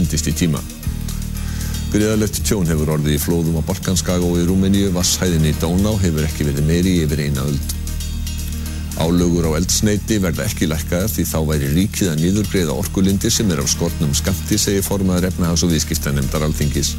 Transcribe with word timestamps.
fundist 0.00 0.30
í 0.30 0.36
tíma. 0.36 0.60
Griðalegt 1.90 2.40
tjón 2.46 2.68
hefur 2.70 2.94
orðið 2.94 3.16
í 3.16 3.20
flóðum 3.20 3.58
á 3.60 3.62
Balkanskaga 3.66 4.24
og 4.24 4.38
í 4.38 4.46
Rúmeníu, 4.48 4.92
vasshæðinni 4.94 5.52
í 5.52 5.58
Dóná 5.60 5.92
hefur 6.00 6.24
ekki 6.24 6.46
verið 6.48 6.68
meiri 6.68 6.94
yfir 7.04 7.24
eina 7.26 7.44
öld. 7.44 7.76
Álögur 9.00 9.48
á 9.50 9.58
eldsneiti 9.58 10.20
verða 10.22 10.46
ekki 10.46 10.68
lækkaðar 10.70 11.10
því 11.10 11.24
þá 11.26 11.38
væri 11.50 11.70
ríkið 11.74 12.12
að 12.12 12.22
nýðurgreiða 12.22 12.78
orkulindir 12.82 13.32
sem 13.32 13.50
er 13.50 13.62
af 13.62 13.70
skortnum 13.72 14.12
skamti, 14.16 14.58
segir 14.60 14.84
formaður 14.86 15.30
efnahags- 15.30 15.64
og 15.66 15.72
viðskiptanemndar 15.74 16.44
alþingis. 16.46 16.94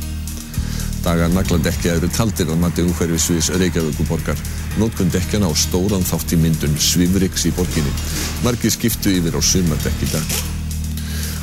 Dagar 1.05 1.31
nagladekja 1.33 1.97
eru 1.97 2.09
taldir 2.13 2.51
að 2.51 2.61
mati 2.61 2.85
umhverfisviðs 2.85 3.53
Reykjavíkuborgar. 3.57 4.41
Nótkun 4.81 5.13
dekkjana 5.13 5.49
á 5.49 5.53
stóran 5.57 6.05
þátt 6.05 6.35
í 6.35 6.41
myndun 6.41 6.77
Svifriks 6.77 7.47
í 7.49 7.53
borginni. 7.57 7.93
Margir 8.45 8.73
skiptu 8.73 9.13
yfir 9.21 9.37
á 9.37 9.41
sumardekk 9.41 10.03
í 10.05 10.11
dag. 10.13 10.60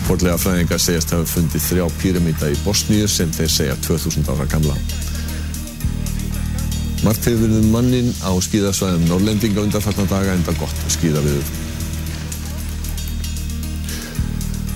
Forlega 0.06 0.38
fræðingar 0.40 0.80
segjast 0.80 1.12
hafa 1.12 1.28
fundið 1.28 1.64
þrjá 1.66 1.86
píramíta 2.00 2.50
í 2.52 2.58
Bosníu 2.64 3.08
sem 3.10 3.32
þeir 3.34 3.52
segja 3.52 3.78
2000 3.84 4.30
ára 4.32 4.46
gamla. 4.48 4.76
Margt 7.04 7.28
hefur 7.28 7.44
verið 7.44 7.62
um 7.62 7.72
mannin 7.74 8.12
á 8.24 8.32
skíðasvæðum 8.42 9.08
Norrlendinga 9.10 9.66
undarfarnar 9.66 10.10
daga 10.10 10.36
enda 10.38 10.54
gott 10.58 10.86
skíðaviður. 10.96 11.67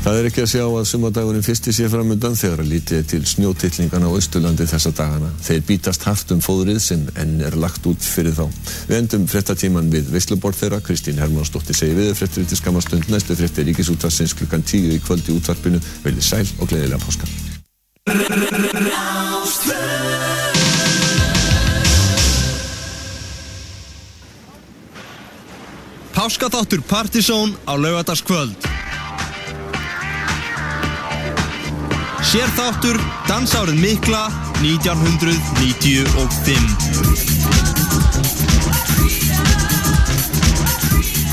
Það 0.03 0.17
er 0.19 0.27
ekki 0.27 0.43
að 0.43 0.49
sjá 0.51 0.63
að 0.67 0.87
sumadagurinn 0.91 1.45
fyrsti 1.47 1.73
sé 1.77 1.85
framöndan 1.87 2.35
þegar 2.35 2.65
að 2.65 2.71
lítið 2.73 3.05
til 3.07 3.21
snjótillingana 3.31 4.09
á 4.11 4.19
Östurlandi 4.19 4.65
þessa 4.67 4.91
dagana. 4.99 5.29
Þeir 5.47 5.61
bítast 5.69 6.07
haft 6.09 6.33
um 6.35 6.41
fóðrið 6.43 6.81
sem 6.83 7.05
enn 7.23 7.37
er 7.47 7.55
lagt 7.55 7.87
út 7.87 8.03
fyrir 8.03 8.35
þá. 8.35 8.49
Við 8.89 8.97
endum 8.97 9.29
frettatíman 9.31 9.93
við 9.95 10.11
Veslubort 10.11 10.59
þeirra. 10.59 10.81
Kristín 10.83 11.23
Hermannsdóttir 11.23 11.79
segi 11.79 11.95
við 11.95 12.11
frettir 12.19 12.49
til 12.51 12.59
skamastund. 12.59 13.07
Næstu 13.15 13.39
frettir 13.39 13.69
ríkisútvarsins 13.71 14.35
klukkan 14.41 14.67
tíu 14.67 14.91
í 14.91 14.99
kvöldi 15.07 15.37
útvarpinu. 15.37 15.79
Velið 16.03 16.27
sæl 16.33 16.51
og 16.59 16.67
gleðilega 16.67 16.99
páska. 16.99 17.31
Páskaþáttur 26.19 26.83
Partizón 26.91 27.55
á 27.71 27.79
laugardagskvöld 27.79 28.72
Sérþáttur 32.33 32.97
Dansárið 33.29 33.77
mikla 33.77 34.23
1995 34.63 35.37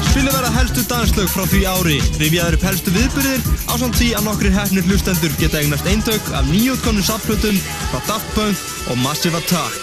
Spilið 0.10 0.34
verða 0.34 0.52
helstu 0.58 0.84
danslög 0.92 1.32
frá 1.32 1.46
því 1.48 1.62
ári 1.72 1.96
Rifjaður 2.20 2.60
upp 2.60 2.68
helstu 2.68 2.92
viðbyrðir 2.98 3.40
á 3.72 3.80
samt 3.80 3.96
því 3.96 4.10
að 4.20 4.28
nokkri 4.28 4.52
hefnir 4.58 4.84
hlustendur 4.92 5.32
geta 5.40 5.64
eignast 5.64 5.88
eintök 5.88 6.24
af 6.36 6.44
nýjótkonum 6.52 7.06
saplutum 7.08 7.56
frá 7.94 8.00
Daft 8.10 8.28
Punk 8.36 8.60
og 8.92 9.00
Massive 9.00 9.40
Attack 9.40 9.80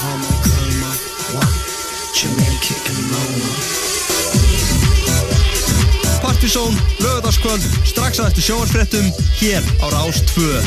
Karma, 0.00 0.32
karma, 0.48 0.92
what? 1.36 1.52
Jamaica 2.16 2.74
and 2.88 3.12
Roma. 3.12 3.93
Partizón, 6.44 6.76
lögadagskvöld, 7.00 7.64
strax 7.88 8.20
að 8.20 8.26
eftir 8.28 8.44
sjónvarsfrettum, 8.44 9.08
hér 9.40 9.64
á 9.80 9.88
Rás 9.88 10.20
2. 10.36 10.60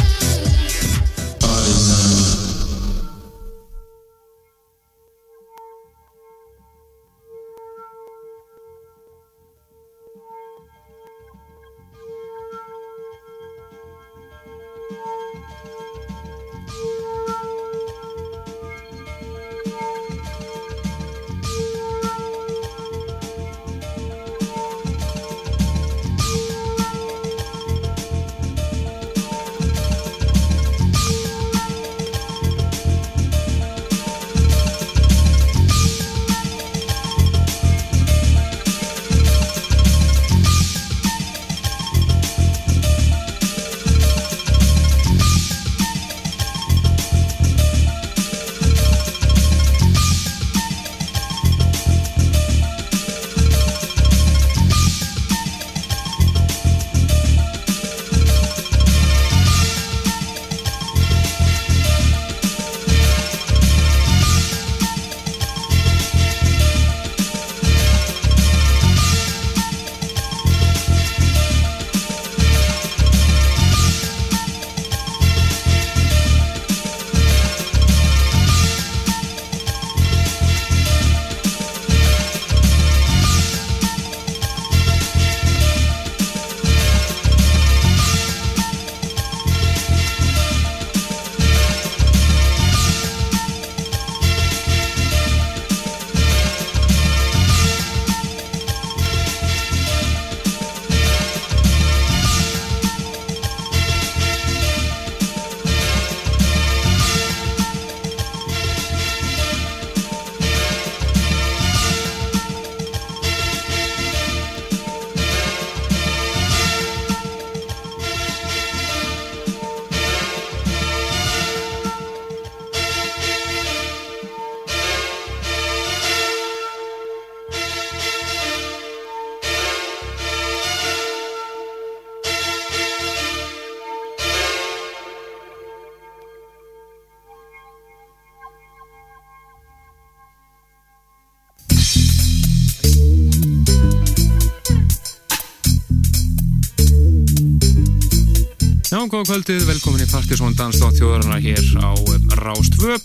kvöldið, 149.27 149.65
velkomin 149.67 150.05
í 150.05 150.07
Partisón 150.07 150.53
Dansdótt 150.55 150.95
þjóðarinnar 151.01 151.41
hér 151.43 151.65
á 151.83 151.91
um, 151.99 152.27
Rástvö. 152.39 152.95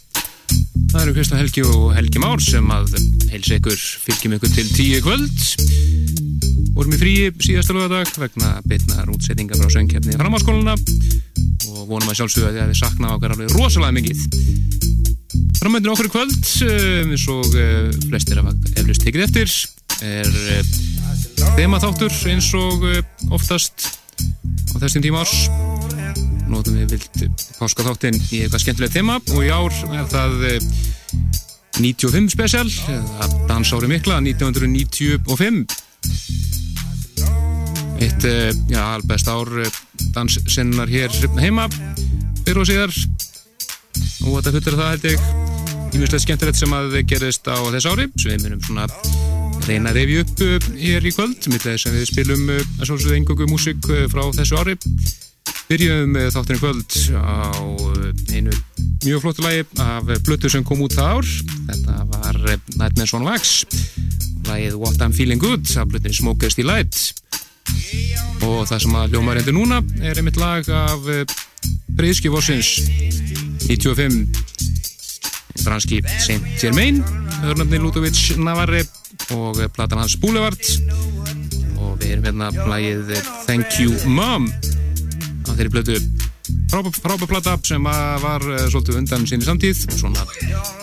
Það 0.92 1.00
eru 1.00 1.14
Kristján 1.16 1.40
Helgi 1.40 1.64
og 1.66 1.88
Helgi 1.96 2.20
Már 2.22 2.42
sem 2.44 2.68
að 2.70 2.92
heilsa 3.32 3.56
ykkur, 3.56 3.80
fylgjum 4.04 4.36
ykkur 4.36 4.52
til 4.54 4.68
tíu 4.70 5.00
kvöld. 5.02 5.40
Vorum 6.76 6.94
í 6.94 7.00
fríi 7.00 7.32
síðasta 7.42 7.74
lögadag 7.74 8.12
vegna 8.22 8.52
bitnar 8.70 9.10
útsettinga 9.10 9.58
frá 9.58 9.72
söngkefni 9.74 10.14
framháskóluna 10.20 10.76
og 10.76 11.80
vonum 11.90 12.12
að 12.12 12.20
sjálfsögja 12.20 12.52
að 12.52 12.70
þið 12.70 12.78
sakna 12.84 13.16
okkar 13.16 13.34
alveg 13.34 13.56
rosalega 13.56 13.96
mikið. 13.98 14.22
Framöndin 15.58 15.94
okkur 15.96 16.10
í 16.10 16.14
kvöld, 16.14 16.38
um, 16.68 17.16
eins 17.16 17.26
og 17.34 17.50
uh, 17.50 17.90
flestir 18.06 18.44
af 18.44 18.52
eflust 18.76 19.08
tekið 19.08 19.26
eftir, 19.26 19.58
er 20.06 20.30
þemaþáttur 21.58 22.14
eins 22.30 22.52
og 22.58 22.86
oftast 23.34 23.90
á 24.70 24.76
þessum 24.78 25.02
tíma 25.02 25.26
árs 25.26 25.61
notum 26.52 26.76
við 26.78 26.96
vilt 26.96 27.16
páskaþáttinn 27.58 28.18
í 28.30 28.42
eitthvað 28.44 28.64
skemmtilegt 28.64 28.96
tema 28.96 29.18
og 29.20 29.40
í 29.40 29.50
ár 29.52 29.72
er 29.92 30.06
það 30.12 30.32
eh, 30.50 30.60
95 31.78 32.28
special 32.34 32.68
eða 32.92 33.28
dansári 33.48 33.88
mikla 33.90 34.20
1995 34.20 35.66
hitt, 38.02 38.24
uh, 38.26 38.50
já, 38.68 38.80
albest 38.82 39.28
ár 39.30 39.48
danssinnar 40.12 40.90
hér 40.90 41.12
heima 41.38 41.68
fyrir 42.42 42.62
og 42.62 42.66
síðar. 42.68 42.92
Og 44.26 44.38
þetta 44.38 44.52
fullir 44.56 44.78
það 44.78 44.90
held 44.92 45.06
ég. 45.12 45.26
Ímjömslega 45.92 46.22
skemmtilegt 46.24 46.58
sem 46.58 46.74
að 46.74 46.96
gerist 47.06 47.46
á 47.46 47.56
þess 47.62 47.88
ári. 47.90 48.08
Sem 48.18 48.32
við 48.32 48.46
munum 48.46 48.64
svona 48.66 48.88
reyna 49.68 49.92
að 49.92 50.00
reyfi 50.00 50.18
upp 50.24 50.42
hér 50.78 51.06
í 51.06 51.12
kvöld 51.14 51.46
sem 51.46 51.94
við 51.94 52.08
spilum 52.10 52.48
að 52.50 52.88
svolítið 52.88 53.18
engungu 53.20 53.46
músik 53.50 53.90
frá 54.10 54.24
þessu 54.34 54.58
ári 54.58 54.74
byrjuðum 55.72 56.16
uh, 56.18 56.26
þátturinn 56.28 56.60
kvöld 56.60 56.94
á 57.16 57.56
uh, 57.56 58.34
einu 58.36 58.52
mjög 59.06 59.22
flottu 59.24 59.44
lagi 59.44 59.62
af 59.80 60.10
blötu 60.26 60.50
sem 60.52 60.64
kom 60.66 60.82
út 60.84 60.92
það 60.92 61.14
ár. 61.16 61.30
Þetta 61.70 61.94
var 62.10 62.36
uh, 62.42 62.56
Nightmares 62.76 63.14
on 63.16 63.24
Wax. 63.24 63.52
Lagið 64.50 64.76
What 64.82 65.00
I'm 65.00 65.14
Feeling 65.16 65.40
Good 65.40 65.70
af 65.80 65.88
blötunni 65.88 66.18
Smokers 66.18 66.58
Delight. 66.58 66.98
Og 68.44 68.66
það 68.68 68.82
sem 68.84 68.98
að 69.00 69.16
ljóma 69.16 69.36
reyndir 69.38 69.56
núna 69.56 69.80
er 70.02 70.20
einmitt 70.20 70.40
lag 70.40 70.68
af 70.76 71.08
Breiðski 71.96 72.28
Vossins 72.32 72.74
95 73.64 74.26
franski 75.62 76.02
Saint 76.18 76.44
Germain 76.60 77.00
hörnafni 77.46 77.80
Ludovic 77.80 78.34
Navarre 78.36 78.84
og 79.38 79.62
platan 79.72 80.04
hans 80.04 80.18
Boulevard. 80.20 80.60
Og 81.80 81.96
við 82.02 82.18
erum 82.18 82.28
hérna 82.28 82.52
lagið 82.68 83.16
Thank 83.46 83.80
You 83.80 83.96
Mom 84.10 84.50
á 85.46 85.50
þeirri 85.52 85.72
blötu 85.72 85.96
frábær 86.72 87.28
plata 87.28 87.56
sem 87.66 87.84
var 87.84 88.44
uh, 88.46 88.64
svolítið 88.70 88.98
undan 89.02 89.26
sinni 89.28 89.46
samtíð 89.46 89.84
svona 89.94 90.24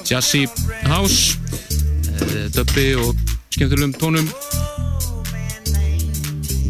jazzy 0.07 0.45
house 0.87 1.35
uh, 1.35 2.47
dubbi 2.55 2.93
og 2.99 3.17
skemmtilegum 3.53 3.95
tónum. 3.99 4.29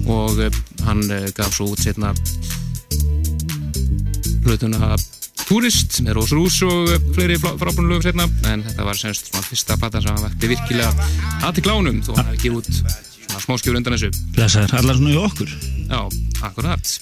Og 0.10 0.42
uh, 0.42 0.60
hann 0.88 1.04
gaf 1.38 1.54
svo 1.54 1.70
út 1.74 1.84
setna 1.84 2.14
blötuna 4.46 4.96
Tourist 5.50 6.00
með 6.06 6.20
Rós 6.20 6.32
Rús 6.36 6.58
og 6.62 6.90
fleiri 7.16 7.40
frábúinulögum 7.42 8.04
setna 8.06 8.28
en 8.52 8.62
þetta 8.68 8.86
var 8.86 8.98
semst 9.00 9.32
svona 9.32 9.46
fyrsta 9.48 9.78
plata 9.82 10.02
sem 10.04 10.20
vekti 10.22 10.52
virkilega 10.52 11.08
aðti 11.48 11.66
klánum 11.66 12.04
þó 12.06 12.14
hann 12.20 12.30
hefði 12.30 12.44
gefið 12.44 12.60
út 12.60 13.19
svona 13.40 13.46
smáskjöfur 13.46 13.80
undan 13.80 13.96
þessu. 13.96 14.10
Blessaður, 14.36 14.76
allar 14.80 14.98
svona 14.98 15.14
í 15.14 15.20
okkur? 15.20 15.54
Já, 15.90 16.02
akkurat. 16.48 16.94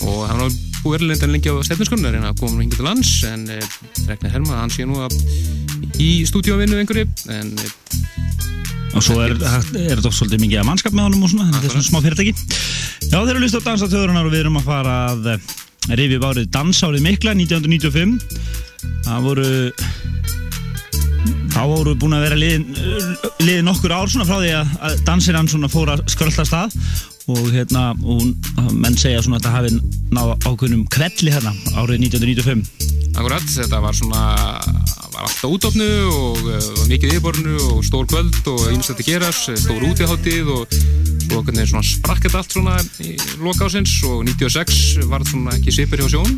Og 0.00 0.20
hann 0.28 0.40
var 0.40 0.58
búið 0.84 0.98
erlendan 1.00 1.34
lengi 1.34 1.52
á 1.52 1.56
stefninskunnar 1.66 2.16
en 2.16 2.26
það 2.28 2.38
kom 2.40 2.60
hingið 2.60 2.80
til 2.80 2.86
lands 2.86 3.10
en 3.28 3.42
e, 3.52 3.58
Reknar 4.08 4.32
Herma, 4.32 4.60
hann 4.62 4.72
sé 4.72 4.86
nú 4.88 5.02
að 5.04 5.16
í 6.00 6.10
stúdíóvinnu 6.28 6.78
einhverju 6.80 7.04
en 7.36 7.50
e, 7.52 7.72
og 8.96 9.04
svo 9.04 9.20
er, 9.22 9.36
er 9.36 10.00
þetta 10.00 10.10
svolítið 10.10 10.40
mikið 10.46 10.62
að 10.62 10.66
mannskap 10.70 10.96
með 10.96 11.10
honum 11.10 11.26
og 11.26 11.32
svona, 11.34 11.50
þetta 11.52 11.68
er 11.68 11.74
svona 11.76 11.88
smá 11.90 12.00
fyrirtæki. 12.06 12.32
Já, 13.10 13.18
þeir 13.18 13.34
eru 13.34 13.42
listið 13.44 13.62
á 13.62 13.68
dansatöðurinnar 13.68 14.26
og 14.26 14.32
við 14.32 14.42
erum 14.42 14.58
að 14.58 14.66
fara 14.66 14.96
að 15.12 15.28
rifið 16.00 16.26
árið 16.26 16.50
dansárið 16.54 17.04
mikla 17.06 17.36
1995 17.38 18.18
það 19.06 19.28
voru 19.28 19.46
þá 21.54 21.62
voru 21.68 21.94
búin 21.98 22.16
að 22.16 22.26
vera 22.26 22.38
liðin, 22.40 22.66
liðin 23.42 23.68
nokkur 23.68 23.94
ár 23.94 24.10
svona 24.10 24.28
frá 24.28 24.38
því 24.40 24.52
að, 24.58 24.74
að 24.88 25.00
dansirann 25.08 25.50
svona 25.50 25.70
fór 25.72 25.92
að 25.94 26.04
skrölda 26.12 26.46
stað 26.48 26.76
og 27.30 27.50
hérna 27.52 27.90
og 28.00 28.70
menn 28.74 28.96
segja 28.98 29.22
svona 29.22 29.38
að 29.38 29.44
þetta 29.44 29.56
hafi 29.56 29.72
náð 30.16 30.32
ákveðnum 30.48 30.86
kvelli 30.90 31.34
hérna 31.34 31.54
árið 31.76 32.06
1995 32.08 32.88
Akkurat, 33.10 33.44
þetta 33.50 33.80
var 33.82 33.96
svona 33.98 34.22
var 35.20 35.26
alltaf 35.26 35.50
útofnu 35.50 35.88
og 36.08 36.38
uh, 36.46 36.68
mikið 36.88 37.16
yfirborinu 37.16 37.56
og 37.74 37.82
stór 37.84 38.06
kvöld 38.08 38.40
og 38.48 38.62
einstaklega 38.70 39.18
geras, 39.18 39.42
stór 39.60 39.84
útíðháttið 39.90 40.52
og 40.54 40.78
svo 41.30 41.40
okkur 41.44 41.66
svona 41.68 41.86
sprakkett 41.86 42.34
allt 42.34 42.54
svona 42.54 42.76
í 43.04 43.12
loka 43.38 43.68
ásins 43.68 43.92
og 44.08 44.24
96 44.26 45.06
var 45.10 45.22
svona 45.28 45.54
ekki 45.54 45.74
sipir 45.74 46.02
hjá 46.02 46.16
sjón 46.16 46.32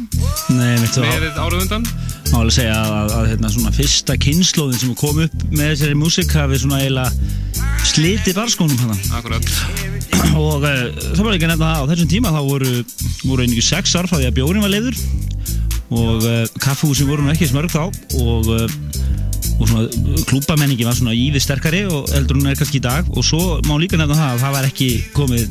Nei, 0.53 0.75
með 0.83 0.99
árað 1.41 1.63
undan. 1.63 1.87
Má 2.33 2.37
alveg 2.43 2.57
segja 2.59 2.75
að, 2.77 2.93
að, 2.99 3.13
að 3.17 3.29
hérna, 3.31 3.51
svona 3.55 3.73
fyrsta 3.77 4.17
kynnslóðin 4.21 4.81
sem 4.83 4.93
kom 4.99 5.23
upp 5.25 5.47
með 5.53 5.73
þessari 5.73 5.97
músik 5.97 6.35
hafi 6.37 6.61
svona 6.61 6.83
eiginlega 6.83 7.11
slitið 7.89 8.37
barskónum 8.37 8.83
hana 8.85 8.99
Akkurat. 9.17 9.49
Og 10.37 10.61
uh, 10.61 10.85
það 11.15 11.25
var 11.25 11.39
ekki 11.39 11.51
nefna 11.51 11.71
það 11.73 11.81
á 11.81 11.89
þessum 11.93 12.13
tíma 12.13 12.35
þá 12.35 12.41
voru, 12.51 12.75
voru 13.25 13.47
einhverju 13.47 13.67
sex 13.67 13.97
því 13.97 14.29
að 14.29 14.37
bjórin 14.41 14.67
var 14.67 14.75
leiður 14.75 15.01
og 15.93 16.25
uh, 16.25 16.45
kaffehúsin 16.61 17.09
voru 17.09 17.33
ekki 17.33 17.49
smörg 17.49 17.73
þá. 17.73 17.85
Og, 18.21 18.53
uh, 18.53 19.32
og 19.63 19.71
svona 19.71 20.23
klúbamenningi 20.29 20.87
var 20.87 20.97
svona 20.99 21.15
íði 21.17 21.41
sterkari 21.43 21.85
og 21.87 22.11
eldur 22.17 22.41
hún 22.41 22.51
er 22.51 22.59
kannski 22.59 22.81
í 22.81 22.85
dag. 22.85 23.09
Og 23.15 23.27
svo 23.27 23.61
má 23.69 23.77
líka 23.81 24.01
nefna 24.01 24.19
það 24.19 24.35
að 24.35 24.43
það 24.45 24.57
var 24.57 24.69
ekki 24.69 24.91
komið 25.17 25.45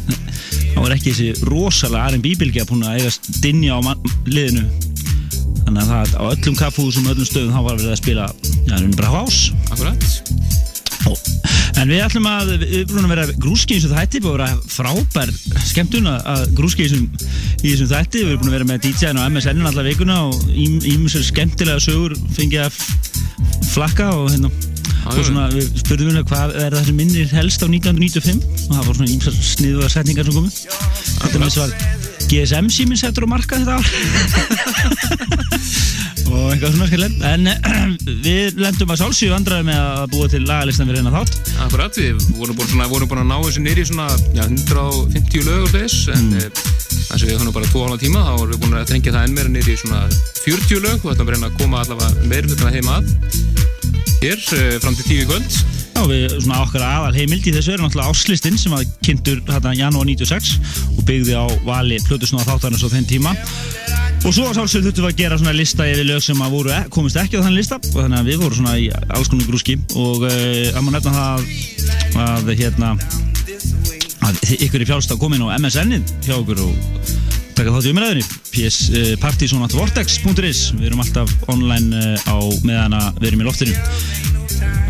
það 0.74 0.82
var 0.82 0.96
ekki 0.98 1.14
þessi 1.14 1.50
rosalega 1.50 2.12
R&B 2.12 2.36
bylgi 2.42 2.64
að 2.64 2.72
búin 2.74 2.88
að 2.88 3.00
eiga 3.00 3.16
stinja 3.16 3.80
á 3.80 3.82
liðinu. 4.28 4.66
Þannig 5.62 5.82
að 5.82 5.92
það 5.94 6.16
á 6.20 6.24
öllum 6.34 6.60
kaffehúsum 6.60 7.08
og 7.08 7.16
öllum 7.16 7.30
stöðum 7.30 7.56
þá 7.56 7.62
var 7.62 7.80
verið 7.80 7.94
að 7.94 8.02
spila 8.02 8.30
um 8.82 8.96
bara 8.98 9.14
hás 9.16 9.38
Akkurat 9.72 10.02
En 11.82 11.90
við 11.90 12.04
ætlum 12.06 12.28
að, 12.30 12.52
við 12.62 12.92
erum 12.94 13.08
að 13.08 13.12
vera 13.16 13.24
grúski 13.42 13.74
í 13.74 13.80
þessum 13.80 13.96
þætti, 13.98 14.20
búið 14.22 14.34
að 14.36 14.42
vera 14.42 14.58
frábær 14.70 15.30
skemmtun 15.66 16.10
að 16.12 16.44
grúski 16.58 16.86
í 16.86 16.90
þessum 16.92 17.90
þætti, 17.90 18.22
við 18.22 18.34
erum 18.36 18.50
að 18.52 18.54
vera 18.54 18.68
með 18.70 18.84
DJ-in 18.86 19.18
á 19.18 19.26
MSN 19.26 19.66
allar 19.66 19.88
vikuna 19.90 20.18
og 20.28 20.36
ímessar 20.54 21.26
skemmtilega 21.26 21.82
sögur 21.82 22.14
fengið 22.38 22.68
að 22.68 22.74
flakka 23.72 24.12
og 24.14 24.30
hérna. 24.30 24.50
Og 25.10 25.24
svona 25.26 25.48
við 25.50 25.66
spurðum 25.82 26.12
hérna 26.12 26.22
hvað 26.30 26.54
er 26.62 26.76
það 26.78 26.86
sem 26.92 27.00
minnir 27.02 27.34
helst 27.34 27.66
á 27.66 27.68
1995 27.68 28.46
og 28.68 28.76
það 28.76 28.86
var 28.86 29.00
svona 29.00 29.14
ímessar 29.16 29.36
sniðuða 29.50 29.90
setningar 29.96 30.30
sem 30.30 30.38
komið 30.38 30.54
þetta 31.18 31.42
með 31.42 31.48
þess 31.48 31.64
að 31.66 31.72
GSM 32.30 32.70
síminn 32.70 33.02
settur 33.02 33.26
á 33.26 33.34
marka 33.34 33.58
þetta 33.58 33.82
ár 33.82 33.86
og 36.32 36.54
eitthvað 36.54 36.76
svona 36.76 36.88
skilur 36.90 37.26
en 37.28 37.50
við 38.26 38.60
lendum 38.62 38.94
að 38.94 39.02
sálsíu 39.02 39.34
andraði 39.36 39.68
með 39.68 39.82
að 39.82 40.06
búa 40.14 40.30
til 40.32 40.42
lagalistan 40.48 40.90
við 40.90 41.00
reyna 41.00 41.14
þátt. 41.16 41.52
Akkurat, 41.66 42.00
við 42.00 42.24
vorum 42.40 42.58
búin, 42.58 42.72
svona, 42.72 42.88
vorum 42.92 43.12
búin 43.12 43.24
að 43.24 43.30
ná 43.32 43.38
þessu 43.48 43.66
nýri 43.66 43.86
svona 43.90 44.08
já, 44.38 44.44
150 44.48 45.48
lög 45.50 45.68
og 45.68 45.76
þess 45.76 46.08
en 46.16 46.32
mm. 46.32 46.48
þess 46.56 47.20
að 47.20 47.28
við 47.28 47.38
höfum 47.38 47.56
bara 47.60 47.72
2,5 47.74 48.02
tíma 48.06 48.26
þá 48.28 48.34
erum 48.34 48.54
við 48.54 48.64
búin 48.64 48.80
að 48.80 48.90
þrengja 48.94 49.16
það 49.18 49.28
enn 49.28 49.38
meira 49.38 49.54
nýri 49.58 49.78
svona 49.84 50.02
40 50.42 50.84
lög 50.88 51.06
og 51.06 51.14
að 51.14 51.36
reyna 51.36 51.52
að 51.52 51.62
koma 51.62 51.84
allavega 51.84 52.32
meir 52.32 52.50
hlutan 52.50 52.72
að 52.72 52.80
heima 52.80 53.00
að. 53.00 53.14
Hér 54.22 54.44
fram 54.84 54.98
til 55.00 55.08
10 55.26 55.32
kvöld 55.32 55.81
Já, 56.02 56.08
við 56.10 56.32
svona 56.42 56.64
okkar 56.64 56.82
aðal 56.82 57.14
heimild 57.14 57.46
í 57.46 57.52
þessu 57.54 57.76
er 57.76 57.82
náttúrulega 57.84 58.10
áslistinn 58.10 58.56
sem 58.58 58.74
að 58.74 58.88
kynntur 59.06 59.44
hérna 59.46 59.76
janúar 59.78 60.08
96 60.10 60.56
og 60.96 61.04
byggði 61.06 61.36
á 61.38 61.46
vali 61.62 62.00
Plutusnóða 62.08 62.48
þáttarins 62.48 62.82
á 62.82 62.90
þenn 62.90 63.06
tíma. 63.06 63.34
Og 64.26 64.34
svo 64.34 64.48
sálsögðu 64.50 64.88
þurftum 64.88 65.06
við 65.06 65.12
að 65.12 65.20
gera 65.20 65.38
svona 65.38 65.54
lista 65.54 65.86
yfir 65.86 66.10
lög 66.10 66.24
sem 66.26 66.42
að 66.42 66.56
voru, 66.56 66.80
komist 66.90 67.22
ekki 67.22 67.38
á 67.38 67.46
þann 67.46 67.54
lista 67.54 67.78
og 67.78 68.00
þannig 68.00 68.18
að 68.18 68.32
við 68.32 68.42
vorum 68.42 68.58
svona 68.58 68.74
í 68.82 68.90
alls 69.14 69.30
konar 69.30 69.52
grúski. 69.52 69.78
Og 69.94 70.26
uh, 70.26 70.74
að 70.74 70.82
maður 70.82 70.98
nefna 70.98 71.14
það 71.20 71.46
að 72.26 72.52
hérna 72.64 72.92
að 74.26 74.44
ykkur 74.58 74.82
í 74.82 74.90
fjálsta 74.90 75.22
komin 75.22 75.46
á 75.46 75.54
MSN-ið 75.60 76.18
hjá 76.26 76.38
okkur 76.40 76.66
og 76.66 77.00
taka 77.54 77.78
þátt 77.78 77.92
í 77.92 77.94
umræðinni 77.94 78.26
uh, 78.26 79.16
partysonatvortex.is 79.22 80.68
við 80.82 80.90
erum 80.90 81.06
alltaf 81.06 81.38
online 81.46 82.18
uh, 82.18 82.26
á 82.26 82.38
meðan 82.66 82.98
að 82.98 83.12
við 83.22 83.34
erum 83.36 83.46
í 83.46 83.52
loftinu 83.52 84.40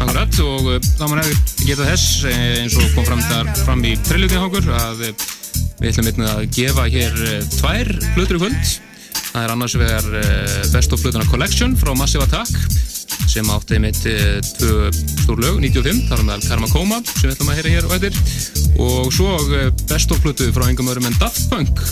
Akkurat 0.01 0.37
og 0.43 0.69
þá 0.85 1.03
maður 1.05 1.21
hefur 1.21 1.65
getað 1.67 1.89
þess 1.91 2.23
eins 2.31 2.77
og 2.79 2.93
kom 2.95 3.07
fram 3.07 3.21
þar 3.25 3.51
fram 3.61 3.83
í 3.85 3.93
treylutin 4.05 4.45
okkur 4.47 4.69
að 4.77 5.03
við 5.05 5.89
ætlum 5.91 6.09
einnig 6.11 6.31
að 6.31 6.45
gefa 6.57 6.85
hér 6.93 7.19
tvær 7.57 7.91
hlutur 8.15 8.37
í 8.37 8.41
kvöld. 8.41 8.71
Það 9.31 9.43
er 9.45 9.53
annars 9.53 9.75
vegar 9.79 10.07
Best 10.73 10.95
of 10.95 11.03
Blöðuna 11.03 11.27
Collection 11.31 11.75
frá 11.79 11.93
Massive 11.97 12.25
Attack 12.27 12.51
sem 13.31 13.47
átti 13.53 13.79
mitt 13.79 13.99
tvö 14.01 14.89
stór 14.91 15.39
lög 15.39 15.59
95, 15.63 16.01
þar 16.09 16.23
meðal 16.27 16.47
Karma 16.49 16.71
Koma 16.71 17.01
sem 17.13 17.29
við 17.29 17.35
ætlum 17.35 17.51
að 17.53 17.59
heyra 17.61 17.75
hér 17.75 17.87
og 17.87 17.97
eftir. 17.97 18.21
Og 18.81 19.11
svo 19.15 19.37
Best 19.87 20.11
of 20.11 20.23
Blöðu 20.25 20.51
frá 20.55 20.67
engum 20.67 20.91
öðrum 20.91 21.07
en 21.11 21.19
Daft 21.21 21.45
Punk 21.51 21.83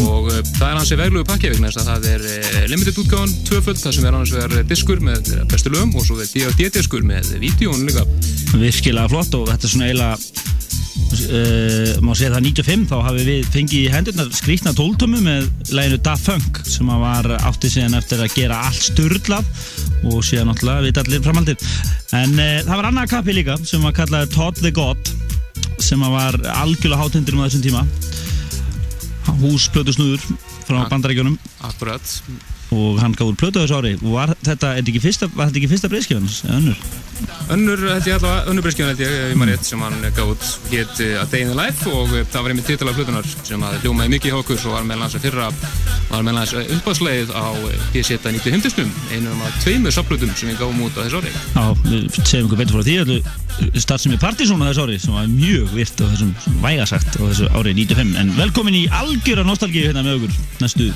og 0.00 0.30
uh, 0.30 0.40
það 0.56 0.66
er 0.68 0.78
hansi 0.80 0.98
vegluðu 0.98 1.26
pakki 1.28 1.52
vegna 1.52 1.70
þess 1.70 1.82
að 1.82 1.90
það 1.90 2.08
er 2.12 2.24
uh, 2.32 2.64
limited 2.72 2.98
útgáðan 3.02 3.36
tvöföld 3.46 3.80
það 3.80 3.94
sem 3.96 4.08
er 4.08 4.16
annars 4.16 4.34
vegar 4.34 4.66
diskur 4.70 5.04
með 5.04 5.30
bestu 5.50 5.72
lögum 5.72 5.94
og 5.96 6.08
svo 6.08 6.18
er 6.22 6.32
D.A.D. 6.32 6.72
diskur 6.74 7.06
með 7.06 7.36
vídjón 7.42 7.86
líka 7.86 8.04
virkilega 8.56 9.12
flott 9.12 9.36
og 9.38 9.46
þetta 9.52 9.68
er 9.68 9.72
svona 9.72 9.88
eiginlega 9.90 10.16
uh, 10.16 11.92
má 12.02 12.12
segja 12.18 12.32
það 12.34 12.48
95 12.48 12.88
þá 12.90 12.96
hafi 13.06 13.26
við 13.28 13.50
fengið 13.54 13.84
í 13.84 13.92
hendurnar 13.94 14.32
skrítna 14.40 14.74
tóltömu 14.76 15.22
með 15.24 15.46
læginu 15.70 16.00
Da 16.08 16.16
Funk 16.20 16.62
sem 16.66 16.90
var 17.06 17.30
áttið 17.36 17.76
síðan 17.76 18.00
eftir 18.00 18.24
að 18.24 18.34
gera 18.34 18.64
allt 18.66 18.88
störlað 18.88 19.52
og 20.06 20.18
síðan 20.26 20.50
náttúrulega 20.50 20.88
við 20.88 21.00
allir 21.04 21.24
framaldir 21.24 21.70
en 22.16 22.34
það 22.38 22.74
var 22.74 22.90
annað 22.90 23.14
kappi 23.14 23.38
líka 23.38 23.58
sem 23.66 23.82
var 23.86 23.94
kallað 23.96 24.34
Todd 24.34 24.60
the 24.62 24.74
God 24.74 25.14
sem 25.82 26.00
var 26.00 26.38
algjörlega 26.56 27.02
hátendur 27.02 27.36
um 27.36 27.44
þessum 27.44 27.64
tíma 27.64 27.82
húsplötu 29.40 29.94
snúður 29.96 30.22
frá 30.66 30.84
bandaríkjónum 30.90 31.38
Akkurat. 31.66 32.02
Og 32.74 32.98
hann 32.98 33.14
gaf 33.14 33.30
úr 33.30 33.38
plötu 33.38 33.62
þessu 33.62 33.78
ári. 33.78 33.92
Var 34.02 34.34
þetta, 34.40 34.72
er 34.74 34.82
þetta 34.82 34.92
ekki 34.92 35.02
fyrsta, 35.04 35.28
fyrsta 35.70 35.90
breyðskjöfans 35.92 36.40
eða 36.48 36.76
önnur? 37.54 37.82
Held 37.90 38.08
ég 38.08 38.16
allavega, 38.16 38.44
önnur 38.50 38.64
breyskjón 38.66 38.90
held 38.90 39.00
ég, 39.02 39.14
ég 39.30 39.38
maður 39.38 39.52
rétt, 39.54 39.66
sem 39.68 39.82
hann 39.84 40.06
gaf 40.16 40.32
út 40.32 40.44
hétt 40.70 41.02
A 41.20 41.24
Day 41.30 41.44
in 41.44 41.52
the 41.52 41.56
Life 41.58 41.90
og 41.90 42.12
eh, 42.16 42.26
það 42.32 42.46
var 42.46 42.54
einmitt 42.54 42.68
titala 42.70 42.94
flutunar 42.96 43.26
sem 43.36 43.66
að 43.66 43.78
hljómaði 43.84 44.12
mikið 44.16 44.32
hjá 44.32 44.38
okkur 44.40 44.60
og 44.64 44.76
var 44.76 44.86
meðal 44.88 45.06
hans 45.06 45.16
að 45.18 45.26
fyrra, 45.26 45.46
var 46.10 46.26
meðal 46.26 46.42
hans 46.42 46.54
uppáðsleið 46.78 47.28
á 47.32 47.46
P-seta 47.94 48.32
95. 48.34 48.90
einum 49.14 49.44
af 49.46 49.60
tveimur 49.64 49.94
saplutum 49.94 50.32
sem 50.36 50.52
við 50.52 50.60
gáum 50.62 50.82
út 50.86 50.98
á 50.98 51.04
þessu 51.04 51.22
ári. 51.22 51.32
Já, 51.54 51.64
við 51.86 52.18
segjum 52.22 52.48
ykkur 52.48 52.62
betur 52.62 52.74
frá 52.78 52.84
því 52.86 52.96
allu 53.04 53.18
starfsemi 53.80 54.18
Partizón 54.20 54.60
á 54.60 54.68
þessu 54.68 54.84
ári 54.84 54.98
sem 55.00 55.16
var 55.16 55.30
mjög 55.30 55.72
virt 55.76 56.02
á 56.02 56.06
þessum 56.10 56.34
vægasagt 56.64 57.12
á 57.16 57.22
þessu 57.22 57.46
ári 57.56 57.72
95 57.78 58.18
en 58.20 58.34
velkomin 58.36 58.76
í 58.76 58.84
algjöra 58.92 59.46
nostalgíu 59.46 59.88
hérna 59.88 60.04
með 60.04 60.18
okkur 60.20 60.32
næstu 60.60 60.90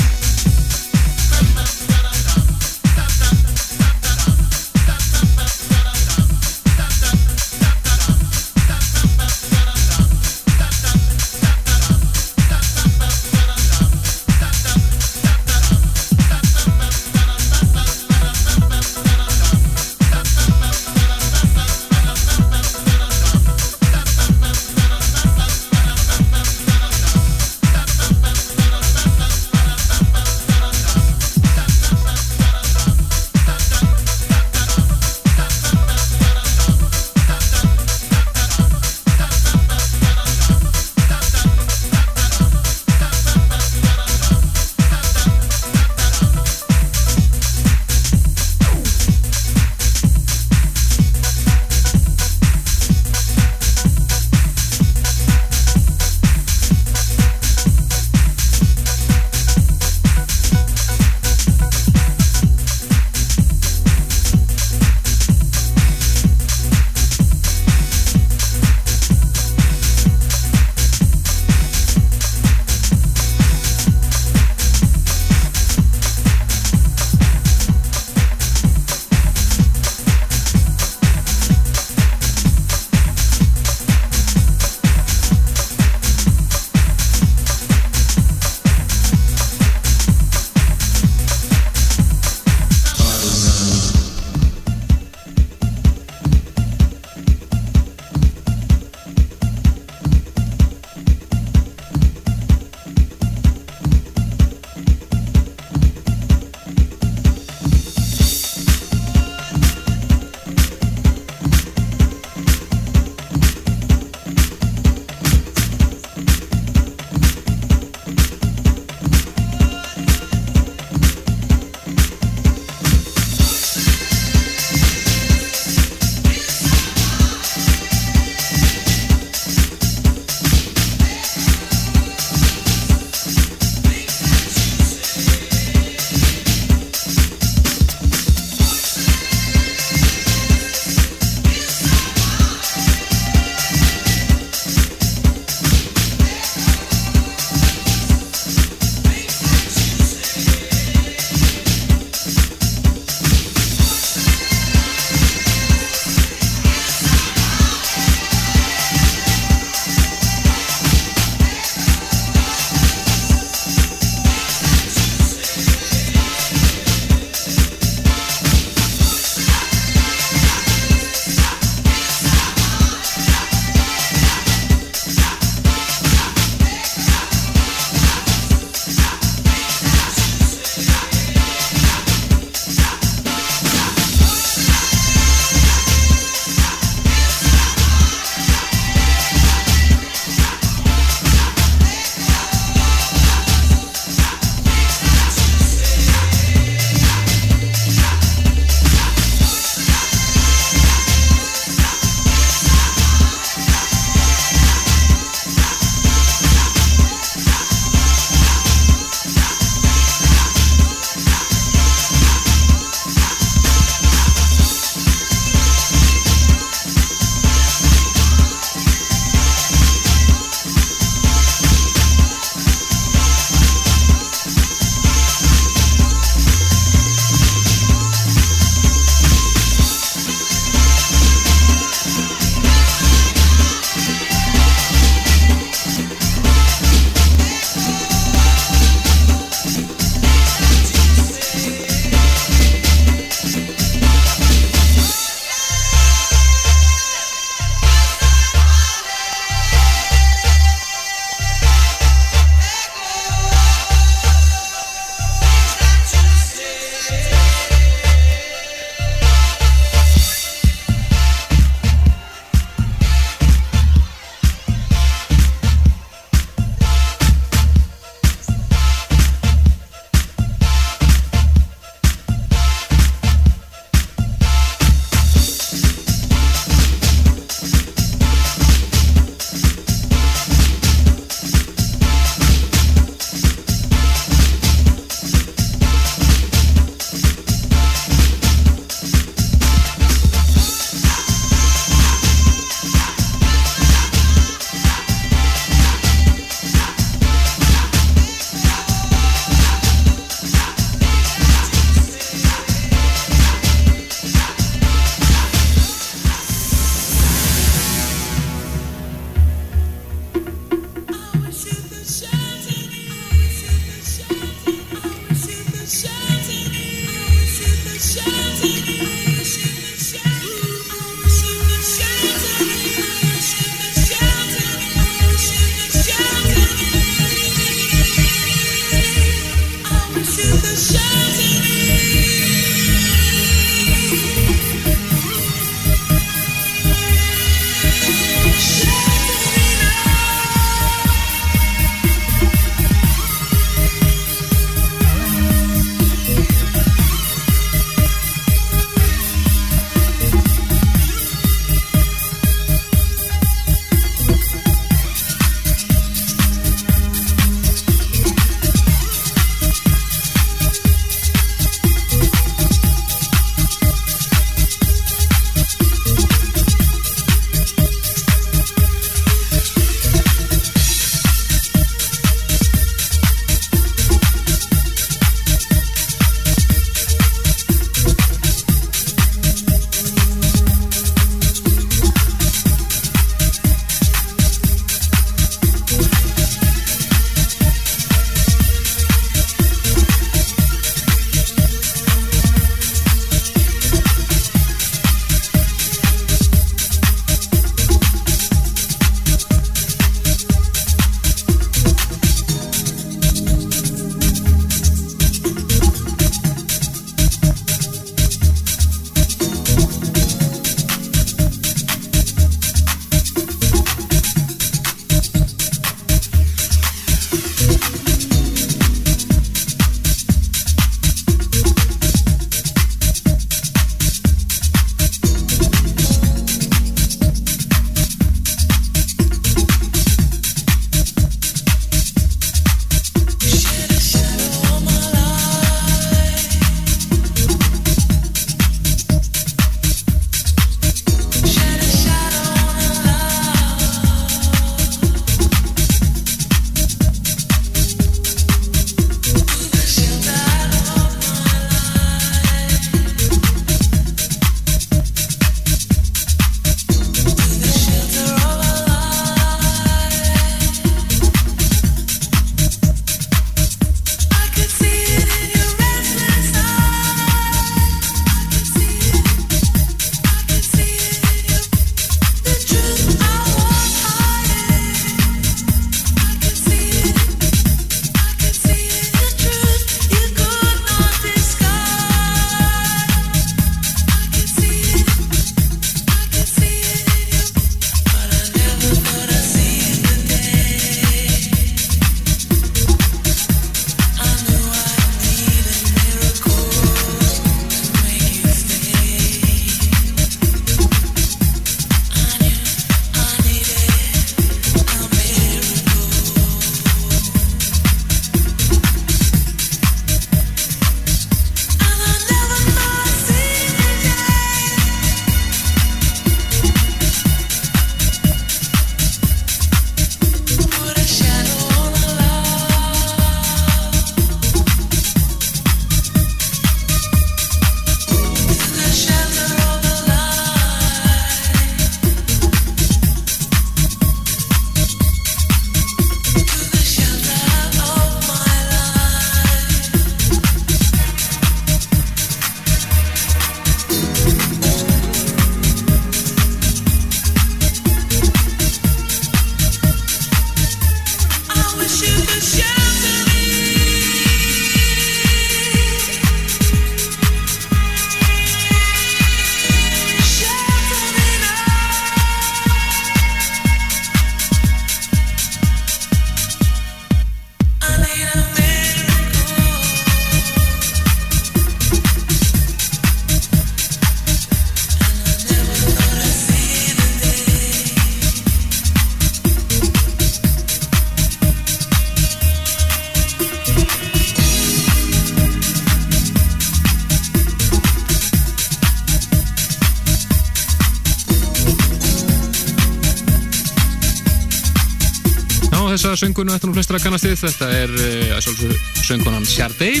þessa 596.20 596.28
söngunu 596.28 596.52
þetta 596.52 596.68
nú 596.68 596.74
flestra 596.76 596.98
kannast 597.00 597.24
við. 597.24 597.38
Þetta 597.40 597.66
er 597.72 597.92
uh, 597.96 598.40
sjálfsög 598.44 598.72
söngunan 599.06 599.46
Sharday. 599.48 600.00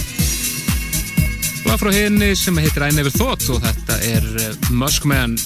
Lag 1.64 1.80
frá 1.80 1.90
henni 1.94 2.34
sem 2.36 2.56
heitir 2.60 2.84
I 2.84 2.92
Never 2.92 3.12
Thought 3.14 3.46
og 3.54 3.62
þetta 3.64 3.96
er 4.04 4.26
uh, 4.36 4.68
Muskman 4.76 5.38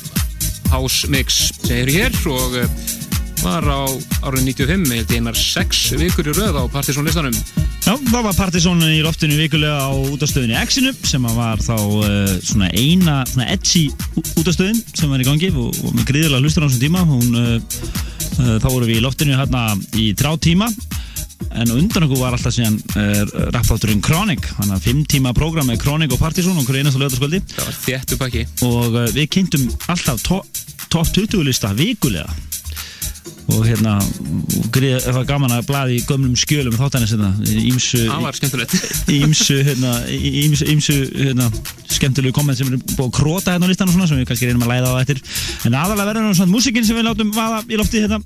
House 0.72 1.06
Mix 1.12 1.52
sem 1.62 1.84
er 1.84 1.92
hér. 1.94 2.18
Og 2.26 2.58
uh, 2.58 2.82
var 3.44 3.66
á 3.70 3.86
árið 4.24 4.50
95 4.50 4.88
með 4.88 5.14
einar 5.14 5.38
6 5.38 5.94
vikur 6.00 6.32
í 6.32 6.34
röð 6.34 6.58
á 6.58 6.64
Partiðsson 6.72 7.04
listanum 7.04 7.34
Já, 7.84 7.92
það 8.08 8.22
var 8.24 8.36
Partiðsson 8.38 8.80
í 8.88 9.02
loftinu 9.04 9.36
vikulega 9.36 9.84
á 9.84 9.92
útastöðinni 10.14 10.56
X-inu 10.62 10.94
sem 11.04 11.26
að 11.28 11.36
var 11.36 11.60
þá 11.60 11.76
svona 12.40 12.70
eina 12.72 13.18
edgi 13.44 13.90
útastöðin 14.40 14.80
sem 14.94 15.12
var 15.12 15.20
í 15.20 15.28
gangi 15.28 15.52
og, 15.52 15.76
og 15.84 15.92
með 15.92 16.08
gríðilega 16.08 16.40
hlustur 16.40 16.64
á 16.64 16.66
þessum 16.70 16.86
tíma. 16.86 17.04
Hún, 17.04 17.36
þá 18.44 18.68
voru 18.68 18.88
við 18.88 19.00
í 19.00 19.04
loftinu 19.04 19.38
hérna 19.38 19.66
í 19.98 20.12
drá 20.18 20.32
tíma. 20.38 20.70
En 21.54 21.70
undan 21.70 22.06
okkur 22.06 22.18
var 22.18 22.34
alltaf 22.34 22.54
síðan 22.54 22.78
uh, 22.96 23.20
rappátturinn 23.54 24.02
Kronik, 24.02 24.46
hann 24.58 24.72
að 24.74 24.88
fimm 24.88 25.02
tíma 25.10 25.34
program 25.36 25.68
með 25.70 25.82
Kronik 25.84 26.14
og 26.14 26.22
Partiðsson 26.22 26.58
og 26.58 26.66
hverju 26.66 26.82
einasta 26.82 27.02
lögataskvöldi 27.02 27.42
það 27.52 27.68
var 27.68 27.76
þéttu 27.84 28.18
pakki 28.18 28.46
og 28.66 28.96
uh, 28.96 29.04
við 29.14 29.28
kynntum 29.36 29.68
alltaf 29.92 30.24
top 30.24 30.64
to 30.94 31.04
20 31.26 31.46
lista 31.46 31.72
vikulega. 31.76 32.30
Og 33.54 33.66
hérna 33.68 33.98
það 34.72 35.16
var 35.18 35.26
gaman 35.28 35.52
að 35.52 35.66
blaði 35.68 35.98
í 35.98 36.04
gömlum 36.08 36.36
skjölum 36.38 36.76
þáttanins 36.78 37.12
hérna, 37.12 37.32
ímsu 37.44 38.00
það 38.06 38.22
ímsu 39.12 39.58
hérna, 39.66 39.92
ímsu, 40.08 40.68
ímsu 40.72 40.96
hérna, 41.12 41.50
skemmtilegu 41.92 42.34
komment 42.34 42.58
sem 42.58 42.72
er 42.72 42.80
búið 42.94 43.04
að 43.04 43.12
króta 43.18 43.54
hérna 43.54 43.68
á 43.68 43.70
listan 43.70 43.90
og 43.90 43.98
svona 43.98 44.08
sem 44.10 44.22
við 44.22 44.30
kannski 44.30 44.48
reynum 44.48 44.64
að 44.64 44.72
læða 44.72 44.94
á 44.96 45.02
eftir. 45.02 45.20
En 45.68 45.76
aðalega 45.76 46.08
verður 46.08 46.24
náttúrulega 46.24 46.38
svona 46.40 46.54
músikinn 46.54 46.88
sem 46.88 46.98
við 46.98 47.06
látum 47.10 47.34
vaða 47.36 47.60
í 47.68 47.80
lofti 47.82 48.02
hérna 48.06 48.20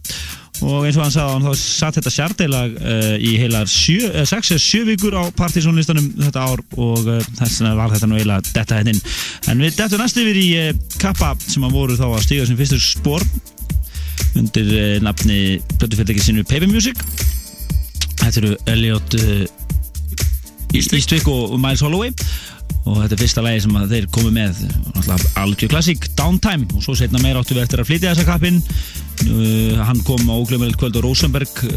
og 0.65 0.87
eins 0.89 0.97
og 0.99 1.05
hann 1.05 1.13
sagði 1.15 1.35
hann 1.35 1.45
þá 1.47 1.61
satt 1.61 1.99
þetta 1.99 2.13
sjarteilag 2.13 2.73
uh, 2.81 3.13
í 3.23 3.35
heilar 3.39 3.69
6-7 3.71 4.81
vikur 4.89 5.15
á 5.15 5.31
partysónlistanum 5.39 6.09
þetta 6.17 6.47
ár 6.51 6.63
og 6.75 7.05
uh, 7.07 7.21
þess 7.39 7.61
vegna 7.61 7.77
var 7.79 7.93
þetta 7.95 8.09
nú 8.11 8.19
eiginlega 8.19 8.55
detta 8.57 8.81
hérna 8.81 8.95
inn. 8.97 9.05
En 9.53 9.63
við 9.63 9.79
dettum 9.79 10.03
næst 10.03 10.19
yfir 10.19 10.41
í 10.41 10.49
uh, 10.59 10.73
Kappa 10.99 11.35
sem 11.45 11.67
að 11.69 11.79
voru 11.79 11.99
þá 11.99 12.09
að 12.09 12.27
stiga 12.27 12.49
sem 12.49 12.59
fyrstur 12.59 12.83
spór 12.83 13.27
undir 14.39 15.01
nafni 15.03 15.59
plötufyrirtæki 15.79 16.27
sinu 16.27 16.45
Paper 16.47 16.69
Music. 16.71 16.99
Þetta 18.19 18.43
eru 18.43 18.53
Elliot 18.75 19.17
Eastwick. 20.75 21.29
Og, 21.31 21.55
Miles 21.59 21.83
Holloway. 21.87 22.13
Og 22.89 23.03
þetta 23.03 23.15
er 23.15 23.21
fyrsta 23.23 23.45
lægi 23.45 23.65
sem 23.65 23.79
þeir 23.91 24.07
komu 24.15 24.31
með 24.35 24.59
algjör 25.39 25.71
klassík, 25.71 26.11
Downtime. 26.19 26.67
Og 26.75 26.85
svo 26.85 26.97
setna 26.99 27.23
meira 27.23 27.43
áttu 27.43 27.57
við 27.57 27.67
eftir 27.67 27.83
að 27.83 27.91
flytja 27.93 28.15
þessa 28.15 28.27
kappin 28.29 28.63
uh, 29.27 29.81
hann 29.89 30.01
kom 30.07 30.23
á 30.31 30.35
óglöfumilegt 30.35 30.79
kvöld 30.81 30.99
á 30.99 31.03
Rosenberg 31.05 31.51
uh, 31.65 31.71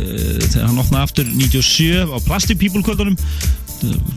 þegar 0.46 0.70
hann 0.70 0.82
opnaði 0.82 1.04
aftur 1.08 1.28
97 1.32 2.06
á 2.12 2.18
Plastic 2.26 2.62
People 2.62 2.84
kvöldunum. 2.86 3.18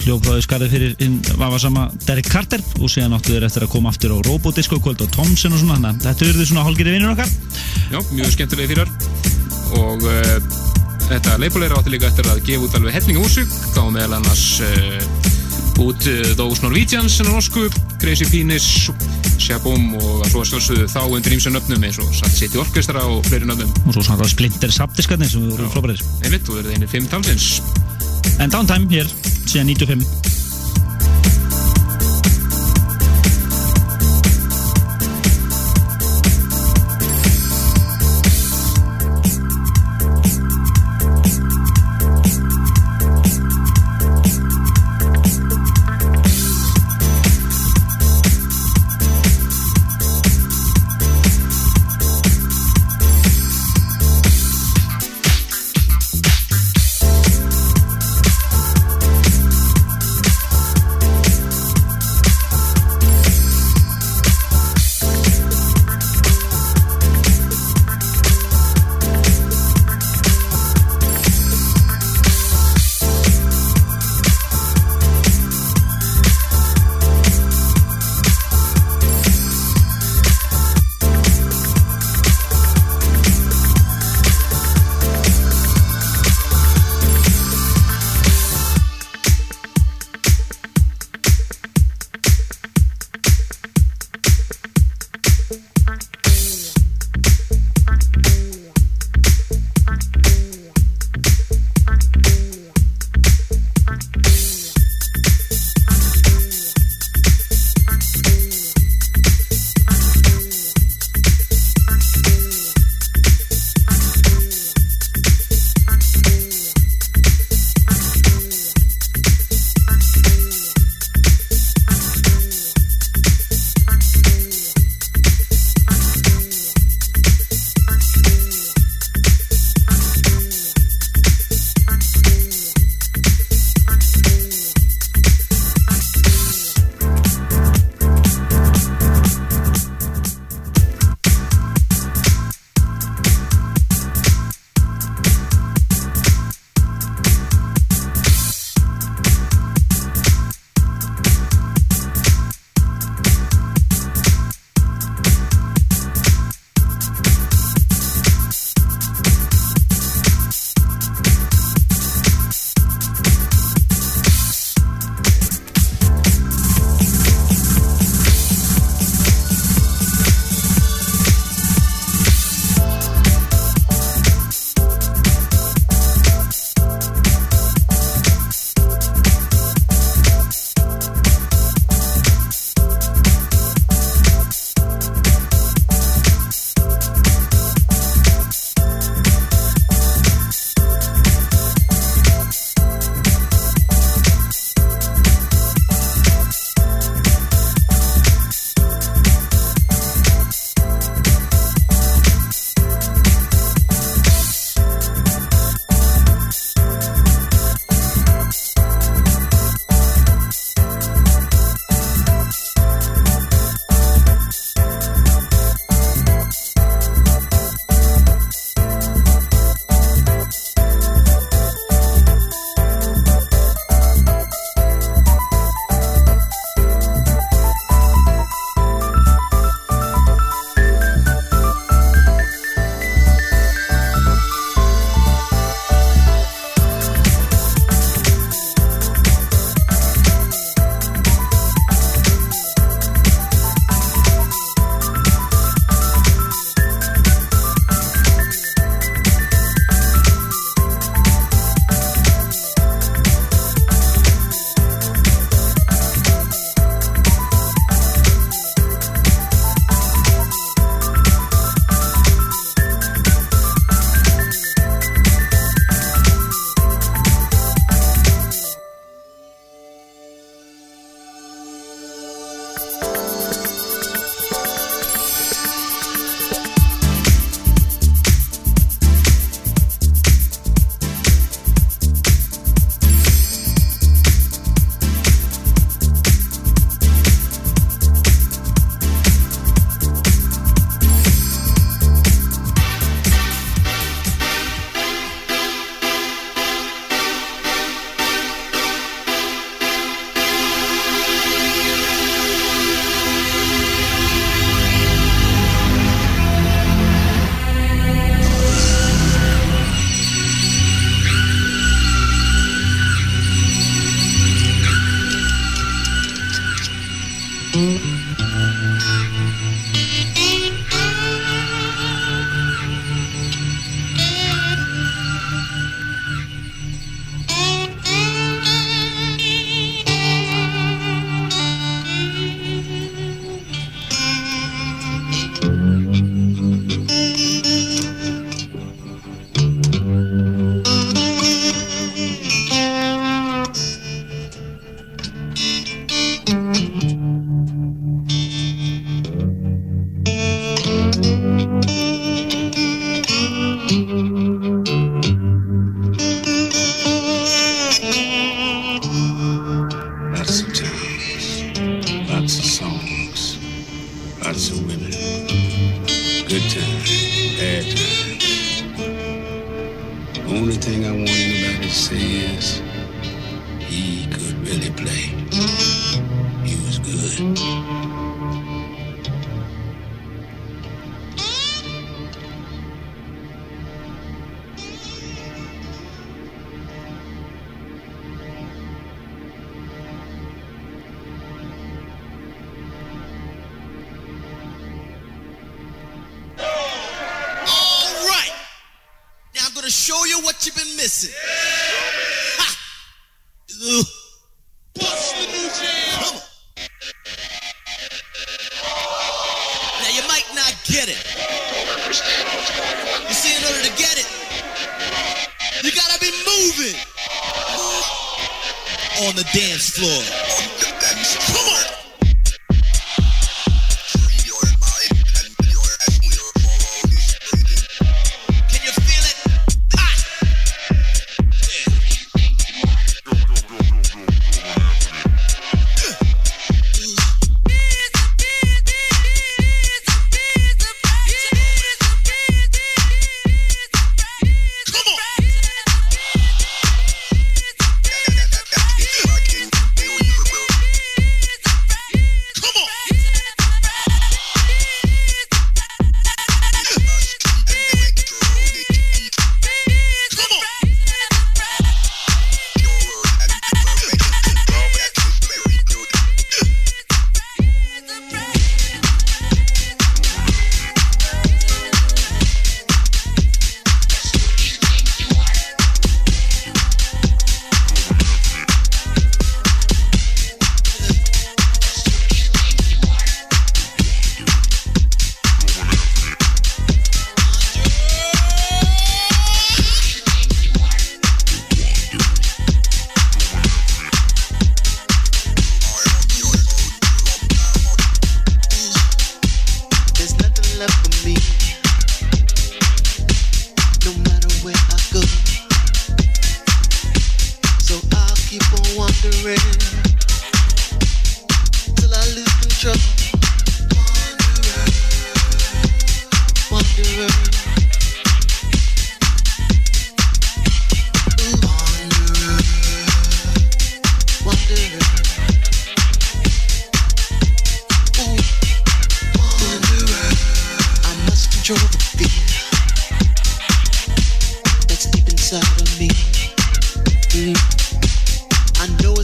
Hljófráði 0.04 0.44
skarði 0.44 0.66
fyrir 0.74 0.96
hinn 1.00 1.16
var 1.40 1.56
sama 1.62 1.86
Derek 2.04 2.28
Carter 2.28 2.60
og 2.82 2.90
síðan 2.92 3.16
áttu 3.16 3.32
þeir 3.32 3.46
eftir 3.48 3.64
að 3.64 3.72
koma 3.72 3.94
aftur 3.94 4.12
á 4.12 4.18
Robodisco 4.26 4.76
kvöld 4.84 5.00
og 5.06 5.12
Thompson 5.14 5.56
og 5.56 5.62
svona 5.62 5.78
þannig 5.78 5.94
að 5.94 6.08
þetta 6.10 6.28
eru 6.28 6.48
svona 6.50 6.66
hálgirði 6.66 6.96
vinnur 6.98 7.14
okkar. 7.14 7.32
Já, 7.88 8.00
mjög 8.12 8.34
skemmtilegi 8.36 8.74
fyrir 8.74 8.92
og 9.80 10.04
uh, 10.04 10.58
þetta 11.08 11.38
leipulegur 11.40 11.78
átti 11.80 11.94
líka 11.96 12.12
eftir 12.12 12.28
að 12.28 12.44
gefa 12.44 12.68
út 12.68 12.76
alveg 12.76 12.98
hellinga 12.98 13.24
músík 13.24 13.56
þá 13.72 13.86
meðal 13.88 14.20
annars 14.20 15.33
út 15.82 16.06
Those 16.38 16.62
Norwegians 16.62 17.18
en 17.22 17.30
norsku, 17.32 17.66
Crazy 18.02 18.26
Penis 18.30 18.66
Shaboom 19.40 19.94
og 19.98 20.22
svo 20.30 20.44
sjálfsögðu 20.46 20.86
þá 20.90 21.00
undir 21.16 21.34
ímsa 21.36 21.52
nöfnum 21.52 21.82
eins 21.86 21.98
og 22.02 22.12
Sat 22.14 22.32
City 22.36 22.60
Orchestra 22.60 23.02
og 23.08 23.24
fleiri 23.26 23.48
nöfnum. 23.48 23.72
Og 23.84 23.96
svo 23.96 24.04
svona 24.06 24.28
Splinter 24.30 24.72
Subdiskarnir 24.72 25.30
sem 25.30 25.48
voru 25.50 25.68
frábærir. 25.72 26.04
Einmitt 26.22 26.48
og 26.48 26.60
verið 26.60 26.76
einnig 26.76 26.92
fimm 26.92 27.10
talsins. 27.10 27.58
En 28.38 28.52
Downtime 28.52 28.88
hér 28.92 29.10
síðan 29.50 29.74
95 29.74 30.43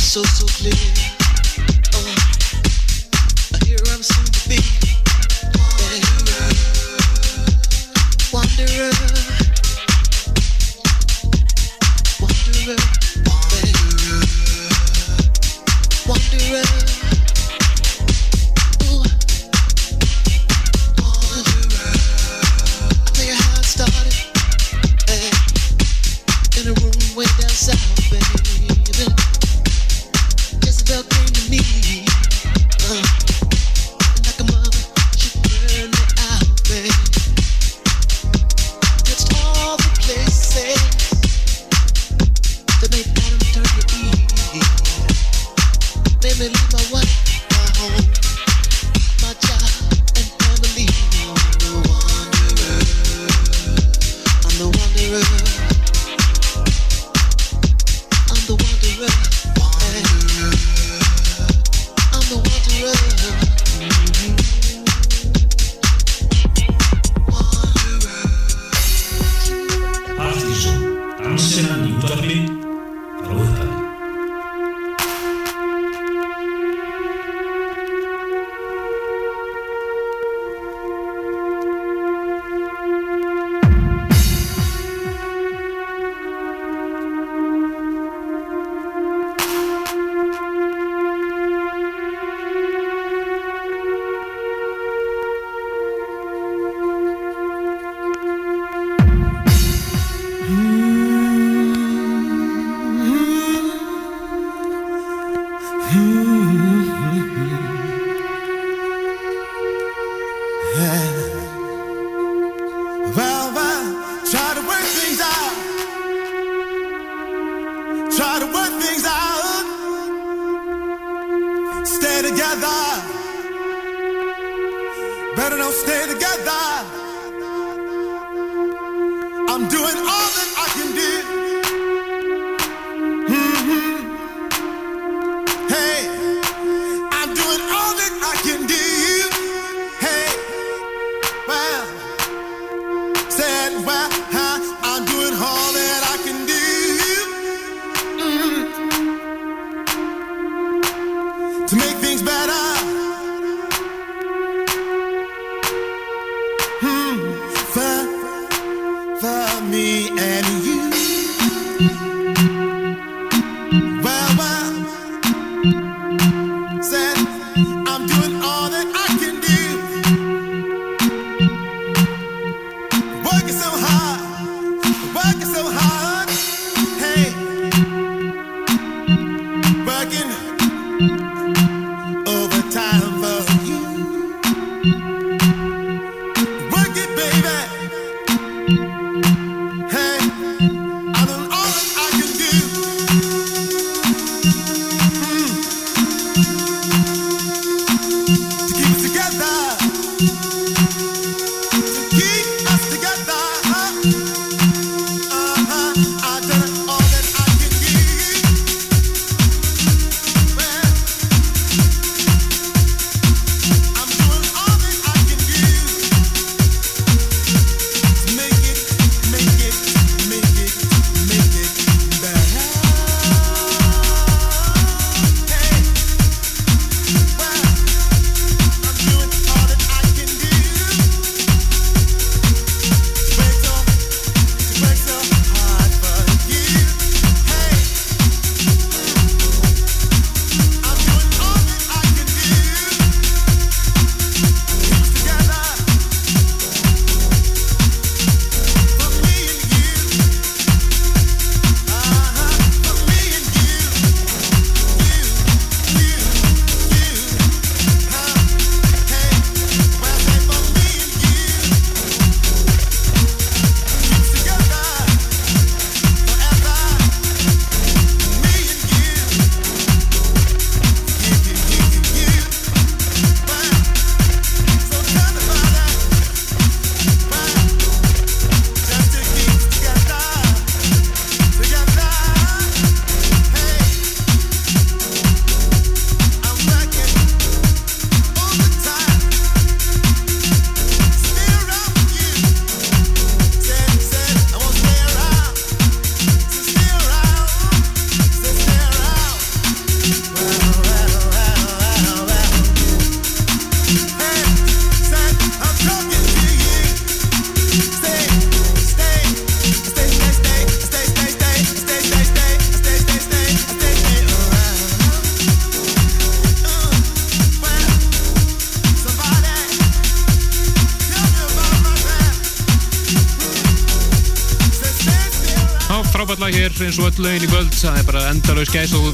so 0.01 0.23
so 0.23 0.47
clear. 0.47 0.73
Oh, 1.95 2.15
here 3.67 3.79
I'm 3.93 4.03
soon 4.03 4.30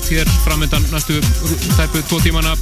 og 0.07 0.13
hér 0.13 0.29
framöndan 0.45 0.85
næstu 0.93 1.15
tæpu 1.77 1.99
tvo 2.07 2.19
tímana. 2.21 2.53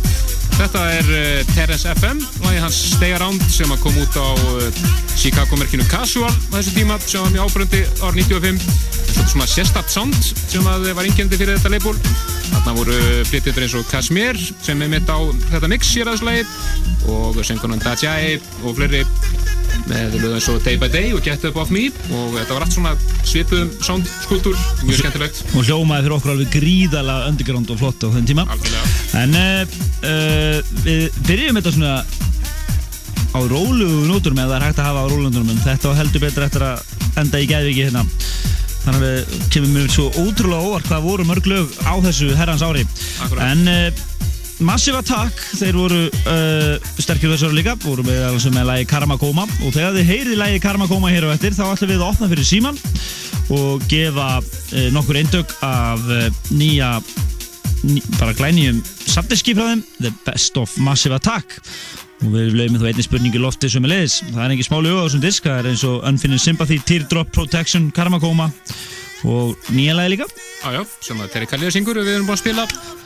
Þetta 0.56 0.80
er 0.96 1.08
uh, 1.12 1.54
Terence 1.54 1.88
FM 1.98 2.20
lagi 2.44 2.60
hans 2.62 2.76
Stay 2.94 3.12
Around 3.12 3.42
sem 3.52 3.72
að 3.74 3.82
kom 3.82 3.96
út 4.00 4.16
á 4.16 4.28
uh, 4.32 4.78
Chicago-merkinu 5.18 5.84
Casual 5.90 6.30
á 6.30 6.54
þessu 6.54 6.72
tíma 6.78 6.96
sem 7.04 7.20
var 7.20 7.34
mjög 7.34 7.50
ábrendi 7.50 7.82
ár 8.00 8.14
95 8.16 8.62
Þetta 8.62 9.24
er 9.24 9.30
svona 9.32 9.48
sérstatt 9.50 9.92
sound 9.92 10.16
sem 10.22 10.64
að 10.70 10.88
var 10.94 11.08
innkjöndi 11.08 11.40
fyrir 11.40 11.58
þetta 11.58 11.74
leifból 11.74 11.96
Þarna 12.52 12.76
voru 12.78 12.98
flytjendur 13.28 13.66
eins 13.66 13.76
og 13.80 13.88
Kashmir 13.90 14.38
sem 14.38 14.80
er 14.86 14.92
mitt 14.94 15.10
á 15.10 15.18
þetta 15.50 15.72
mix 15.74 15.90
hér 15.98 16.12
að 16.12 16.20
þessu 16.20 16.30
lagi 16.30 16.46
og 17.10 17.42
söngunan 17.44 17.82
Dajai 17.82 18.38
og 18.62 18.78
fleiri 18.78 19.02
með 19.90 20.16
lögum 20.18 20.36
eins 20.38 20.48
og 20.52 20.60
Day 20.64 20.78
by 20.80 20.88
Day 20.92 21.12
og 21.16 21.22
Get 21.24 21.44
Up 21.48 21.58
Off 21.60 21.72
Me. 21.74 21.86
Og 22.10 22.36
þetta 22.38 22.56
var 22.56 22.66
allt 22.66 22.76
svona 22.76 22.94
svipuðum 23.24 23.72
soundskúltúr, 23.84 24.58
mjög 24.84 25.00
skemmtilegt. 25.02 25.42
Og 25.54 25.66
hljómaði 25.68 26.06
fyrir 26.06 26.16
okkur 26.18 26.34
alveg 26.34 26.54
gríðalega 26.54 27.32
underground 27.32 27.72
og 27.74 27.80
flott 27.82 28.06
á 28.06 28.08
þenn 28.14 28.30
tíma. 28.30 28.46
Algjörlega. 28.54 28.94
En 29.22 29.38
uh, 29.40 30.74
við 30.86 31.20
byrjum 31.28 31.60
þetta 31.60 31.74
svona 31.76 31.96
á 33.34 33.40
rólugu 33.50 34.06
nóturum 34.06 34.38
eða 34.38 34.52
það 34.52 34.56
er 34.60 34.66
hægt 34.68 34.80
að 34.80 34.88
hafa 34.88 35.04
á 35.04 35.10
rólugunum 35.10 35.50
en 35.50 35.64
þetta 35.64 35.90
var 35.90 36.00
heldur 36.00 36.22
betur 36.22 36.46
eftir 36.46 36.66
að 36.68 37.20
enda 37.20 37.42
í 37.42 37.48
gæðviki 37.50 37.88
hérna. 37.88 38.04
Þannig 38.84 39.00
að 39.00 39.04
við 39.04 39.46
kemur 39.54 39.70
mér 39.72 39.92
svo 39.92 40.10
ótrúlega 40.12 40.68
óvart 40.68 40.88
hvað 40.90 41.06
voru 41.08 41.24
mörg 41.26 41.46
lög 41.48 41.70
á 41.88 41.94
þessu 42.04 42.34
herrans 42.36 42.62
ári. 42.62 42.84
Akkúrat. 43.24 43.46
en 43.48 43.70
uh, 43.72 44.02
Massive 44.62 45.00
Attack, 45.02 45.40
þeir 45.58 45.76
voru 45.76 46.00
uh, 46.06 46.92
sterkir 47.02 47.32
þessu 47.32 47.48
ára 47.48 47.56
líka, 47.56 47.74
voru 47.82 48.04
með, 48.06 48.20
alveg 48.28 48.54
með 48.54 48.68
lagi 48.68 48.86
Karma 48.88 49.16
Koma. 49.18 49.46
Og 49.66 49.74
þegar 49.74 49.96
þið 49.96 50.10
heyrið 50.12 50.38
lagi 50.38 50.60
Karma 50.62 50.86
Koma 50.90 51.10
hér 51.10 51.26
á 51.26 51.34
eftir 51.34 51.56
þá 51.56 51.64
ætlum 51.72 51.90
við 51.90 51.98
að 51.98 52.06
opna 52.12 52.28
fyrir 52.30 52.46
síman 52.46 52.78
og 53.54 53.82
gefa 53.90 54.28
uh, 54.38 54.86
nokkur 54.94 55.18
eindök 55.20 55.50
af 55.66 56.06
uh, 56.06 56.28
nýja 56.54 56.92
ný, 57.82 57.98
bara 58.20 58.36
glænýjum 58.38 58.78
samtiski 59.10 59.56
frá 59.58 59.72
þeim 59.72 59.84
The 59.98 60.14
Best 60.28 60.58
of 60.62 60.78
Massive 60.78 61.18
Attack. 61.18 61.58
Og 62.24 62.30
við 62.32 62.54
lögum 62.54 62.78
þá 62.80 62.88
einni 62.92 63.04
spurningi 63.04 63.42
lofti 63.42 63.68
sem 63.68 63.84
er 63.84 63.90
leiðis 63.96 64.20
það 64.30 64.44
er 64.46 64.54
ekki 64.54 64.68
smá 64.70 64.78
lög 64.80 65.00
á 65.02 65.04
þessum 65.08 65.24
disk 65.26 65.48
það 65.50 65.58
er 65.60 65.70
eins 65.72 65.82
og 65.90 66.06
Unfinished 66.08 66.46
Sympathy, 66.46 66.78
Teardrop, 66.88 67.34
Protection 67.34 67.90
Karma 67.92 68.22
Koma 68.22 68.46
og 69.26 69.58
nýja 69.74 69.98
lagi 69.98 70.14
líka. 70.14 70.30
Jájá, 70.62 70.86
sem 71.04 71.20
að 71.20 71.34
Terry 71.34 71.50
Kalliða 71.50 71.74
syngur 71.74 72.00
og 72.00 72.06
við 72.06 72.20
erum 72.20 72.30
búin 72.30 72.38
að 72.38 72.44
spila 72.46 72.64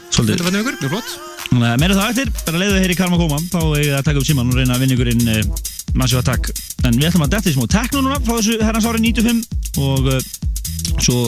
Svolítið. 0.09 0.37
undanfarnar 0.37 0.63
vikur, 0.63 0.79
mjög 0.85 0.95
flott 0.95 1.38
Að 1.49 1.81
meira 1.81 1.97
það 1.97 2.11
eftir, 2.13 2.29
bara 2.45 2.59
leiðu 2.61 2.81
þeir 2.83 2.93
í 2.93 2.97
Karma 2.99 3.19
Koma. 3.19 3.39
Þá 3.49 3.61
eigið 3.63 3.87
þið 3.89 3.97
að 3.99 4.07
taka 4.09 4.21
upp 4.21 4.27
síman 4.29 4.51
og 4.53 4.57
reyna 4.59 4.75
að 4.75 4.83
vinna 4.83 4.95
ykkur 4.97 5.11
inn 5.15 5.25
uh, 5.33 5.41
Massive 5.97 6.21
Attack. 6.21 6.45
En 6.85 6.95
við 6.99 7.09
ætlum 7.09 7.25
að 7.25 7.33
detti 7.35 7.55
smá 7.55 7.65
tekno 7.73 7.99
núna 8.05 8.19
frá 8.21 8.35
þessu 8.37 8.55
herrans 8.61 8.89
ári 8.89 9.01
95 9.03 9.41
og 9.81 10.03
uh, 10.13 10.19
svo 11.01 11.19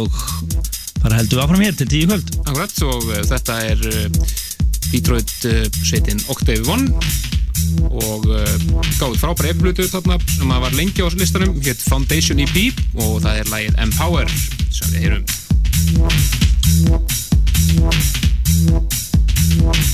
bara 1.01 1.17
heldum 1.17 1.37
við 1.39 1.45
áfram 1.47 1.65
hér 1.65 1.77
til 1.81 1.89
10 1.89 2.11
kvöld. 2.11 2.29
Akkurat, 2.45 2.75
og 2.91 3.03
uh, 3.09 3.13
þetta 3.31 3.55
er 3.71 3.79
Detroit 4.91 5.33
sveitin 5.81 6.21
Octave 6.33 6.65
One. 6.69 6.87
Og 7.91 8.23
gáði 8.99 9.19
frábæri 9.21 9.53
epplutur 9.53 9.89
þarna 9.89 10.17
sem 10.33 10.51
að 10.51 10.65
var 10.65 10.73
lengi 10.77 11.05
á 11.05 11.09
listanum. 11.15 11.53
Hétt 11.65 11.83
Foundation 11.87 12.39
EP 12.43 12.57
og 12.99 13.21
það 13.25 13.35
er 13.43 13.47
lagið 13.53 13.75
Empower 13.85 14.29
sem 14.71 14.89
við 14.95 15.01
heyrum 15.07 15.25
Yeah. 19.51 19.91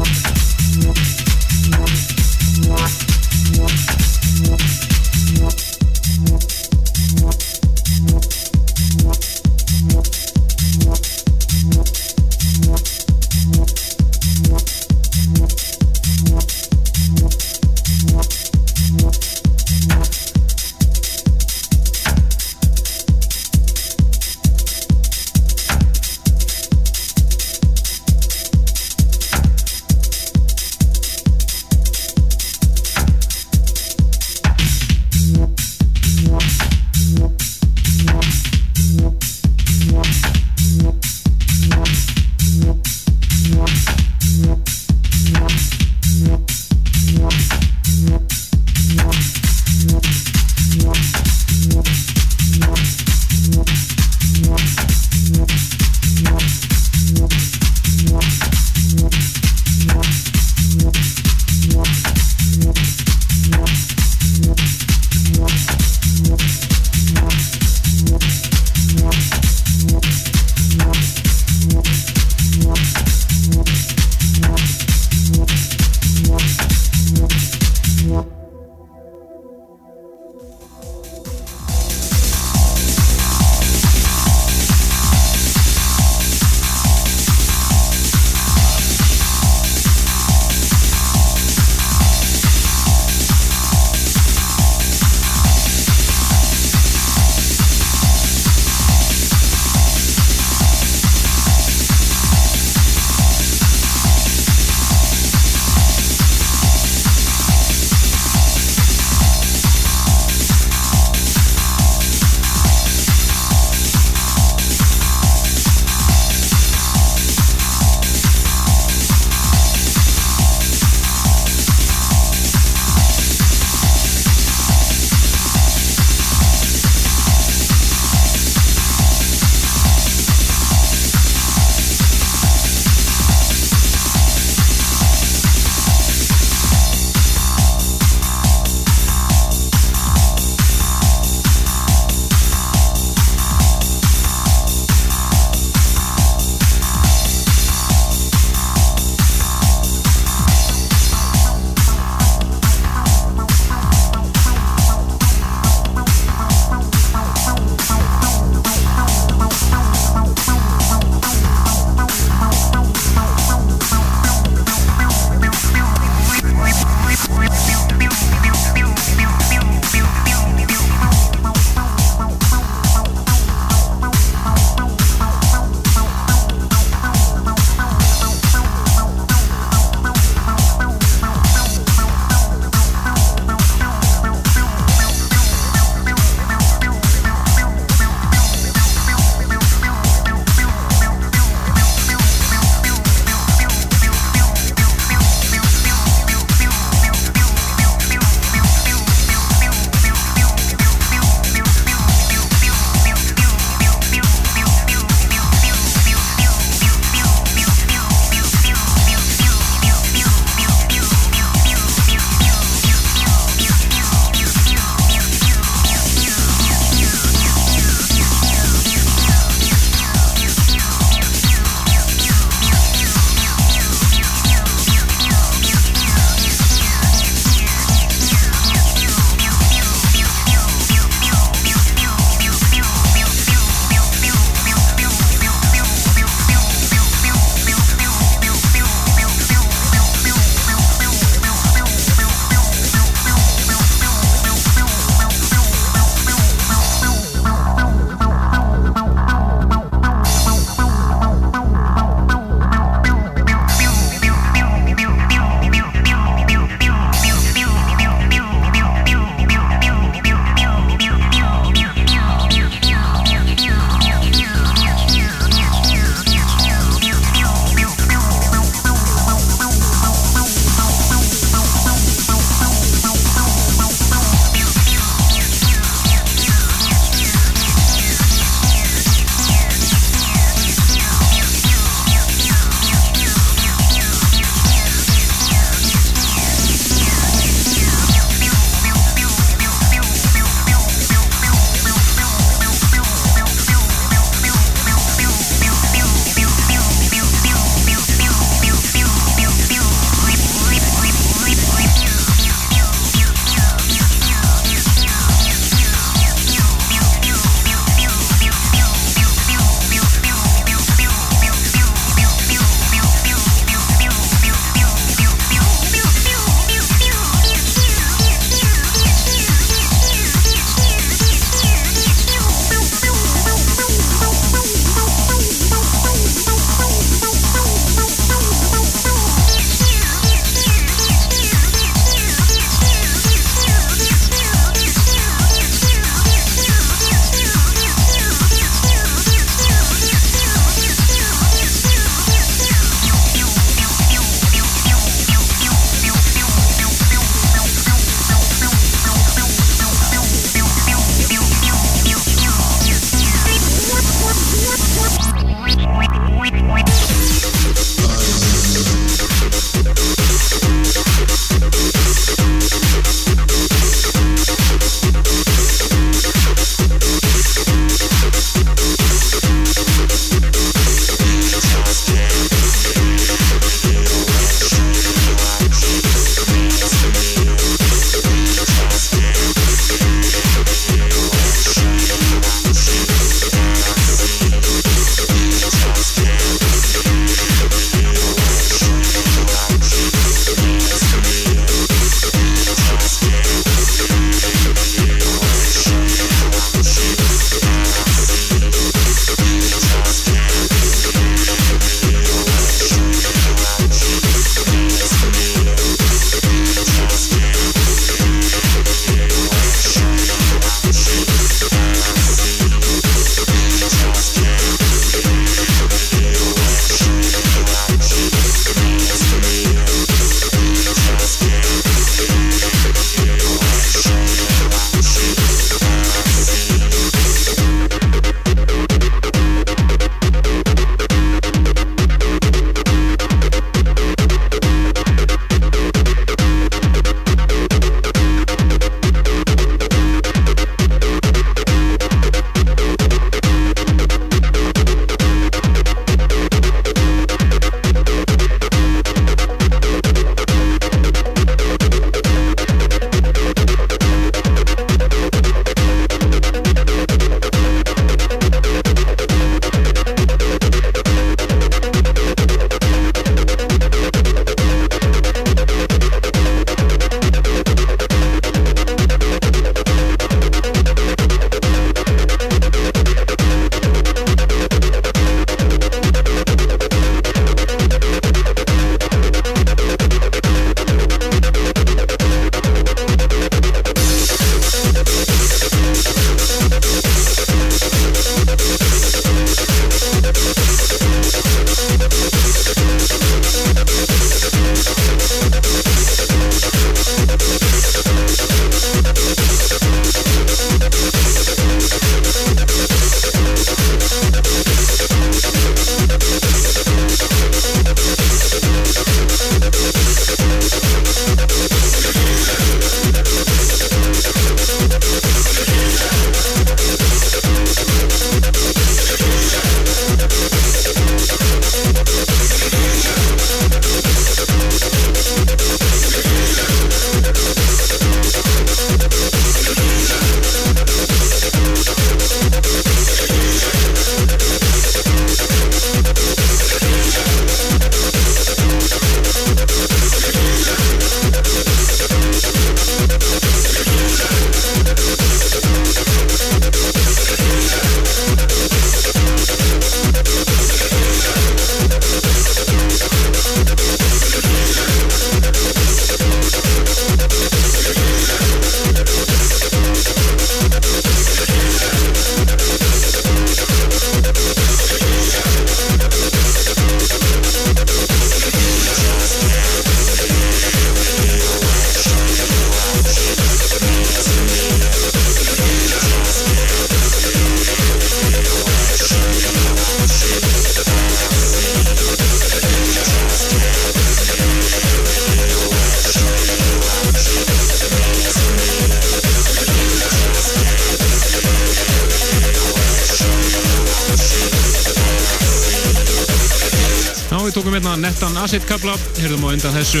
Nettan 598.12 598.36
acid 598.42 598.64
kabla, 598.68 598.92
heyrðum 599.16 599.46
á 599.48 599.48
undan 599.54 599.72
þessu 599.72 600.00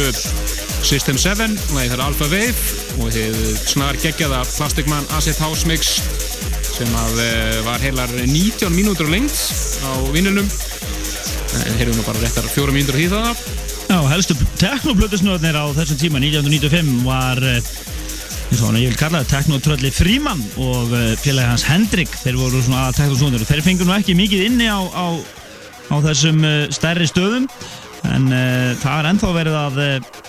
System 0.84 1.16
7, 1.16 1.46
lagið 1.72 1.92
þar 1.94 2.02
Alpha 2.04 2.26
Wave 2.28 3.00
og 3.00 3.12
þið 3.14 3.36
snar 3.70 3.96
geggjaða 4.02 4.42
Plastic 4.50 4.88
Man 4.90 5.06
Acid 5.16 5.38
House 5.40 5.68
Mix 5.70 5.94
sem 6.74 6.90
að 6.98 7.20
eh, 7.24 7.60
var 7.64 7.80
heilar 7.80 8.12
19 8.12 8.74
mínútur 8.74 9.08
lengt 9.08 9.32
á 9.86 9.92
vinnunum. 10.12 10.44
En 10.44 11.78
heyrðum 11.78 12.02
nú 12.02 12.04
bara 12.04 12.20
réttar 12.20 12.48
fjóra 12.52 12.74
mínútur 12.74 12.98
því 12.98 13.06
það. 13.14 13.44
Já, 13.86 13.98
helstu 14.10 14.36
teknoplötusnöðnir 14.60 15.56
á 15.56 15.64
þessum 15.78 16.00
tíma 16.02 16.20
1995 16.20 17.06
var 17.06 17.40
eh, 17.48 17.70
og 18.58 18.66
hann 18.66 18.80
ég 18.82 18.92
vil 18.92 19.00
kalla 19.00 19.22
það 19.22 19.30
teknotrölli 19.36 19.92
Fríman 19.94 20.42
og 20.60 20.92
eh, 20.98 21.12
félagi 21.22 21.54
hans 21.54 21.64
Hendrik. 21.70 22.12
Þeir 22.26 22.42
voru 22.42 22.60
svona 22.60 22.88
aða 22.88 22.98
teknosnöðnir 22.98 23.46
þeir 23.48 23.64
fengur 23.70 23.88
nú 23.88 23.96
ekki 23.96 24.18
mikið 24.18 24.50
inni 24.50 24.68
á, 24.68 24.82
á, 24.84 25.06
á 25.88 25.96
þessum 26.10 26.44
eh, 26.44 26.66
stærri 26.74 27.08
stöðum 27.08 27.48
en 28.12 28.28
uh, 28.28 28.72
það 28.80 28.98
er 28.98 29.08
ennþá 29.12 29.32
verið 29.36 29.58
að 29.58 29.80
uh, 29.82 30.20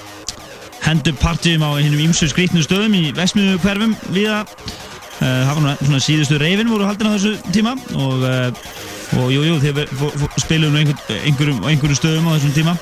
hendu 0.84 1.14
partíum 1.20 1.66
á 1.66 1.72
hinnum 1.80 2.04
ímsu 2.08 2.30
skrítnu 2.32 2.64
stöðum 2.64 2.96
í 3.00 3.04
Vestmiðu 3.16 3.60
hverfum 3.64 3.96
viða 4.16 4.42
uh, 4.44 5.22
það 5.22 5.54
var 5.60 5.84
svona 5.84 6.04
síðustu 6.04 6.40
reyfin 6.42 6.72
voru 6.72 6.88
haldin 6.88 7.12
á 7.12 7.16
þessu 7.16 7.36
tíma 7.56 7.78
og 8.00 8.28
og 9.14 9.30
jú, 9.30 9.44
jú, 9.46 9.58
þeir 9.62 9.90
spilum 10.42 10.76
einhver, 10.80 11.20
einhverjum, 11.28 11.60
einhverjum 11.70 12.00
stöðum 12.00 12.32
á 12.32 12.34
þessum 12.34 12.54
tíma. 12.56 12.74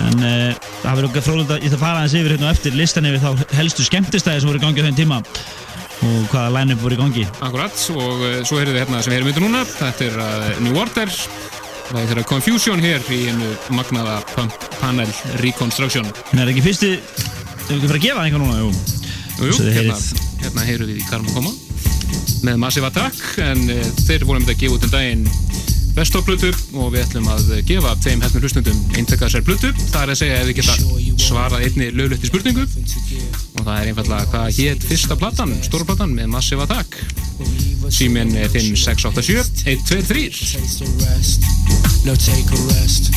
En 0.00 0.16
það 0.18 0.96
verður 0.96 1.08
okkar 1.10 1.24
frólægt 1.26 1.52
að 1.54 1.66
ég 1.66 1.70
það 1.70 1.82
fara 1.84 2.00
aðeins 2.00 2.16
yfir 2.18 2.34
hérna 2.34 2.50
á 2.50 2.54
eftir 2.56 2.74
listan 2.74 3.06
yfir 3.06 3.22
þá 3.22 3.54
helstu 3.58 3.86
skemmtistæði 3.86 4.42
sem 4.42 4.50
voru 4.50 4.58
í 4.58 4.64
gangi 4.64 4.82
á 4.82 4.86
þenn 4.88 4.98
tíma 4.98 5.20
og 5.20 6.26
hvaða 6.32 6.52
line-up 6.56 6.82
voru 6.82 6.96
í 6.96 7.00
gangi. 7.04 7.26
Akkurat, 7.38 7.86
og 7.94 8.26
svo 8.48 8.58
heyrðum 8.58 8.74
við 8.74 8.82
hérna 8.82 9.04
sem 9.04 9.12
við 9.12 9.18
heyrum 9.20 9.30
undir 9.30 9.46
núna. 9.46 9.64
Þetta 9.76 10.08
er 10.08 10.60
New 10.64 10.80
Order 10.80 11.14
það 11.90 12.00
er 12.00 12.10
þeirra 12.12 12.26
Confusion 12.30 12.82
hér 12.82 13.06
í 13.14 13.20
einu 13.30 13.50
magnaða 13.74 14.20
panel 14.78 15.08
Reconstruction. 15.42 16.06
En 16.32 16.42
er 16.42 16.52
ekki 16.52 16.64
fyrsti 16.64 16.92
ef 17.00 17.68
við 17.68 17.76
ekki 17.78 17.90
fara 17.90 18.00
að 18.00 18.06
gefa 18.06 18.26
einhver 18.26 18.42
núna, 18.42 18.60
jú. 18.60 18.70
Jú, 19.40 19.50
jú, 19.50 19.72
hérna, 19.72 19.96
hérna 20.42 20.66
heyrum 20.68 20.90
við 20.90 21.00
í 21.00 21.08
Karma 21.08 21.34
Koma 21.34 21.52
með 22.44 22.58
Massive 22.60 22.88
Attack 22.90 23.40
en 23.44 23.62
uh, 23.72 23.80
þeir 24.06 24.26
vorum 24.28 24.44
þetta 24.44 24.56
að 24.56 24.62
gefa 24.64 24.76
út 24.76 24.86
um 24.86 24.92
daginn 24.94 25.24
bestofplötu 25.96 26.50
og 26.78 26.92
við 26.94 27.04
ætlum 27.06 27.30
að 27.32 27.54
gefa 27.68 27.94
þeim 28.04 28.24
hefnum 28.24 28.44
hlustundum 28.44 28.82
eintökka 28.96 29.26
þessar 29.26 29.46
plötu 29.46 29.72
það 29.80 30.02
er 30.02 30.14
að 30.14 30.20
segja 30.22 30.40
ef 30.40 30.50
við 30.50 30.60
geta 30.60 30.76
svarað 31.26 31.66
einni 31.66 31.90
löglutti 31.94 32.30
spurningu 32.30 32.66
og 32.66 33.64
það 33.64 33.74
er 33.76 33.90
einfallega 33.92 34.30
hvað 34.34 34.60
hétt 34.60 34.86
fyrsta 34.90 35.18
platan 35.20 35.56
stóra 35.66 35.88
platan 35.88 36.14
með 36.16 36.30
Massive 36.36 36.66
Attack 36.66 37.00
síminn 37.90 38.36
er 38.38 38.52
5687 38.52 39.66
123 39.66 40.30
taste 40.30 40.84
a 40.84 40.88
rest. 41.04 41.42
No, 42.04 42.14
take 42.14 42.48
a 42.52 42.60
rest. 42.74 43.10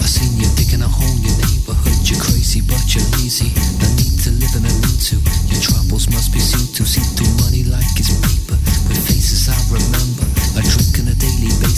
I 0.00 0.06
seen 0.06 0.40
you 0.40 0.48
digging 0.56 0.82
a 0.82 0.88
hole 0.88 1.10
in 1.16 1.22
your 1.22 1.36
neighborhood. 1.44 1.98
You're 2.04 2.20
crazy, 2.20 2.60
but 2.60 2.82
you're 2.94 3.04
lazy. 3.18 3.50
No 3.80 3.88
need 3.96 4.18
to 4.24 4.30
live 4.30 4.54
in 4.56 4.64
a 4.64 4.72
need 4.72 5.00
to. 5.10 5.16
Your 5.50 5.62
troubles 5.62 6.08
must 6.10 6.32
be 6.32 6.40
seen 6.40 6.66
to. 6.74 6.84
See 6.84 7.02
through 7.16 7.32
money 7.44 7.64
like 7.64 7.88
it's 7.96 8.12
paper. 8.20 8.58
With 8.88 9.00
faces 9.06 9.48
I 9.48 9.58
remember. 9.72 10.27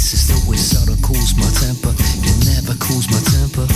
Daily 0.01 0.11
basis. 0.11 0.29
Though 0.29 0.53
it 0.53 0.59
seldom 0.59 1.03
cools 1.03 1.35
my 1.37 1.51
temper. 1.61 1.93
It 2.25 2.37
never 2.47 2.75
cools 2.79 3.07
my 3.11 3.21
temper. 3.21 3.67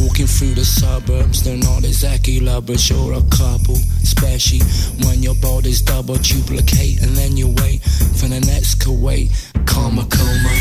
Walking 0.00 0.26
through 0.26 0.54
the 0.54 0.64
suburbs, 0.64 1.42
they're 1.42 1.56
not 1.56 1.84
exactly 1.84 2.40
lovers, 2.40 2.88
you're 2.90 3.14
a 3.14 3.22
couple. 3.30 3.76
Especially 4.02 4.60
when 5.06 5.22
your 5.22 5.34
body's 5.36 5.82
double 5.82 6.16
duplicate, 6.16 7.02
and 7.02 7.16
then 7.16 7.36
you 7.36 7.48
wait 7.62 7.82
for 8.18 8.28
the 8.28 8.40
next 8.40 8.80
Kuwait. 8.80 9.30
Karma 9.66 10.04
coma, 10.10 10.54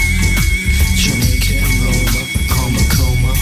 Jamaica 0.96 1.56
and 1.58 1.78
Roma. 1.84 2.22
Karma 2.54 2.84
coma, 2.94 3.34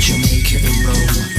Jamaica 0.00 0.58
and 0.62 0.86
Roma. 0.86 1.29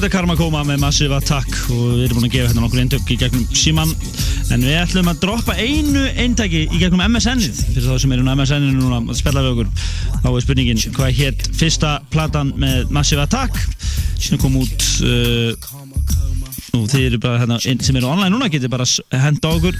Þetta 0.00 0.14
er 0.14 0.14
Karma 0.14 0.34
Koma 0.38 0.60
með 0.64 0.78
Massive 0.80 1.12
Attack 1.12 1.56
og 1.74 1.80
við 1.98 2.04
erum 2.06 2.16
búin 2.16 2.26
að 2.30 2.32
gefa 2.32 2.48
hérna 2.48 2.62
nokkur 2.64 2.80
eintök 2.80 3.10
í 3.12 3.16
gegnum 3.20 3.42
síman 3.52 3.90
en 4.54 4.62
við 4.64 4.76
ætlum 4.80 5.08
að 5.10 5.18
droppa 5.20 5.56
einu 5.60 6.04
eintæki 6.22 6.62
í 6.72 6.78
gegnum 6.80 7.02
MSN-ið 7.04 7.58
fyrir 7.74 7.84
þá 7.84 7.98
sem 8.00 8.14
eru 8.16 8.24
á 8.24 8.32
MSN-inu 8.32 8.78
núna 8.78 9.02
að 9.02 9.18
spella 9.18 9.42
við 9.44 9.50
okkur. 9.50 9.82
Þá 10.22 10.28
er 10.30 10.44
spurningin 10.46 10.80
hvað 10.96 11.18
hétt 11.18 11.44
fyrsta 11.58 11.90
platan 12.14 12.54
með 12.62 12.94
Massive 12.96 13.26
Attack? 13.26 13.58
Sem 14.16 14.40
kom 14.40 14.56
út 14.62 14.86
uh, 15.04 15.68
og 16.78 16.88
þið 16.94 17.04
eru 17.10 17.20
bara 17.26 17.42
hérna 17.42 17.60
sem 17.60 18.00
eru 18.00 18.08
online 18.08 18.32
núna 18.32 18.48
getið 18.48 18.72
bara 18.72 18.88
henda 19.26 19.52
okkur. 19.52 19.76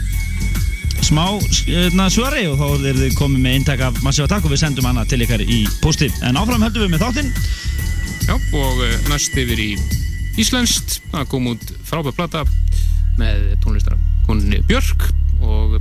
Smá 1.06 1.24
hérna, 1.64 2.10
svari 2.12 2.44
og 2.50 2.60
þá 2.60 2.66
eru 2.74 3.06
þið 3.06 3.16
komið 3.22 3.46
með 3.46 3.56
eintak 3.62 3.86
af 3.88 4.04
Massive 4.04 4.28
Attack 4.28 4.44
og 4.44 4.52
við 4.52 4.66
sendum 4.66 4.90
hana 4.90 5.08
til 5.08 5.22
ykkar 5.24 5.48
í 5.48 5.64
posti 5.80 6.12
en 6.28 6.36
áfram 6.36 6.68
höldum 6.68 6.84
við 6.84 6.94
með 6.98 7.06
þáttinn. 7.06 7.34
Já, 8.28 8.36
og 8.36 8.84
uh, 8.84 8.94
næst 9.08 9.40
yfir 9.40 9.64
í 9.64 9.72
Íslenskt, 10.38 11.00
það 11.10 11.26
kom 11.32 11.48
út 11.50 11.64
frábæð 11.88 12.16
plata 12.16 12.44
með 13.18 13.56
tónlistar 13.64 13.98
konunni 14.28 14.62
Björk 14.68 15.08
og 15.42 15.76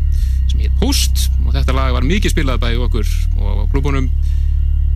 sem 0.49 0.63
heit 0.63 0.75
Post. 0.81 1.27
Og 1.45 1.53
þetta 1.53 1.75
lag 1.75 1.93
var 1.95 2.07
mikið 2.07 2.33
spilað 2.33 2.61
bæði 2.63 2.83
okkur 2.87 3.15
og 3.39 3.63
á 3.63 3.65
klubunum 3.71 4.09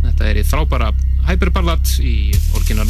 þetta 0.04 0.30
er 0.30 0.42
í 0.42 0.48
frábæra 0.48 0.92
Hyperballad 1.28 1.96
í 2.04 2.34
orginal 2.58 2.90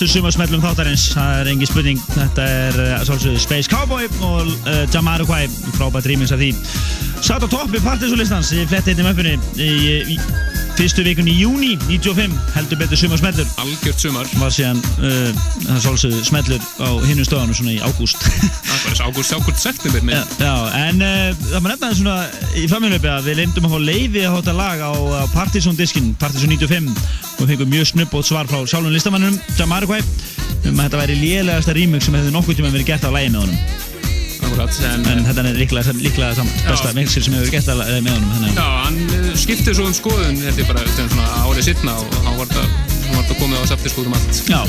stærstu 0.00 0.16
sumarsmellum 0.16 0.62
þáttarins. 0.64 1.02
Það 1.12 1.38
er 1.42 1.48
engin 1.50 1.68
spurning, 1.68 1.98
þetta 2.14 2.44
er 2.48 2.76
uh, 2.96 3.34
Space 3.36 3.68
Cowboy 3.68 4.06
og 4.24 4.48
uh, 4.48 4.86
Jamiroquai 4.88 5.44
frábært 5.76 6.08
rýmings 6.08 6.32
af 6.32 6.40
því. 6.40 6.54
Satt 7.20 7.44
á 7.44 7.48
toppi 7.52 7.82
partysólistans 7.84 8.54
í 8.56 8.64
fletti 8.70 8.94
einnig 8.94 9.04
möppunni 9.04 9.34
í, 9.60 9.68
í 10.14 10.16
fyrstu 10.78 11.04
vikun 11.04 11.28
í 11.28 11.34
júni 11.36 11.74
95 11.90 12.32
heldur 12.54 12.80
betur 12.80 12.96
sumarsmellur. 12.96 13.50
Algjört 13.60 14.00
sumar. 14.00 14.30
Var 14.40 14.54
síðan 14.56 14.80
uh, 15.04 16.24
smellur 16.24 16.64
á 16.80 16.88
hinnum 17.04 17.28
stöðanum 17.28 17.58
svona 17.58 17.76
í 17.76 17.82
ágúst. 17.84 18.24
Var 18.24 19.04
ágúst, 19.04 19.36
ágúst, 19.36 19.60
september 19.60 20.00
með 20.06 20.24
Já, 20.40 20.54
en 20.80 21.04
það 21.04 21.58
maður 21.58 21.74
nefna 21.74 21.92
svona 21.98 22.16
í 22.56 22.64
framjönöpi 22.72 23.12
að 23.12 23.28
við 23.28 23.42
leymdum 23.42 23.68
að 23.68 23.76
fá 23.76 23.80
leiði 23.90 24.24
að 24.24 24.38
hóta 24.38 24.56
lag 24.56 24.80
á, 24.80 24.92
á 24.96 25.24
Partizón 25.36 25.76
diskin, 25.76 26.14
Partizón 26.16 26.56
95 26.56 26.88
og 27.40 27.48
fengum 27.48 27.70
mjög 27.72 27.86
snubbót 27.90 28.28
svar 28.28 28.48
frá 28.50 28.60
sjálfum 28.68 28.92
listamannum, 28.92 29.36
Jamiroquai 29.56 30.00
um 30.68 30.74
að 30.76 30.84
þetta 30.84 30.98
væri 31.00 31.16
lélegasta 31.20 31.74
remix 31.76 32.06
sem 32.06 32.16
hefði 32.18 32.34
nokkuð 32.34 32.58
tíma 32.58 32.72
verið 32.74 32.90
gert 32.90 33.06
á 33.08 33.10
lægi 33.14 33.32
með 33.32 33.46
honum. 33.46 33.62
Akkurat, 34.40 34.78
en, 34.88 35.06
en 35.08 35.26
þetta 35.28 35.44
er 35.46 35.58
líklega, 35.60 35.94
líklega 36.00 36.36
samt 36.36 36.62
besta 36.66 36.92
mixir 36.96 37.24
sem 37.24 37.36
hefur 37.36 37.52
gert 37.54 37.70
á 37.70 37.74
lagi 37.80 38.00
með 38.04 38.16
honum 38.16 38.30
þannig 38.34 38.56
Já, 38.56 38.64
að 38.64 38.78
hann 38.84 39.00
eh, 39.16 39.30
skipti 39.40 39.74
svo 39.76 39.86
um 39.88 39.96
skoðun 39.96 40.40
held 40.44 40.60
ég 40.60 40.70
bara 40.70 40.84
eftir 40.84 41.10
svona 41.12 41.42
árið 41.44 41.68
sittna 41.70 41.96
og 42.00 42.16
hann 42.26 42.40
var 42.40 42.50
þetta 42.50 43.38
komið 43.40 43.60
á 43.60 43.64
septiskóðum 43.70 44.16
allt. 44.16 44.42
Já. 44.48 44.60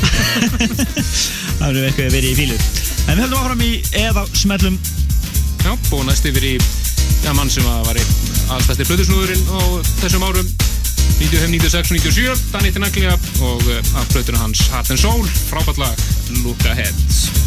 Það 1.58 1.66
verður 1.66 1.86
eitthvað 1.88 2.16
verið 2.16 2.28
í 2.30 2.36
fílu. 2.40 2.58
En 3.06 3.16
við 3.16 3.24
höldum 3.24 3.40
áfram 3.40 3.64
í 3.64 3.72
eða 4.02 4.26
smellum. 4.36 4.78
Já, 5.62 5.72
og 5.72 6.04
næst 6.08 6.28
yfir 6.28 6.48
í 6.52 6.56
ja, 7.22 7.32
mann 7.36 7.50
sem 7.52 7.66
var 7.66 7.96
í 7.98 8.04
aðstættir 8.52 8.88
blöðusnúðurinn 8.90 9.48
á 9.48 9.60
þessum 10.02 10.26
árum 10.26 10.52
95, 11.26 11.70
96 11.70 12.06
og 12.06 12.12
97 12.12 12.52
Danny 12.52 12.72
Tenaglia 12.72 13.12
og 13.40 13.56
uh, 13.56 13.98
af 13.98 14.04
blöðuna 14.10 14.38
hans 14.38 14.66
Heart 14.72 14.90
and 14.90 14.98
Soul, 14.98 15.26
frábært 15.26 15.78
lag. 15.78 15.96
Look 16.44 16.66
Ahead 16.66 17.41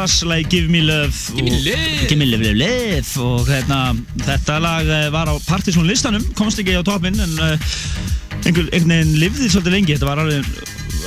Alcatraz 0.00 0.22
lagi 0.24 0.46
Give 0.48 0.68
Me 0.68 0.80
Love 0.80 1.12
Give 1.34 1.42
me 1.42 1.50
love. 1.50 2.06
Give 2.08 2.16
Me 2.16 2.24
Love, 2.24 2.54
love, 2.54 3.20
og 3.20 3.48
hérna, 3.48 3.92
þetta 4.24 4.56
lag 4.62 4.88
eh, 4.88 5.08
var 5.12 5.28
á 5.28 5.36
Partisan 5.44 5.84
listanum, 5.84 6.24
komst 6.38 6.60
ekki 6.62 6.72
á 6.72 6.80
toppinn 6.80 7.20
en 7.20 7.34
uh, 7.36 7.50
einhver, 8.46 8.70
einhvern 8.72 8.94
veginn 8.94 9.18
lifði 9.20 9.50
svolítið 9.52 9.74
lengi, 9.76 9.96
þetta 9.98 10.08
var 10.08 10.22
alveg, 10.22 10.48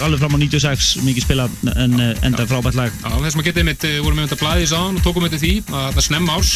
alveg 0.06 0.22
fram 0.22 0.38
á 0.38 0.40
96 0.44 0.92
mikið 1.08 1.26
spilað 1.26 1.58
en 1.74 1.98
uh, 1.98 2.12
enda 2.22 2.46
frábært 2.46 2.78
lag. 2.78 2.94
Já, 3.02 3.16
þess 3.16 3.40
að 3.40 3.50
getið 3.50 3.68
mitt, 3.72 3.88
vorum 4.06 4.22
við 4.22 4.28
þetta 4.28 4.42
blæðið 4.44 4.70
sáðan 4.76 5.02
og 5.02 5.08
tókum 5.08 5.26
þetta 5.26 5.42
því 5.42 5.56
að 5.72 5.90
það 5.98 6.08
snemma 6.12 6.38
árs. 6.38 6.54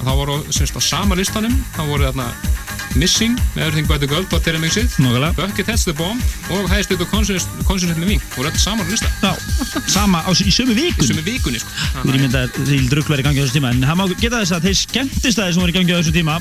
Að 0.00 0.08
þá 0.08 0.12
voru, 0.24 0.40
semst 0.58 0.74
á 0.74 0.82
sama 0.90 1.20
listanum 1.22 1.54
þá 1.76 1.82
voru 1.84 2.08
þarna 2.08 2.32
Missing 2.98 3.36
með 3.54 3.66
Everything 3.66 3.88
But 3.88 4.02
The 4.02 4.08
Girl, 4.10 4.26
But 4.30 4.44
Terry 4.46 4.58
Mixið. 4.62 4.96
Nákvæmlega. 4.98 5.32
Bucket 5.38 5.70
Heads 5.70 5.84
The 5.86 5.94
Bomb 5.96 6.20
og 6.50 6.66
Highest 6.70 6.90
State 6.90 7.04
of 7.04 7.10
Consciousness 7.12 7.98
með 7.98 8.08
Ming 8.08 8.24
voru 8.34 8.50
þetta 8.50 8.62
saman 8.64 8.86
á 8.86 8.90
lista 8.90 9.10
Já, 9.22 9.32
sama 9.90 10.22
á, 10.26 10.30
í 10.34 10.52
sömu 10.54 10.74
vikun 10.76 11.06
í 11.06 11.10
sömu 11.10 11.24
vikunni 11.26 11.62
sko. 11.62 11.72
Við 12.02 12.12
erum 12.12 12.24
myndað 12.26 12.60
því 12.60 12.82
druglar 12.90 13.22
í 13.22 13.26
gangi 13.28 13.42
á 13.42 13.44
þessu 13.46 13.58
tíma 13.58 13.72
en 13.74 13.82
það 13.86 14.00
má 14.00 14.04
geta 14.14 14.42
þess 14.42 14.56
að 14.56 14.68
þeir 14.68 14.78
skemmtistæði 14.82 15.56
sem 15.56 15.64
voru 15.64 15.74
í 15.74 15.78
gangi 15.78 15.94
á 15.94 16.00
þessu 16.00 16.14
tíma 16.16 16.38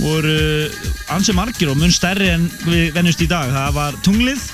voru 0.00 0.34
uh, 0.34 0.80
ansi 1.16 1.36
margir 1.36 1.72
og 1.72 1.80
mun 1.80 1.92
stærri 1.92 2.30
en 2.32 2.48
við 2.64 2.92
vennust 2.96 3.20
í 3.24 3.28
dag. 3.30 3.50
Það 3.52 3.76
var 3.76 3.98
tunglið 4.04 4.46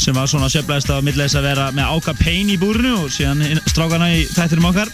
sem 0.00 0.16
var 0.16 0.28
svona 0.28 0.50
söflaðist 0.52 0.90
á 0.90 0.98
milli 1.04 1.22
þess 1.22 1.38
að 1.38 1.48
vera 1.48 1.68
með 1.74 1.92
áka 1.94 2.16
pein 2.18 2.50
í 2.50 2.58
búrinu 2.60 2.96
og 3.04 3.12
síðan 3.14 3.44
strákana 3.70 4.10
í 4.16 4.24
þættinum 4.32 4.68
okkar 4.72 4.90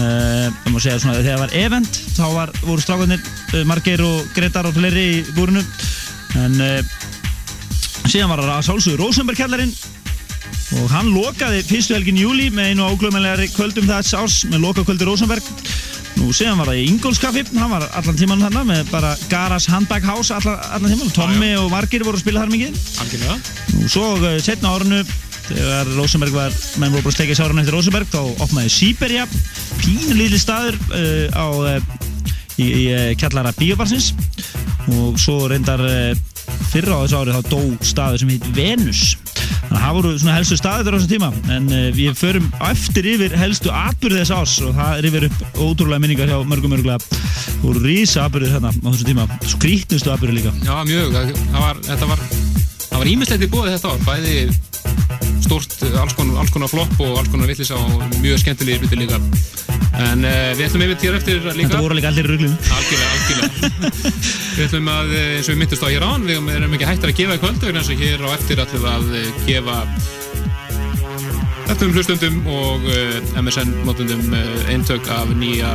um 0.00 0.76
að 0.76 0.84
segja 0.86 0.98
svona 1.02 1.18
þegar 1.20 1.36
það 1.36 1.42
var 1.42 1.54
event 1.60 1.98
þá 2.16 2.24
var, 2.32 2.52
voru 2.64 2.84
strákanir 2.84 3.22
uh, 3.22 3.62
margir 3.68 4.02
og 4.06 4.28
Gretar 4.36 4.68
og 4.68 4.76
fleiri 4.76 5.04
í 5.18 5.22
búrinu. 5.36 5.62
En 6.40 6.56
uh, 6.64 7.00
síðan 8.06 8.32
var 8.32 8.44
það 8.46 8.68
sálsögur 8.70 9.02
Rosenberg 9.04 9.42
kjallarinn. 9.42 9.74
Og 10.80 10.88
hann 10.88 11.10
lokaði 11.12 11.60
fyrstu 11.68 11.92
helgin 11.92 12.20
júli 12.20 12.48
með 12.54 12.72
einu 12.72 12.86
áglöfumælegari 12.88 13.50
kvöldum 13.52 13.90
þess 13.90 14.16
árs 14.16 14.38
með 14.48 14.64
lokakvöldi 14.64 15.08
Rosenberg. 15.08 15.50
Nú 16.16 16.30
síðan 16.36 16.60
var 16.60 16.70
það 16.70 16.80
í 16.80 16.86
Ingolskaffi 16.92 17.42
hann 17.56 17.72
var 17.72 17.84
allan 17.98 18.16
tíman 18.16 18.44
þarna 18.44 18.62
með 18.68 18.88
bara 18.92 19.12
Garas 19.32 19.66
Handbag 19.72 20.04
House 20.08 20.32
allan, 20.36 20.60
allan 20.72 20.92
tíman 20.94 21.12
Tommy 21.16 21.52
og 21.60 21.68
Margir 21.72 22.04
voru 22.04 22.20
að 22.20 22.24
spila 22.24 22.44
þar 22.44 22.52
mikið. 22.52 22.80
Nú 23.76 23.92
svo 23.92 24.08
setna 24.44 24.72
árinu 24.76 25.02
þegar 25.48 25.90
Rosenberg 25.96 26.34
var, 26.36 26.54
menn 26.80 26.92
voru 26.92 27.04
bara 27.06 27.12
að 27.12 27.18
stekja 27.18 27.38
sárun 27.40 27.62
eftir 27.62 27.76
Rosenberg 27.76 28.10
þá 28.12 28.20
opnaði 28.44 28.72
Sýberja 28.72 29.26
pínu 29.80 30.16
lítið 30.18 30.42
staður 30.42 30.78
uh, 30.92 31.26
á 31.34 31.46
uh, 31.50 31.76
í, 32.60 32.66
í 32.66 32.84
uh, 32.92 33.08
kjallara 33.20 33.54
bíobarsins 33.58 34.12
og 34.92 35.18
svo 35.20 35.46
reyndar 35.50 35.82
fyrra 36.72 36.98
á 36.98 37.02
þessu 37.04 37.18
ári 37.20 37.34
þá 37.36 37.50
dó 37.52 37.60
staður 37.86 38.22
sem 38.22 38.32
heit 38.32 38.48
Venus. 38.56 39.02
Þannig 39.68 39.76
að 39.76 39.84
það 39.84 39.94
voru 39.98 40.10
svona 40.18 40.34
helstu 40.34 40.58
staður 40.58 40.90
á 40.90 40.96
þessum 40.96 41.12
tíma. 41.12 41.28
En 41.54 41.68
við 41.94 42.16
förum 42.18 42.48
eftir 42.66 43.08
yfir 43.12 43.36
helstu 43.38 43.70
atbyrði 43.70 44.24
þess 44.24 44.34
árs 44.34 44.56
og 44.66 44.74
það 44.80 45.08
yfir 45.12 45.28
upp 45.28 45.60
ótrúlega 45.62 46.02
minningar 46.02 46.32
hjá 46.32 46.42
mörgum 46.50 46.74
mörgulega 46.74 46.98
voru 47.62 47.84
rísa 47.86 48.26
atbyrði 48.26 48.56
þarna 48.56 48.74
á 48.74 48.88
þessum 48.90 49.10
tíma. 49.12 49.28
Skrítnustu 49.54 50.12
atbyrði 50.12 50.40
líka. 50.40 50.56
Já, 50.66 50.74
mjög, 50.90 51.14
það 51.14 51.62
var, 51.62 51.82
þetta 51.86 52.10
var 52.10 52.26
það 52.92 53.00
var 53.00 53.14
ímislegt 53.14 53.46
í 53.46 53.50
bóði 53.54 53.76
þetta 53.76 53.94
ár, 53.94 54.06
bæði 54.10 54.36
stórt, 55.44 55.76
alls 56.00 56.14
konar, 56.18 56.40
alls 56.42 56.52
konar 56.54 56.70
flopp 56.72 57.00
og 57.02 57.18
alls 57.20 57.30
konar 57.32 57.50
villisa 57.50 57.78
og 57.78 58.02
mjög 58.22 58.42
skemmtilegir 58.42 58.84
hluti 58.84 59.00
líka. 59.00 59.20
En 59.92 60.24
uh, 60.24 60.52
við 60.56 60.66
ætlum 60.66 60.86
yfir 60.86 61.00
til 61.02 61.16
eftir 61.18 61.40
líka. 61.52 61.68
Þetta 61.68 61.82
voru 61.84 61.98
líka 61.98 62.08
allir 62.08 62.24
í 62.24 62.30
ruglum 62.32 62.54
Algjörlega, 62.72 63.10
algjörlega. 63.16 64.12
Við 64.56 64.66
ætlum 64.66 64.88
að, 64.92 65.12
eh, 65.16 65.28
eins 65.38 65.46
og 65.48 65.54
við 65.54 65.60
myndist 65.62 65.84
á 65.84 65.88
hér 65.88 66.04
án 66.04 66.26
við 66.28 66.48
erum 66.52 66.74
ekki 66.76 66.88
hættar 66.88 67.12
að 67.12 67.20
gefa 67.20 67.36
í 67.38 67.40
kvöld 67.40 67.62
þess 67.62 67.92
að 67.92 68.02
hér 68.02 68.24
á 68.24 68.28
eftir 68.34 68.60
ætlum 68.60 68.82
við 68.82 68.90
að 68.92 69.14
eh, 69.16 69.38
gefa 69.46 69.76
eftir 71.72 71.94
hlustundum 71.96 72.36
og 72.52 72.84
uh, 72.84 73.14
MSN-notundum 73.40 74.36
uh, 74.36 74.72
eintök 74.74 75.08
af 75.14 75.32
nýja 75.40 75.70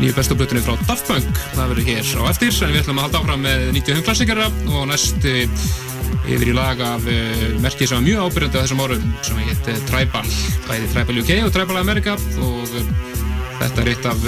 nýju 0.00 0.16
bestu 0.16 0.34
blötunni 0.34 0.64
frá 0.64 0.74
Daft 0.88 1.06
Punk. 1.06 1.38
Það 1.54 1.70
verður 1.70 1.90
hér 1.92 2.10
á 2.18 2.22
eftir 2.32 2.50
en 2.50 2.74
við 2.74 2.82
ætlum 2.82 2.98
að 2.98 3.06
halda 3.06 3.22
áfram 3.22 3.46
með 3.46 3.64
95 3.78 4.06
klassikara 4.08 4.50
og 4.72 4.88
næst 4.90 5.30
yfir 6.26 6.52
í 6.52 6.56
lag 6.56 6.80
af 6.84 7.06
uh, 7.06 7.46
merki 7.62 7.88
sem 7.88 7.98
var 7.98 8.06
mjög 8.06 8.28
ábyrjandi 8.28 8.60
á 8.60 8.62
þessum 8.62 8.84
árum 8.84 9.08
sem 9.24 9.40
heit 9.46 9.72
uh, 9.72 9.80
Tribal 9.90 10.28
bæði 10.68 10.92
Tribal 10.94 11.22
UK 11.22 11.32
og 11.46 11.56
Tribal 11.56 11.82
America 11.82 12.16
og 12.42 12.78
uh, 12.78 13.10
Þetta 13.62 13.82
er 13.82 13.88
eitt 13.92 14.06
af 14.10 14.24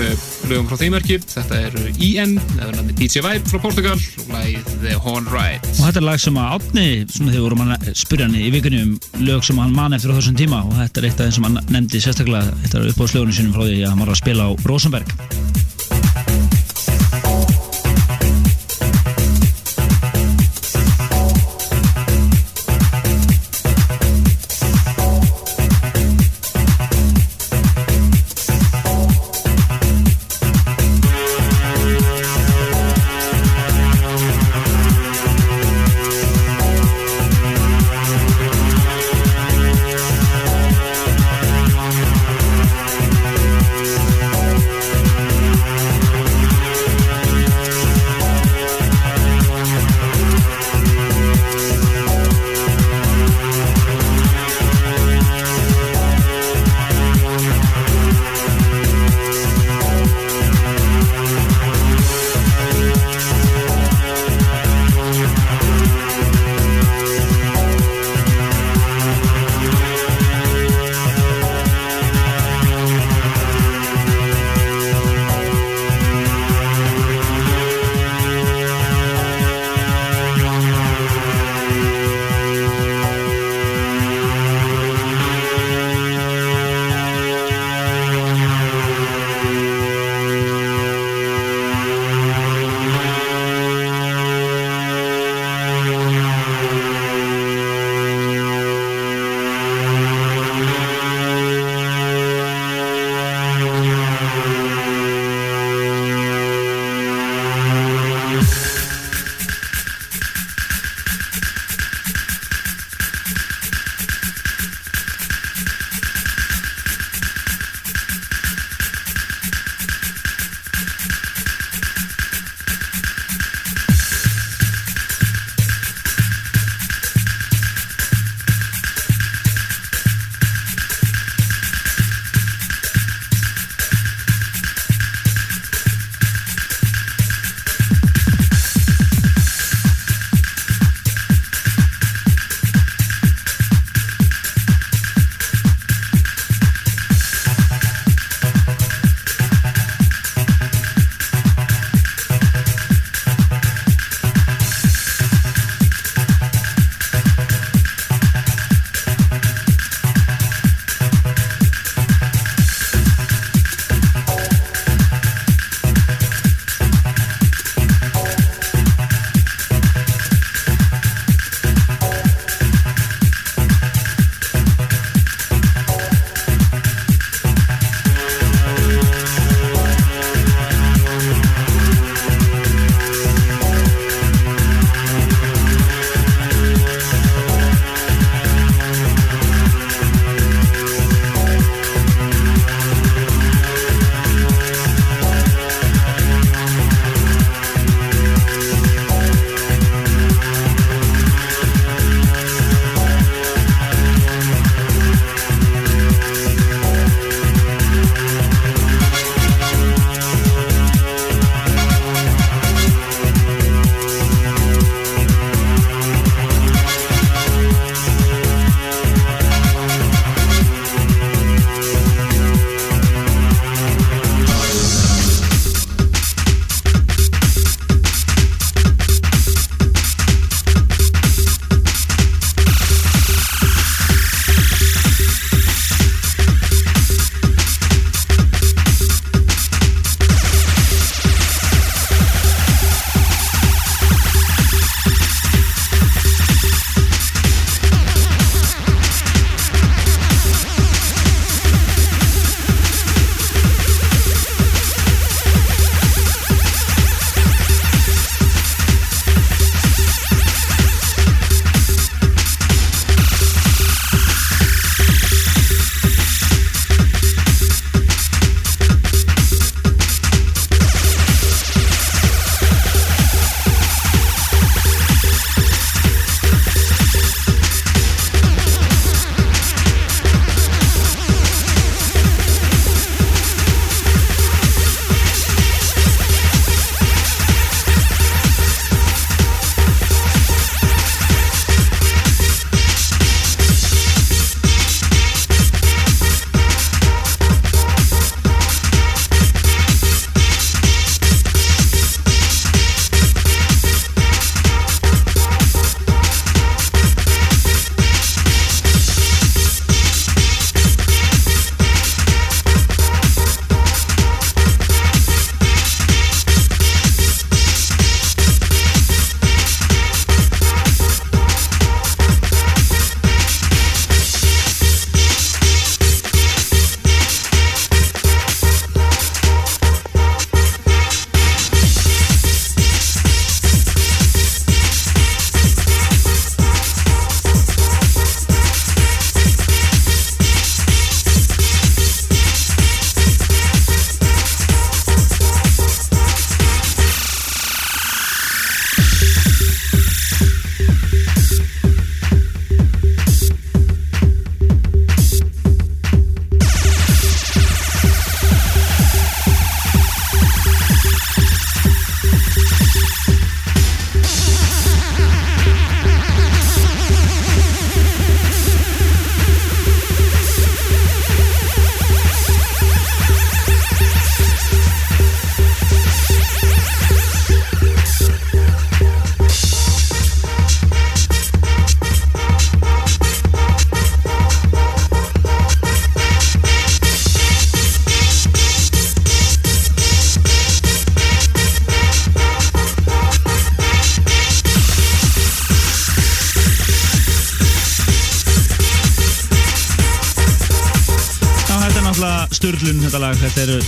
lögum 0.46 0.66
frá 0.70 0.78
þeimverki. 0.78 1.16
Þetta 1.26 1.56
er 1.66 1.74
IN, 1.98 2.36
eða 2.54 2.68
nafni 2.76 2.94
DJ 3.00 3.22
Vibe 3.24 3.50
frá 3.50 3.58
Portugal 3.64 3.96
og 3.96 4.30
lagið 4.30 4.70
The 4.84 4.94
Horn 5.02 5.26
Ride. 5.32 5.72
Og 5.72 5.80
þetta 5.80 6.02
er 6.02 6.06
lag 6.06 6.22
sem 6.22 6.38
að 6.38 6.54
Átni, 6.54 6.86
svona 7.10 7.34
þegar 7.34 7.46
vorum 7.48 7.64
að 7.64 7.90
spyrja 7.98 8.28
hann 8.28 8.38
í 8.38 8.52
vikunni 8.54 8.84
um 8.84 8.94
lög 9.26 9.42
sem 9.48 9.58
hann 9.58 9.74
man 9.74 9.98
eftir 9.98 10.14
á 10.14 10.18
þessum 10.20 10.38
tíma 10.38 10.62
og 10.68 10.76
þetta 10.78 11.02
er 11.02 11.08
eitt 11.10 11.18
af 11.18 11.26
þeim 11.26 11.36
sem 11.38 11.48
hann 11.48 11.62
nefndi 11.74 12.04
sérstaklega, 12.04 12.58
þetta 12.62 12.80
er 12.80 12.90
upp 12.92 13.02
á 13.02 13.06
slögunum 13.10 13.38
sínum 13.40 13.56
frá 13.56 13.66
því 13.66 13.80
að 13.80 13.90
hann 13.90 14.04
var 14.04 14.14
að 14.14 14.22
spila 14.22 14.46
á 14.46 14.50
Rosenberg. 14.70 15.16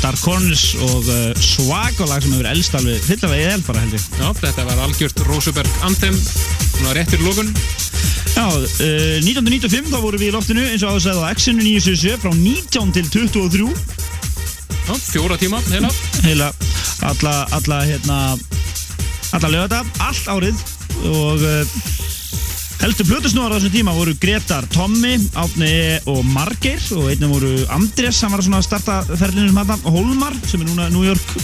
Dark 0.02 0.20
Corners 0.22 0.64
og 0.86 1.08
uh, 1.08 1.30
Swag 1.40 1.98
og 2.02 2.10
lag 2.10 2.22
sem 2.24 2.34
hefur 2.34 2.48
elst 2.50 2.76
alveg 2.78 3.02
fyllilega 3.04 3.42
í 3.42 3.54
el 3.54 3.64
bara 3.66 3.82
held 3.84 3.96
ég. 3.98 4.06
Já, 4.20 4.28
þetta 4.40 4.66
var 4.68 4.82
algjört 4.86 5.22
Roseberg 5.28 5.82
Anthem. 5.86 6.16
Svona 6.76 6.96
rétt 6.96 7.12
fyrir 7.14 7.26
lókun 7.26 7.52
Já, 8.36 8.46
uh, 8.52 8.66
1995 9.24 9.92
þá 9.92 9.98
vorum 10.02 10.20
við 10.20 10.28
í 10.28 10.34
loftinu 10.34 10.64
eins 10.68 10.84
og 10.84 10.96
áður 10.96 11.06
sagði 11.06 11.24
á 11.24 11.32
X-inu 11.32 11.64
977 11.64 12.18
frá 12.24 12.32
19 12.36 12.96
til 12.96 13.10
23 13.14 13.70
Já, 14.86 14.94
fjóra 15.02 15.38
tíma, 15.40 15.62
heila. 15.72 15.90
Heila 16.22 16.50
alla, 17.06 17.46
alla 17.56 17.80
hérna 17.84 18.18
alla 19.32 19.48
lögata, 19.50 19.82
allt 19.98 20.28
árið 20.30 20.60
og 21.10 21.42
uh, 21.42 21.78
heldur 22.86 23.06
plötusnúðar 23.08 23.50
á 23.50 23.56
þessum 23.56 23.72
tíma 23.74 23.92
voru 23.96 24.12
Gretar 24.22 24.66
Tommy, 24.70 25.16
Átni 25.34 25.96
og 26.06 26.20
Margeir 26.30 26.78
og 26.94 27.08
einnig 27.10 27.32
voru 27.32 27.50
Andrés 27.74 28.20
sem 28.20 28.30
var 28.30 28.44
svona 28.44 28.60
að 28.60 28.66
starta 28.68 28.98
ferlinu 29.18 29.50
sem 29.50 29.72
og 29.74 29.96
Holmar 29.96 30.36
sem 30.46 30.62
er 30.62 30.68
núna 30.68 30.86
New 30.94 31.02
York 31.02 31.34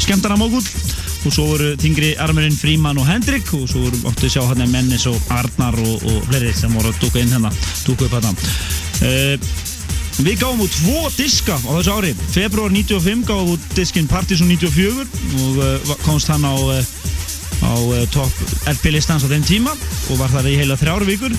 skemmtana 0.00 0.38
mógull 0.40 0.64
og 0.64 1.34
svo 1.34 1.44
voru 1.50 1.74
þingri 1.82 2.14
armurinn 2.24 2.56
Fríman 2.56 3.00
og 3.02 3.08
Hendrik 3.10 3.52
og 3.58 3.66
svo 3.68 3.84
voru 3.84 4.00
áttu 4.08 4.30
að 4.30 4.32
sjá 4.38 4.46
hann 4.48 4.64
mennis 4.72 5.04
og 5.10 5.18
Arnar 5.36 5.76
og, 5.76 6.06
og 6.08 6.22
fleiri 6.30 6.54
sem 6.56 6.72
voru 6.72 6.94
að 6.94 7.02
dúka 7.04 7.20
inn 7.20 7.36
hérna 7.36 7.52
dúka 7.84 8.08
upp 8.08 8.16
hérna 8.16 8.32
uh, 9.04 9.66
Við 10.18 10.40
gáum 10.40 10.64
út 10.64 10.72
tvo 10.74 11.04
diska 11.14 11.54
á 11.54 11.70
þessu 11.76 11.92
ári. 11.94 12.08
Februar 12.34 12.72
95 12.74 13.20
gáum 13.28 13.44
við 13.44 13.52
út 13.54 13.66
diskin 13.76 14.08
Partisan 14.10 14.48
94 14.50 15.04
og 15.44 15.60
uh, 15.62 15.92
komst 16.02 16.32
hann 16.32 16.42
á, 16.42 16.58
uh, 16.58 16.80
á 17.68 17.76
uh, 17.76 18.00
topp 18.12 18.32
LP-listans 18.72 19.26
á 19.26 19.28
þeim 19.28 19.44
tíma 19.46 19.74
og 19.74 20.20
var 20.20 20.32
þar 20.32 20.48
í 20.50 20.56
heila 20.60 20.78
þrjára 20.80 21.08
vikur. 21.08 21.36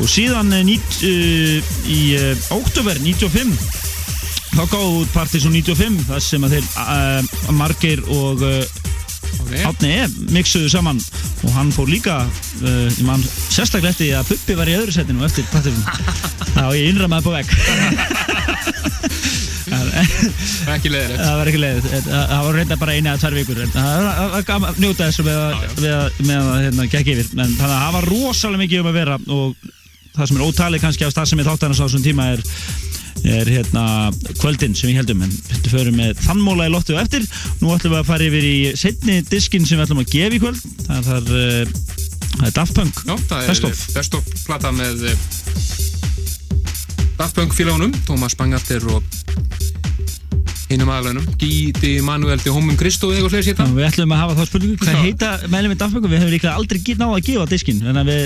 Og 0.00 0.08
síðan 0.10 0.54
uh, 0.54 0.62
nýt, 0.66 1.00
uh, 1.02 1.74
í 1.90 2.00
uh, 2.16 2.32
óttúber 2.54 3.00
95 3.02 3.54
þá 4.56 4.62
við 4.72 4.84
út 5.02 5.10
Partisan 5.12 5.52
95 5.52 6.06
þar 6.08 6.22
sem 6.24 6.46
að 6.46 6.56
þeir 6.56 6.68
uh, 6.80 7.54
Margeir 7.58 8.04
og 8.14 8.46
Átni 9.66 9.92
E. 9.94 10.06
mixuðu 10.34 10.70
saman. 10.70 11.00
Og 11.44 11.52
hann 11.54 11.70
fór 11.74 11.90
líka 11.90 12.18
uh, 12.24 12.86
ég 12.88 13.04
man 13.06 13.22
sérstaklega 13.22 13.92
eftir 13.92 14.14
að 14.18 14.32
Puppi 14.32 14.56
var 14.58 14.70
í 14.70 14.76
öðru 14.78 14.94
setinu 14.96 15.26
eftir 15.26 15.46
Partisan 15.52 15.84
þá 16.56 16.64
ég 16.74 16.90
innræmaði 16.90 17.44
på 19.96 20.66
vegg 20.66 20.74
Ekki 20.76 20.92
leiðilegt 20.92 21.22
það 21.22 21.38
var 21.40 21.50
ekki 21.52 21.62
leið 21.62 21.88
það 22.06 22.44
var 22.46 22.58
reynda 22.60 22.78
bara 22.80 22.96
eina 22.96 23.14
eða 23.14 23.22
tvær 23.22 23.36
vikur. 23.40 23.62
En 23.64 23.72
það 23.76 23.88
var- 24.06 24.16
það 24.18 24.34
var 24.36 24.46
gaman 24.50 24.70
að 24.74 24.82
njóta 24.84 25.08
þessu 25.08 25.26
með 25.26 25.38
að, 25.96 26.50
hérna, 26.66 26.88
gekk 26.96 27.12
yfir. 27.14 27.30
En 27.36 27.56
þannig 27.56 27.64
að 27.70 27.80
það 27.84 27.96
var 27.98 28.08
rosalega 28.12 28.62
mikið 28.64 28.82
um 28.84 28.90
að 28.92 28.98
vera 29.00 29.18
og 29.26 29.72
það 30.16 30.28
sem 30.30 30.36
er 30.40 30.46
ótalið 30.46 30.84
kannski 30.86 31.06
af 31.06 31.12
stað 31.14 31.30
sem 31.30 31.40
ég 31.42 31.48
þátt 31.50 31.66
hann 31.66 31.76
á 31.76 31.80
þessum 31.80 32.04
tíma 32.06 32.28
er 32.34 32.44
er 33.26 33.48
hérna 33.48 33.82
kvöldin 34.38 34.74
sem 34.76 34.90
við 34.90 35.00
heldum 35.00 35.22
en 35.24 35.32
við 35.32 35.70
förum 35.72 35.96
með 35.98 36.20
þannmóla 36.26 36.66
í 36.68 36.72
lottu 36.72 36.94
og 36.94 37.00
eftir. 37.02 37.24
Nú 37.62 37.72
ætlum 37.74 37.96
við 37.96 38.00
að 38.02 38.10
fara 38.10 38.26
yfir 38.28 38.46
í 38.46 38.56
setni 38.78 39.16
diskin 39.26 39.66
sem 39.66 39.78
við 39.80 39.86
ætlum 39.86 40.02
að 40.04 40.12
gefa 40.12 40.36
í 40.36 40.42
kvöld. 40.44 40.60
Það 40.86 41.10
er, 41.16 41.32
uh, 41.32 41.64
það 42.36 42.46
er 42.50 42.54
Daft 42.60 42.76
Punk. 42.76 43.02
Já, 43.08 43.16
það 43.32 43.40
er. 43.56 43.74
Best 43.96 44.14
of. 44.20 44.30
plata 44.46 44.70
með 44.76 45.08
eh, 45.10 45.18
Daft 47.16 47.34
Punk 47.40 47.56
félagunum 47.56 47.94
Tómas 48.06 48.36
Bangalter 48.36 48.84
og 48.92 49.02
hinum 50.70 50.90
aðalönum 50.90 51.26
Gíti 51.40 51.92
Manuel 52.04 52.40
Homum 52.50 52.76
Kristó 52.78 53.10
eða 53.12 53.20
eitthvað 53.20 53.46
sér 53.46 53.58
Já, 53.60 53.66
við 53.76 53.86
ætlum 53.86 54.14
að 54.14 54.22
hafa 54.22 54.36
þá 54.36 54.48
spurningu. 54.50 54.78
Hvað 54.82 54.98
heita 55.04 55.30
meðlum 55.52 55.72
við 55.72 55.84
og 55.86 56.10
við 56.10 56.18
hefum 56.20 56.32
líka 56.32 56.54
aldrei 56.56 56.80
náða 56.96 57.18
að 57.18 57.26
gefa 57.28 57.46
diskin 57.50 57.82
við 58.06 58.22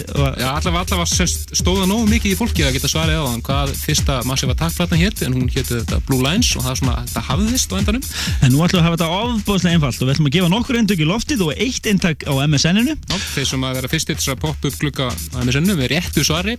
allavega, 0.81 1.27
stóða 1.61 1.89
nógu 1.91 2.07
mikið 2.11 2.33
í 2.33 2.39
fólki 2.39 2.65
að 2.65 2.77
geta 2.77 2.91
svarið 2.91 3.21
á 3.21 3.25
hann 3.27 3.45
hvað 3.45 3.75
fyrsta 3.81 4.19
massiva 4.29 4.57
takkplatan 4.59 5.01
hétt 5.01 5.23
en 5.27 5.37
hún 5.37 5.51
hétti 5.51 5.77
þetta 5.77 6.01
Blue 6.09 6.25
Lines 6.25 6.55
og 6.57 6.65
það 6.65 6.73
er 6.73 6.81
svona, 6.81 6.97
þetta 7.05 7.25
hafðist 7.29 7.75
á 7.75 7.79
endanum. 7.81 8.09
En 8.41 8.55
nú 8.55 8.65
ætlum 8.65 8.81
við 8.81 8.81
að 8.81 8.89
hafa 8.89 8.99
þetta 9.01 9.21
ofbóðslega 9.21 9.77
einfalt 9.77 10.01
og 10.01 10.09
við 10.09 10.15
ætlum 10.15 10.31
að 10.31 10.37
gefa 10.39 10.53
nokkur 10.55 10.81
eintök 10.81 11.05
í 11.05 11.11
loftið 11.11 11.45
og 11.47 11.63
eitt 11.67 11.91
eintak 11.91 12.27
á 12.27 12.33
MSN-inu. 12.47 12.97
Þeir 13.35 13.49
sem 13.53 13.69
að 13.69 13.79
vera 13.81 13.93
fyrst 13.93 14.13
þess 14.15 14.33
að 14.35 14.43
poppa 14.47 14.71
upp 14.71 14.81
að 15.11 15.45
með 15.45 15.57
sennum 15.59 15.81
með 15.81 15.93
réttu 15.95 16.27
svari 16.27 16.57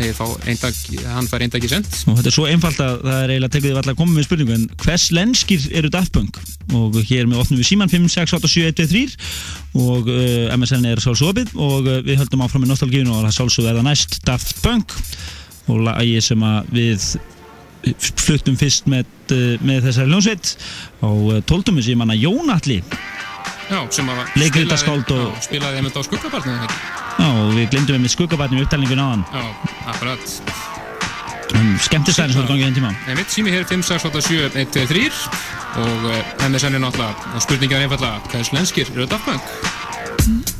eintak, 0.00 0.76
hann 1.10 1.26
fær 1.28 1.42
eintaki 1.44 1.68
send 1.68 1.88
Og 2.08 2.16
þetta 2.16 2.30
er 2.30 2.34
svo 2.34 2.46
einfalt 2.48 2.78
að 2.80 3.00
það 3.02 3.22
er 3.24 3.32
eiginlega 3.34 3.54
með 5.00 5.08
lenskir 5.16 5.64
eru 5.76 5.90
Daft 5.92 6.12
Punk? 6.14 6.38
Og 6.76 7.00
hér 7.08 7.26
með 7.26 7.40
opnum 7.42 7.58
við 7.60 7.70
síman 7.72 7.90
5, 7.90 8.06
6, 8.12 8.34
8, 8.38 8.50
7, 8.52 8.66
1, 8.70 8.76
2, 8.78 8.86
3 8.92 9.80
og 9.80 10.08
uh, 10.10 10.54
MSN 10.56 10.86
er 10.90 11.02
sálsópið 11.02 11.52
og 11.56 11.88
uh, 11.88 11.98
við 12.06 12.20
höldum 12.20 12.44
áfram 12.46 12.66
í 12.66 12.70
nostalgínu 12.70 13.12
og 13.14 13.24
það 13.26 13.36
sálsóð 13.38 13.70
er 13.72 13.80
það 13.80 13.88
næst 13.88 14.20
Daft 14.28 14.56
Punk. 14.64 14.94
Og 15.70 15.82
lagi 15.86 16.16
sem 16.24 16.42
við 16.74 17.04
fluttum 18.20 18.56
fyrst 18.60 18.88
með, 18.90 19.06
uh, 19.32 19.54
með 19.64 19.86
þessari 19.88 20.12
hljónsveit 20.12 20.54
á 21.00 21.10
tóltumu 21.48 21.82
sem 21.84 21.98
manna 22.00 22.16
að 22.18 22.26
Leikritaskáld 24.40 25.12
og- 25.14 25.28
já, 25.30 25.44
spilaði 25.46 25.78
einmitt 25.78 25.94
á 25.96 26.02
skuggabarnið? 26.02 26.74
Já, 27.20 27.28
og 27.30 27.54
við 27.54 27.70
glemdum 27.70 27.96
við 27.96 28.02
með 28.02 28.14
skuggabarnum 28.16 28.58
í 28.58 28.64
upptalningun 28.66 29.02
áðan 29.04 29.24
Já, 29.30 29.44
akkurat 29.92 30.69
skemmtistæðin 31.86 32.34
sem 32.34 32.42
þú 32.42 32.46
gangið 32.48 32.66
þenn 32.66 32.78
tíma 32.78 32.92
Einmitt, 33.08 33.34
sími 33.34 33.54
hér 33.54 33.66
5, 33.68 33.82
6, 33.88 34.08
8, 34.10 34.22
7, 34.28 34.46
1, 34.54 34.72
2, 34.76 34.86
3 34.94 35.10
og 35.80 36.08
MSN 36.50 36.78
er 36.78 36.84
náttúrulega 36.86 37.34
og 37.34 37.44
spurningin 37.46 37.80
er 37.80 37.88
einfallega, 37.88 38.22
hvað 38.30 38.40
er 38.44 38.50
slenskir 38.52 38.94
eru 38.94 39.10
Daft 39.10 39.28
Punk? 39.28 40.58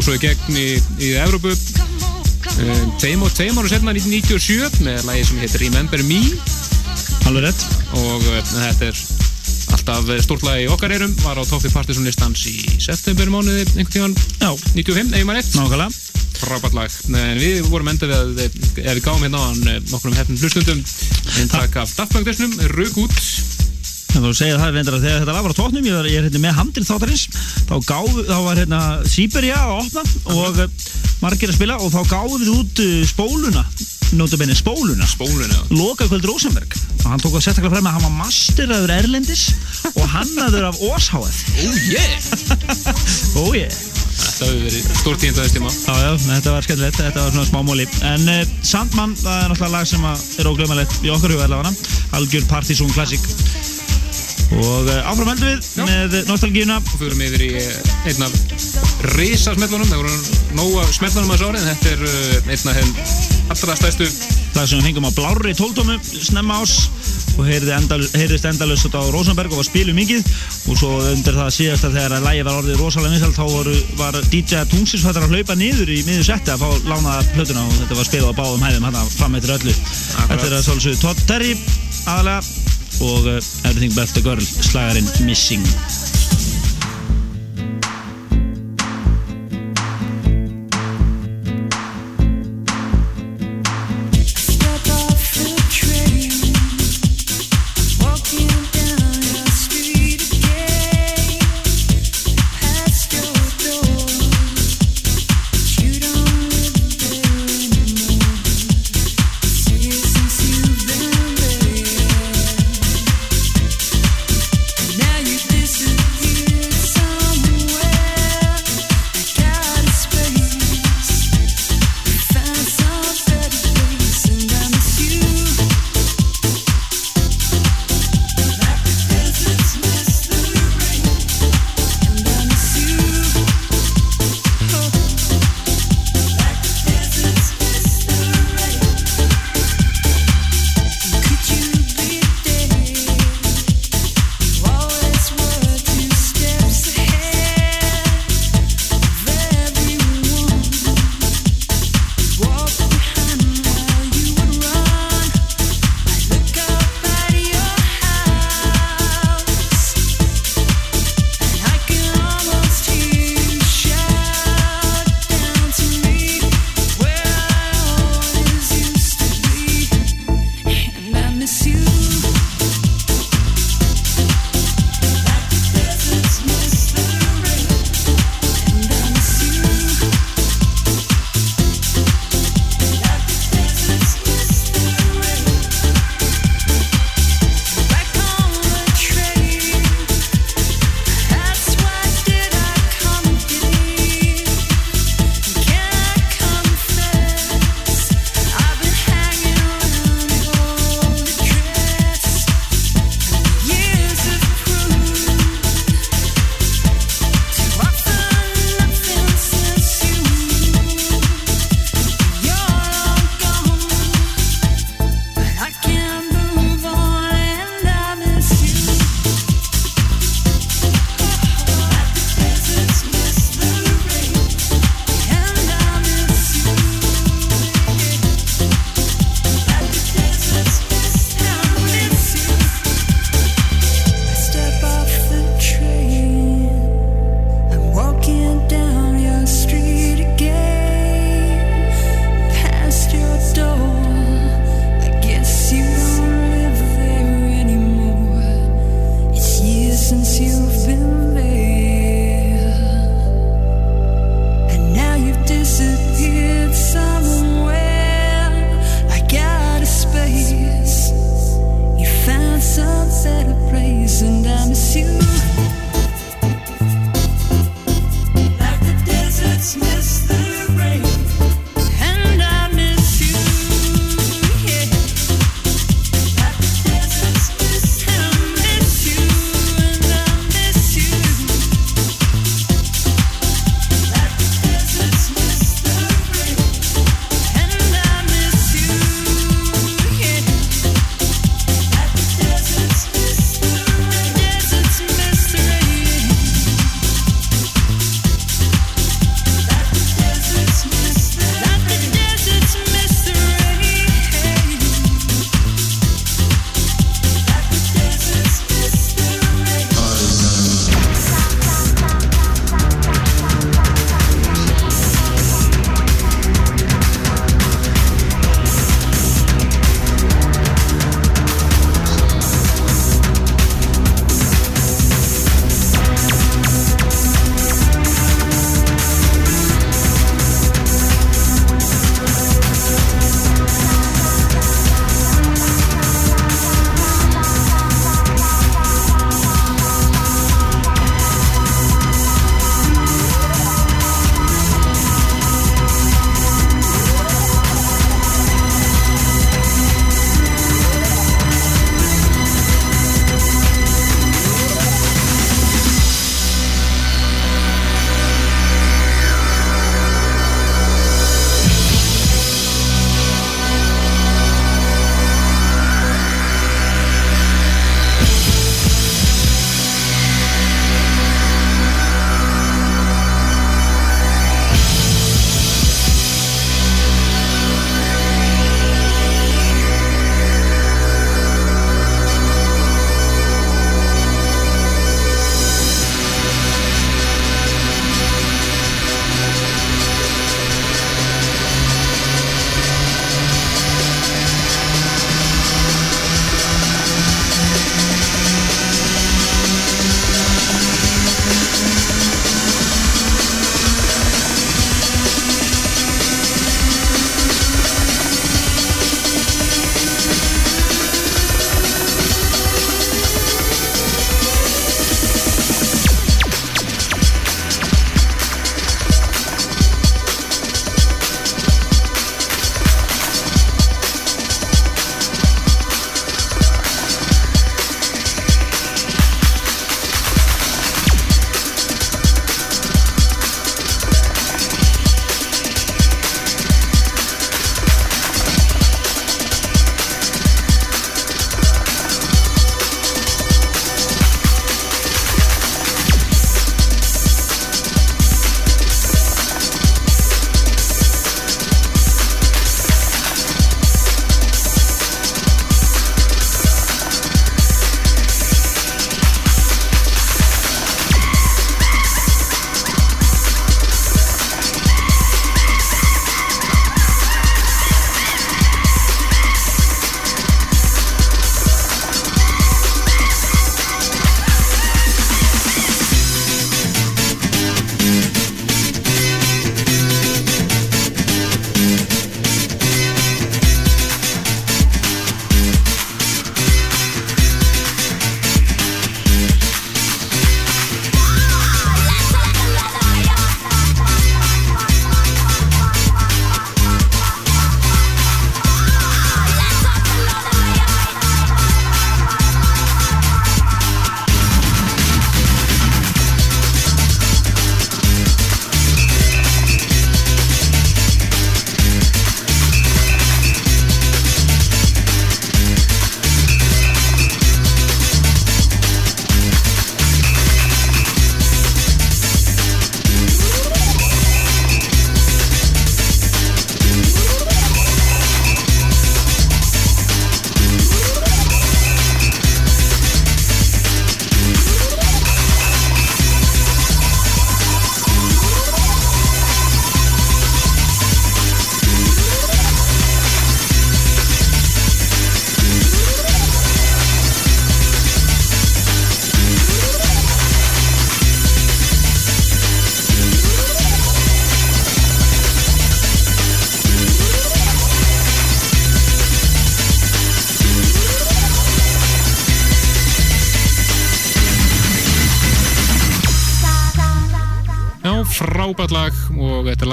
Sló 0.00 0.14
svo 0.14 0.16
í 0.16 0.20
gegn 0.22 0.56
í, 0.56 0.66
í 1.04 1.08
Evrópu. 1.20 1.50
Uh, 1.50 2.84
tveim 3.00 3.20
og 3.24 3.32
tveim 3.36 3.58
ára 3.60 3.68
setna 3.68 3.92
1997 3.92 4.84
með 4.86 5.02
lagi 5.04 5.26
sem 5.28 5.40
heitir 5.42 5.60
Remember 5.60 6.00
Me. 6.08 6.20
Alveg 7.28 7.44
rétt. 7.44 7.64
Og 7.98 8.24
uh, 8.24 8.38
þetta 8.48 8.88
er 8.88 9.02
alltaf 9.76 10.08
stórt 10.24 10.46
lag 10.46 10.62
í 10.62 10.70
okkar 10.72 10.94
erum. 10.96 11.12
Var 11.20 11.36
á 11.36 11.44
Toppi 11.44 11.68
Partisan 11.74 12.08
listans 12.08 12.46
í 12.48 12.56
september 12.80 13.28
mánuði 13.28 13.66
einhvern 13.74 13.92
tíðan 13.92 14.16
95, 14.72 15.12
ef 15.20 15.28
maður 15.28 15.40
rétt? 15.42 15.52
Nákvæmlega. 15.58 15.92
Frábært 16.40 16.78
lag, 16.78 16.98
en 17.20 17.42
við 17.42 17.60
vorum 17.68 17.92
enda 17.92 18.08
við 18.08 18.16
að 18.16 18.94
við 18.96 19.04
gáum 19.04 19.20
hérna 19.20 19.44
á 19.44 19.48
hann 19.50 19.88
nokkrum 19.90 20.16
hefnum 20.16 20.40
hlustundum 20.40 20.80
eintak 21.36 21.76
af 21.82 21.92
Daft 21.98 22.14
Punk 22.14 22.30
þessnum, 22.30 22.56
Rug 22.72 23.02
út. 23.04 23.18
Var 24.16 24.32
að 24.32 24.38
segja 24.40 24.56
það 24.58 24.72
reyndar 24.78 24.96
að 24.96 25.04
þegar 25.04 25.20
þetta 25.20 25.34
lag 25.36 25.44
var 25.44 25.52
á 25.52 25.60
tóknum 25.60 25.86
ég, 25.86 25.98
er 26.00 26.24
hérna 26.24 26.40
með 26.42 26.56
handrið 26.56 26.88
þáttarins 26.88 27.28
þá, 27.70 27.76
gáf, 27.86 28.18
þá 28.26 28.36
var 28.48 28.60
hérna 28.60 28.82
Sýberja 29.06 29.62
að 29.62 29.76
opna 29.78 30.04
og 30.34 30.60
uh, 30.66 30.90
margir 31.22 31.52
að 31.52 31.58
spila 31.60 31.78
og 31.78 31.94
þá 31.94 32.00
gáðum 32.10 32.42
við 32.42 32.52
út 32.58 32.84
uh, 32.84 32.92
spóluna 33.08 33.64
notabenni 34.18 34.54
spóluna. 34.54 35.06
Spóluna 35.06 35.54
Loka 35.68 36.06
kvöld 36.10 36.24
Rosenberg. 36.24 36.74
Og 37.04 37.10
hann 37.10 37.22
tók 37.22 37.36
að 37.38 37.46
setja 37.46 37.70
frem 37.70 37.86
að 37.86 37.96
hann 37.96 38.06
var 38.08 38.16
masteraður 38.24 38.94
Erlendis 38.96 39.44
og 39.92 40.02
hannaður 40.10 40.70
af 40.70 40.80
Ósháð 40.82 41.38
Oh 41.62 41.78
yeah. 41.86 42.18
Oh 43.38 43.54
yeah. 43.54 43.70
Þetta 44.20 44.48
hefur 44.48 44.64
verið 44.66 44.88
stórt 45.00 45.22
tínd 45.22 45.38
að 45.38 45.46
þess 45.46 45.54
tíma. 45.56 45.70
Já, 45.70 45.94
já, 46.02 46.10
þetta 46.26 46.54
var 46.56 46.66
skemmtilegt, 46.66 46.98
þetta 47.00 47.22
var 47.22 47.34
svona 47.36 47.48
smá 47.48 47.60
móli 47.64 47.86
En 48.10 48.26
uh, 48.34 48.42
Sandman, 48.66 49.14
það 49.20 49.38
er 49.38 49.54
náttúrulega 49.54 49.74
lag 49.76 49.90
sem 49.92 50.10
er 50.10 50.50
óglöfmalegt 50.50 50.98
í 51.06 51.14
okkar 51.14 51.36
huga 51.36 51.74
Algjör 52.18 52.50
Partizón 52.50 52.92
Classic 52.92 53.22
Og 54.58 54.88
uh, 54.90 55.10
áfram 55.10 55.30
heldum 55.30 55.46
við 55.46 55.68
Já. 55.78 55.84
með 55.86 56.18
nostalgíuna. 56.30 56.80
Og 56.82 56.98
fyrir 56.98 57.24
yfir 57.28 57.46
í 57.46 57.50
eh, 57.60 57.94
einn 58.10 58.26
af 58.26 58.34
risasmellunum, 59.14 59.88
það 59.88 60.02
voru 60.02 60.14
nóga 60.58 60.86
smellunum 60.90 61.34
að 61.36 61.44
sári 61.44 61.62
en 61.62 61.70
þetta 61.70 61.94
er 61.94 62.06
uh, 62.08 62.50
einn 62.50 62.72
af 62.72 62.80
þeim 62.80 62.94
allra 63.50 63.78
stæstu 63.78 64.10
Það 64.50 64.66
sem 64.66 64.80
við 64.80 64.86
fengum 64.88 65.06
á 65.06 65.12
blárri 65.14 65.52
tóltómu 65.54 65.94
snemma 66.02 66.58
ás 66.60 66.72
og 67.38 67.46
heyrði 67.46 67.70
endal, 67.76 68.00
heyrðist 68.18 68.48
endalust 68.50 68.96
á 68.98 69.02
Rosenberg 69.14 69.52
og 69.54 69.60
var 69.60 69.66
spilu 69.68 69.94
mikið. 69.96 70.26
Og 70.68 70.78
svo 70.78 70.90
undir 71.12 71.38
það 71.38 71.52
síðast 71.54 71.86
að 71.86 71.94
þegar 71.96 72.16
að 72.16 72.26
lægi 72.26 72.42
var 72.48 72.58
orðið 72.58 72.82
rosalega 72.82 73.14
vinsalt 73.14 73.38
þá 73.38 73.44
voru, 73.54 73.76
var 74.00 74.18
DJ 74.32 74.64
Tungsins 74.72 75.06
fættar 75.06 75.26
að 75.28 75.36
hlaupa 75.36 75.56
niður 75.56 75.94
í 75.94 76.00
miður 76.08 76.26
setti 76.32 76.52
að 76.52 76.64
fá 76.64 76.90
lánaða 76.90 77.22
plötuna 77.30 77.64
og 77.64 77.78
þetta 77.78 78.00
var 78.00 78.10
spilað 78.10 78.34
á 78.34 78.38
báðum 78.40 78.66
hæðum 78.66 78.88
hann 78.90 79.14
fram 79.14 79.38
eftir 79.38 79.54
öllu. 79.56 79.76
Þetta 80.18 80.42
er 80.50 80.58
að 80.58 80.66
svolsögðu 80.66 81.02
Todd 81.06 81.24
Terry 81.30 81.54
aðalega 82.10 82.68
og 83.00 83.30
Everything 83.82 83.96
But 83.96 84.14
The 84.14 84.20
Girl 84.20 84.36
slagarinn 84.36 85.24
Missing 85.24 86.09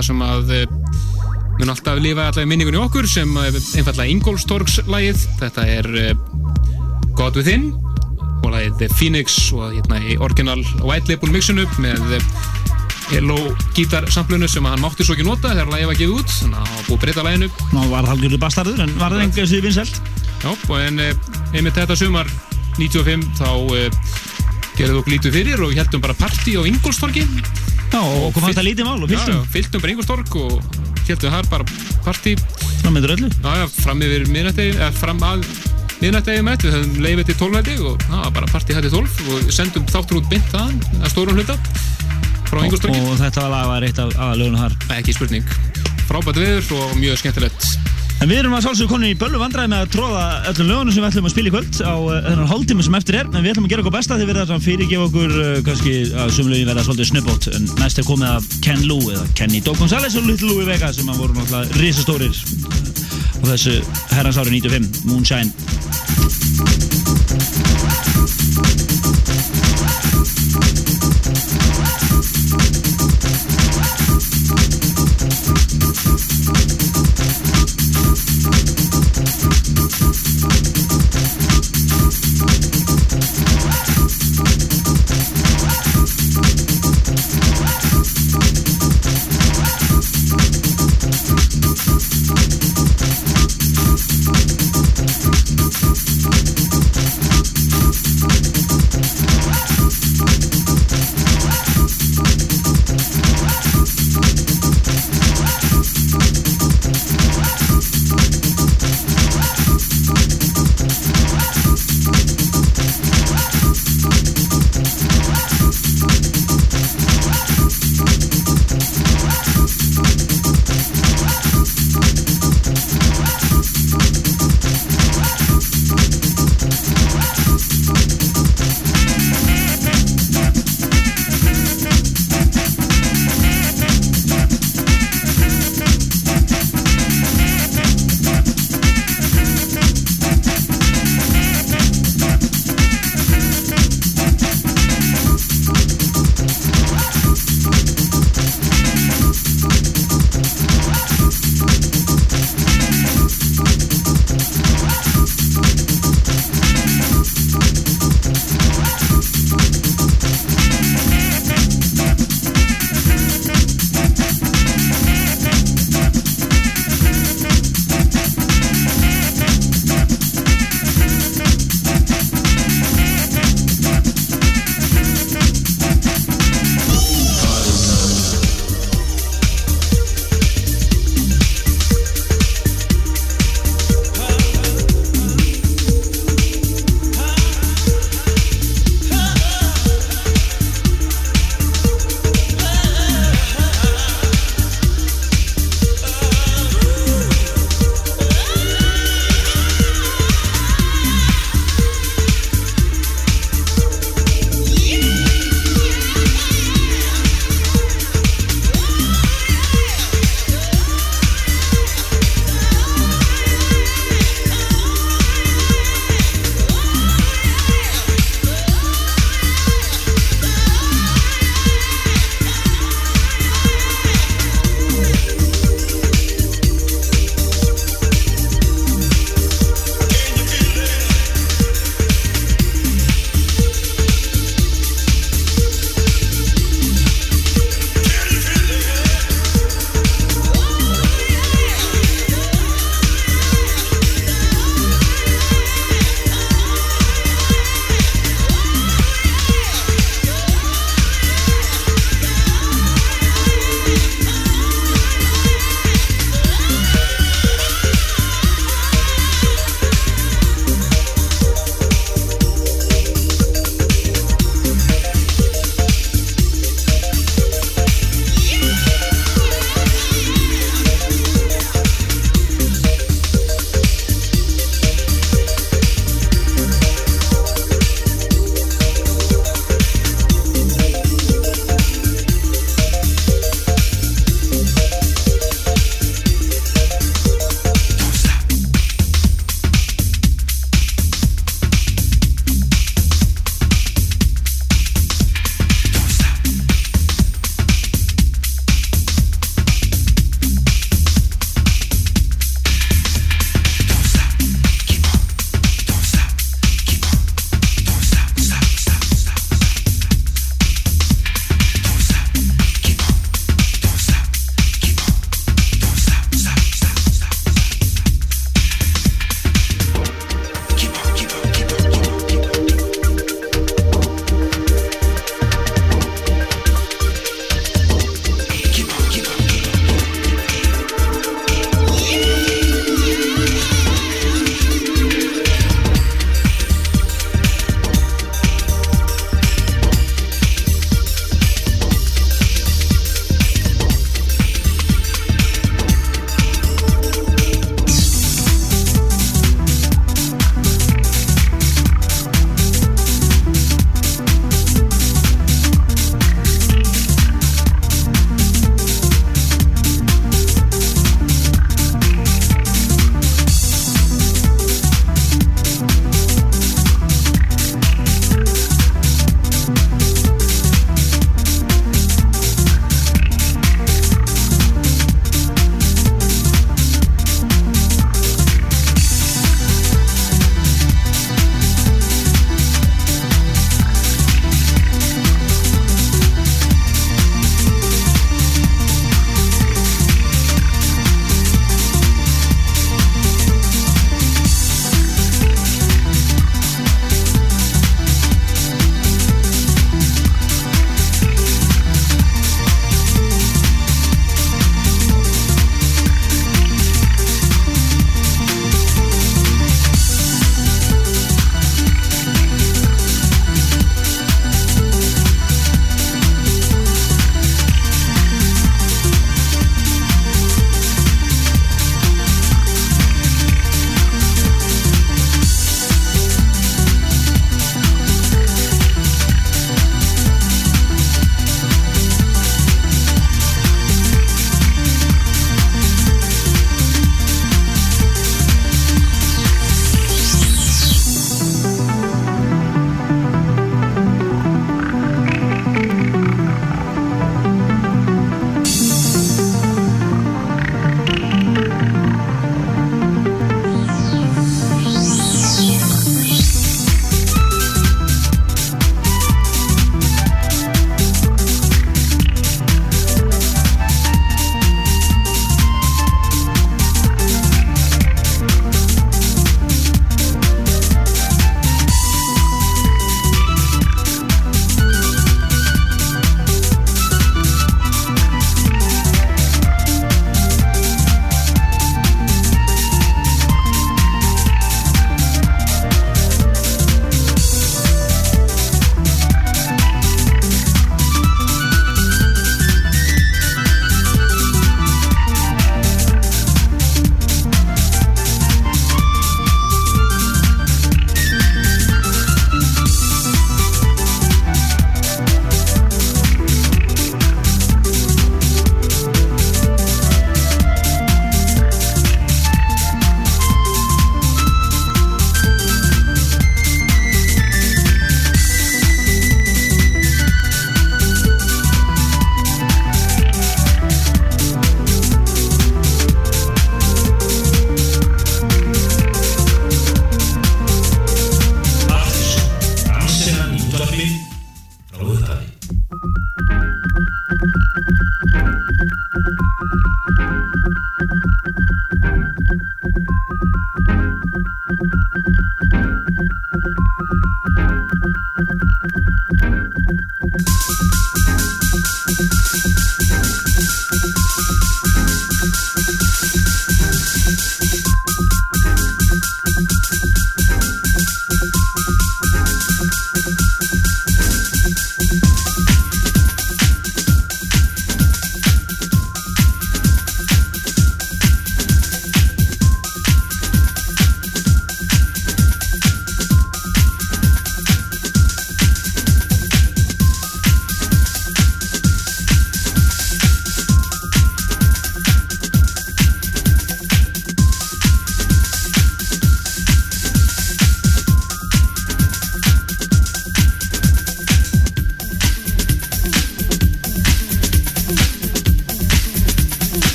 lag 0.00 0.06
sem 0.06 0.22
að 0.24 0.52
eh, 0.54 0.70
mun 1.58 1.72
alltaf 1.74 1.98
lifa 2.00 2.30
alltaf 2.30 2.46
í 2.46 2.48
minningunni 2.48 2.80
okkur 2.80 3.08
sem 3.10 3.28
eh, 3.36 3.52
einfallega 3.76 4.08
Ingolstorgs 4.08 4.78
lagið 4.88 5.26
þetta 5.42 5.64
er 5.68 5.88
eh, 6.00 6.14
God 7.18 7.36
Within 7.36 7.66
og 8.40 8.48
lagið 8.54 8.78
The 8.80 8.88
Phoenix 8.94 9.36
og 9.52 9.74
hérna 9.74 10.00
í 10.00 10.16
orginal 10.24 10.62
White 10.80 11.12
Label 11.12 11.32
mixinu 11.34 11.66
með 11.82 12.16
Hello 13.10 13.36
gítarsamplunu 13.74 14.48
sem 14.48 14.64
hann 14.70 14.80
mátti 14.80 15.04
svo 15.04 15.16
ekki 15.16 15.26
nota 15.26 15.50
þegar 15.50 15.72
lagið 15.74 15.88
var 15.90 15.96
gefið 15.98 16.12
út. 16.14 16.34
Þannig 16.38 16.60
að 16.60 16.68
hann 16.70 16.84
búið 16.86 17.00
breyta 17.02 17.24
laginu. 17.26 17.48
Ná 17.74 17.80
var 17.90 18.06
það 18.06 18.12
algjörðu 18.14 18.38
bastarður 18.44 18.84
en 18.84 18.92
var 19.00 19.16
það 19.16 19.24
enga 19.24 19.46
sér 19.50 19.64
vinsælt. 19.64 19.98
Já, 20.44 20.50
og 20.54 20.76
en 20.78 21.02
einmitt 21.02 21.74
þetta 21.74 21.96
sumar 21.98 22.30
95 22.78 23.26
þá 23.40 23.50
gerðum 24.78 25.02
við 25.02 25.16
lítið 25.16 25.40
fyrir 25.40 25.66
og 25.66 25.74
heldum 25.74 26.06
bara 26.06 26.16
partí 26.22 26.54
á 26.54 26.62
Ingolstorgi 26.70 27.26
Já, 27.90 28.00
og 28.00 28.30
kom 28.34 28.46
þetta 28.46 28.64
lítið 28.64 28.86
mál 28.86 29.02
og 29.02 29.10
Já, 29.10 29.18
fylltum 29.18 29.34
já, 29.34 29.48
fylltum 29.54 29.82
bara 29.82 29.92
Ingolstorg 29.94 30.36
og 30.38 30.78
heldum 31.10 31.34
þar 31.34 31.48
bara 31.50 31.66
partí. 32.04 32.36
Frammeður 32.80 33.16
öllu. 33.16 33.30
Já, 33.34 33.50
já, 33.60 33.66
fram 33.80 34.04
yfir 34.06 34.26
miðnættegi, 34.30 34.76
eða 34.78 34.90
fram 34.94 35.24
að 35.26 35.42
miðnættegi 36.00 36.44
með 36.46 36.66
við 36.66 36.76
höfum 36.76 37.00
leiðið 37.04 37.30
til 37.32 37.38
12 37.42 37.58
hætti 37.58 37.76
og 37.82 38.06
það 38.06 38.22
var 38.22 38.36
bara 38.38 38.50
partí 38.54 38.76
hætti 38.78 38.92
12 38.94 39.34
og 39.34 39.50
sendum 39.58 39.90
þáttur 39.90 40.20
út 40.20 40.30
beint 40.30 40.54
þaðan 40.54 40.78
að 41.00 41.12
stórum 41.16 41.40
hluta 41.40 41.58
frá 42.50 42.62
Ingolstorgi 42.64 43.02
Og 43.04 43.18
þetta 43.20 43.44
var 43.44 43.54
lag 43.56 43.68
var 43.74 43.88
eitt 43.90 44.00
af 44.02 44.14
aðalögunum 44.16 44.64
þar. 44.64 44.78
Ekki 45.00 45.18
spurning. 45.18 45.54
Frábært 46.08 46.40
viður 46.40 46.74
og 46.78 46.96
mjög 46.98 47.20
skemmtilegt 47.20 47.69
En 48.20 48.28
við 48.28 48.42
erum 48.42 48.52
að 48.52 48.66
sálsögur 48.66 48.90
konni 48.92 49.14
í 49.14 49.16
böllu 49.16 49.38
vandræði 49.40 49.70
með 49.72 49.82
að 49.86 49.92
tróða 49.94 50.24
öllum 50.50 50.66
lögunum 50.68 50.92
sem 50.92 51.00
við 51.00 51.08
ætlum 51.08 51.28
að 51.28 51.32
spila 51.32 51.48
í 51.48 51.52
kvöld 51.54 51.78
á 51.80 51.94
uh, 51.96 52.16
þennan 52.26 52.50
hálftíma 52.50 52.84
sem 52.84 52.98
eftir 52.98 53.16
er. 53.16 53.30
En 53.30 53.40
við 53.40 53.54
ætlum 53.54 53.68
að 53.68 53.72
gera 53.72 53.84
okkur 53.84 53.94
besta 53.94 54.18
því 54.18 54.26
við 54.28 54.40
erum 54.42 54.52
að 54.58 54.66
fyrirgefa 54.66 55.06
okkur 55.06 55.36
uh, 55.38 55.52
kannski 55.64 55.94
að 56.12 56.34
sumlögin 56.36 56.68
verða 56.68 56.84
svolítið 56.84 57.08
snubbót 57.14 57.48
en 57.56 57.70
næst 57.80 58.02
er 58.02 58.08
komið 58.10 58.34
af 58.34 58.50
Ken 58.66 58.84
Lou 58.90 59.00
eða 59.08 59.24
Kenny 59.40 59.62
Doe 59.64 59.80
Gonzalez 59.80 60.18
og 60.20 60.28
Little 60.28 60.52
Louie 60.52 60.68
Vega 60.68 60.92
sem 60.92 61.08
að 61.08 61.22
voru 61.24 61.38
náttúrulega 61.38 61.80
risastórir 61.80 62.36
á 63.40 63.44
þessu 63.54 63.78
herrans 64.12 64.40
ári 64.42 64.60
95 64.60 65.08
Moonshine 65.08 65.59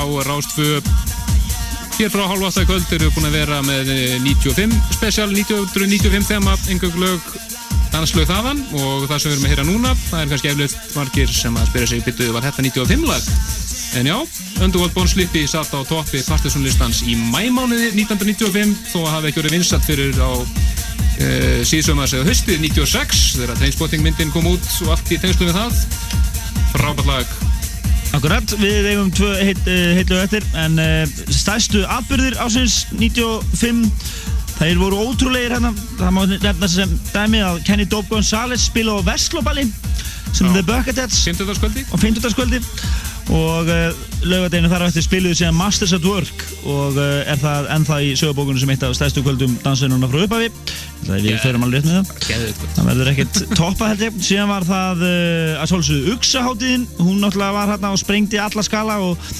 á 0.00 0.04
Rástfö 0.24 0.80
Hér 2.00 2.08
frá 2.08 2.24
átta 2.24 2.62
í 2.64 2.68
kvöld 2.68 2.92
erum 2.96 3.10
við 3.10 3.16
búin 3.18 3.28
að 3.28 3.34
vera 3.36 3.56
með 3.66 3.90
eh, 3.92 4.14
95 4.24 4.76
special 4.96 5.28
1995 5.34 6.30
þema 6.30 6.54
engöng 6.72 6.96
lög 7.02 7.26
danslög 7.90 8.28
þaðan 8.30 8.62
og 8.78 9.04
það 9.10 9.18
sem 9.18 9.30
við 9.30 9.34
erum 9.34 9.44
að 9.44 9.52
heyra 9.52 9.66
núna 9.68 9.90
það 10.06 10.22
er 10.22 10.30
kannski 10.30 10.50
eflust 10.52 10.94
margir 10.96 11.34
sem 11.34 11.58
að 11.58 11.68
spyrja 11.68 11.90
sig 11.90 12.06
byttuðu 12.06 12.36
var 12.36 12.46
þetta 12.46 12.64
95 12.64 13.04
lag? 13.10 13.28
En 13.98 14.06
já, 14.06 14.16
Underworld 14.62 14.94
Born 14.94 15.10
Slippy 15.10 15.44
satt 15.50 15.74
á 15.74 15.80
toppi 15.82 16.22
Partisón 16.24 16.64
listans 16.64 17.02
í 17.02 17.18
mæmánuði 17.18 17.90
1995 17.98 18.94
þó 18.94 18.98
að 19.02 19.12
hafa 19.16 19.30
ekki 19.30 19.42
verið 19.42 19.56
vinsat 19.58 19.84
fyrir 19.84 20.16
á 20.22 20.30
uh, 20.30 21.60
síðsumars 21.66 22.14
eða 22.14 22.30
höstið 22.30 22.62
96 22.70 23.26
þegar 23.42 23.58
Trainspotting 23.58 24.06
myndin 24.06 24.32
kom 24.32 24.46
út 24.54 24.72
og 24.86 24.94
allt 24.94 25.10
í 25.10 25.18
tengslu 25.20 25.50
við 25.50 25.58
það. 25.58 25.86
Frábært 26.70 27.10
lag 27.10 27.39
Akkurat, 28.20 28.50
við 28.60 28.84
eigum 28.90 29.06
tvö 29.16 29.30
heit, 29.40 29.60
uh, 29.64 29.92
heitlög 29.96 30.26
eftir 30.26 30.44
en 30.60 30.74
uh, 30.76 31.12
stærstu 31.32 31.80
atbyrðir 31.88 32.34
ásins 32.44 32.82
95 32.92 33.86
þeir 34.58 34.76
voru 34.76 34.98
ótrúlegir 35.06 35.54
hérna 35.54 35.70
það 35.96 36.12
má 36.12 36.20
nefna 36.28 36.68
sem 36.68 36.92
dæmi 37.14 37.40
að 37.40 37.62
Kenny 37.64 37.86
Dope 37.88 38.12
Gonzalez 38.12 38.66
spila 38.68 38.98
á 39.00 39.08
Vestlóballi 39.08 39.64
sem 40.36 40.50
Já. 40.50 40.52
The 40.52 40.64
Bucketheads 40.68 41.22
50. 41.30 41.48
skvöldi 41.56 41.86
og 41.88 42.04
50. 42.04 42.34
skvöldi 42.34 42.60
og 43.40 43.72
uh, 43.72 43.88
laugadeginu 44.28 44.68
þar 44.68 44.84
á 44.84 44.88
eftir 44.90 45.08
spiluðu 45.08 45.40
síðan 45.40 45.56
Masters 45.56 45.96
at 45.96 46.04
Work 46.04 46.44
og 46.68 47.00
uh, 47.00 47.24
er 47.24 47.40
það 47.40 47.72
ennþá 47.78 48.02
í 48.04 48.12
sögubókunum 48.20 48.60
sem 48.60 48.74
eitt 48.76 48.84
af 48.84 48.98
stærstu 49.00 49.24
kvöldum 49.24 49.56
dansinuna 49.64 50.12
frá 50.12 50.26
upphafi 50.26 50.52
það 51.10 51.18
er 51.18 51.26
við 51.26 51.44
förum 51.44 51.64
alveg 51.66 51.80
rétt 51.80 51.88
með 51.90 51.96
það. 52.00 52.66
Það 52.74 52.90
verður 52.90 53.12
ekkert 53.12 53.38
toppa 53.58 53.92
held 53.92 54.02
ég. 54.06 54.18
Síðan 54.24 54.50
var 54.50 54.66
það 54.68 55.06
uh, 55.06 55.62
að 55.62 55.70
svolsögðu 55.72 56.16
Uxaháttíðin 56.16 56.84
hún 57.00 57.22
náttúrulega 57.22 57.56
var 57.56 57.72
hérna 57.74 57.94
og 57.94 58.00
sprengdi 58.00 58.40
alla 58.40 58.64
skala 58.66 58.98
og, 59.04 59.30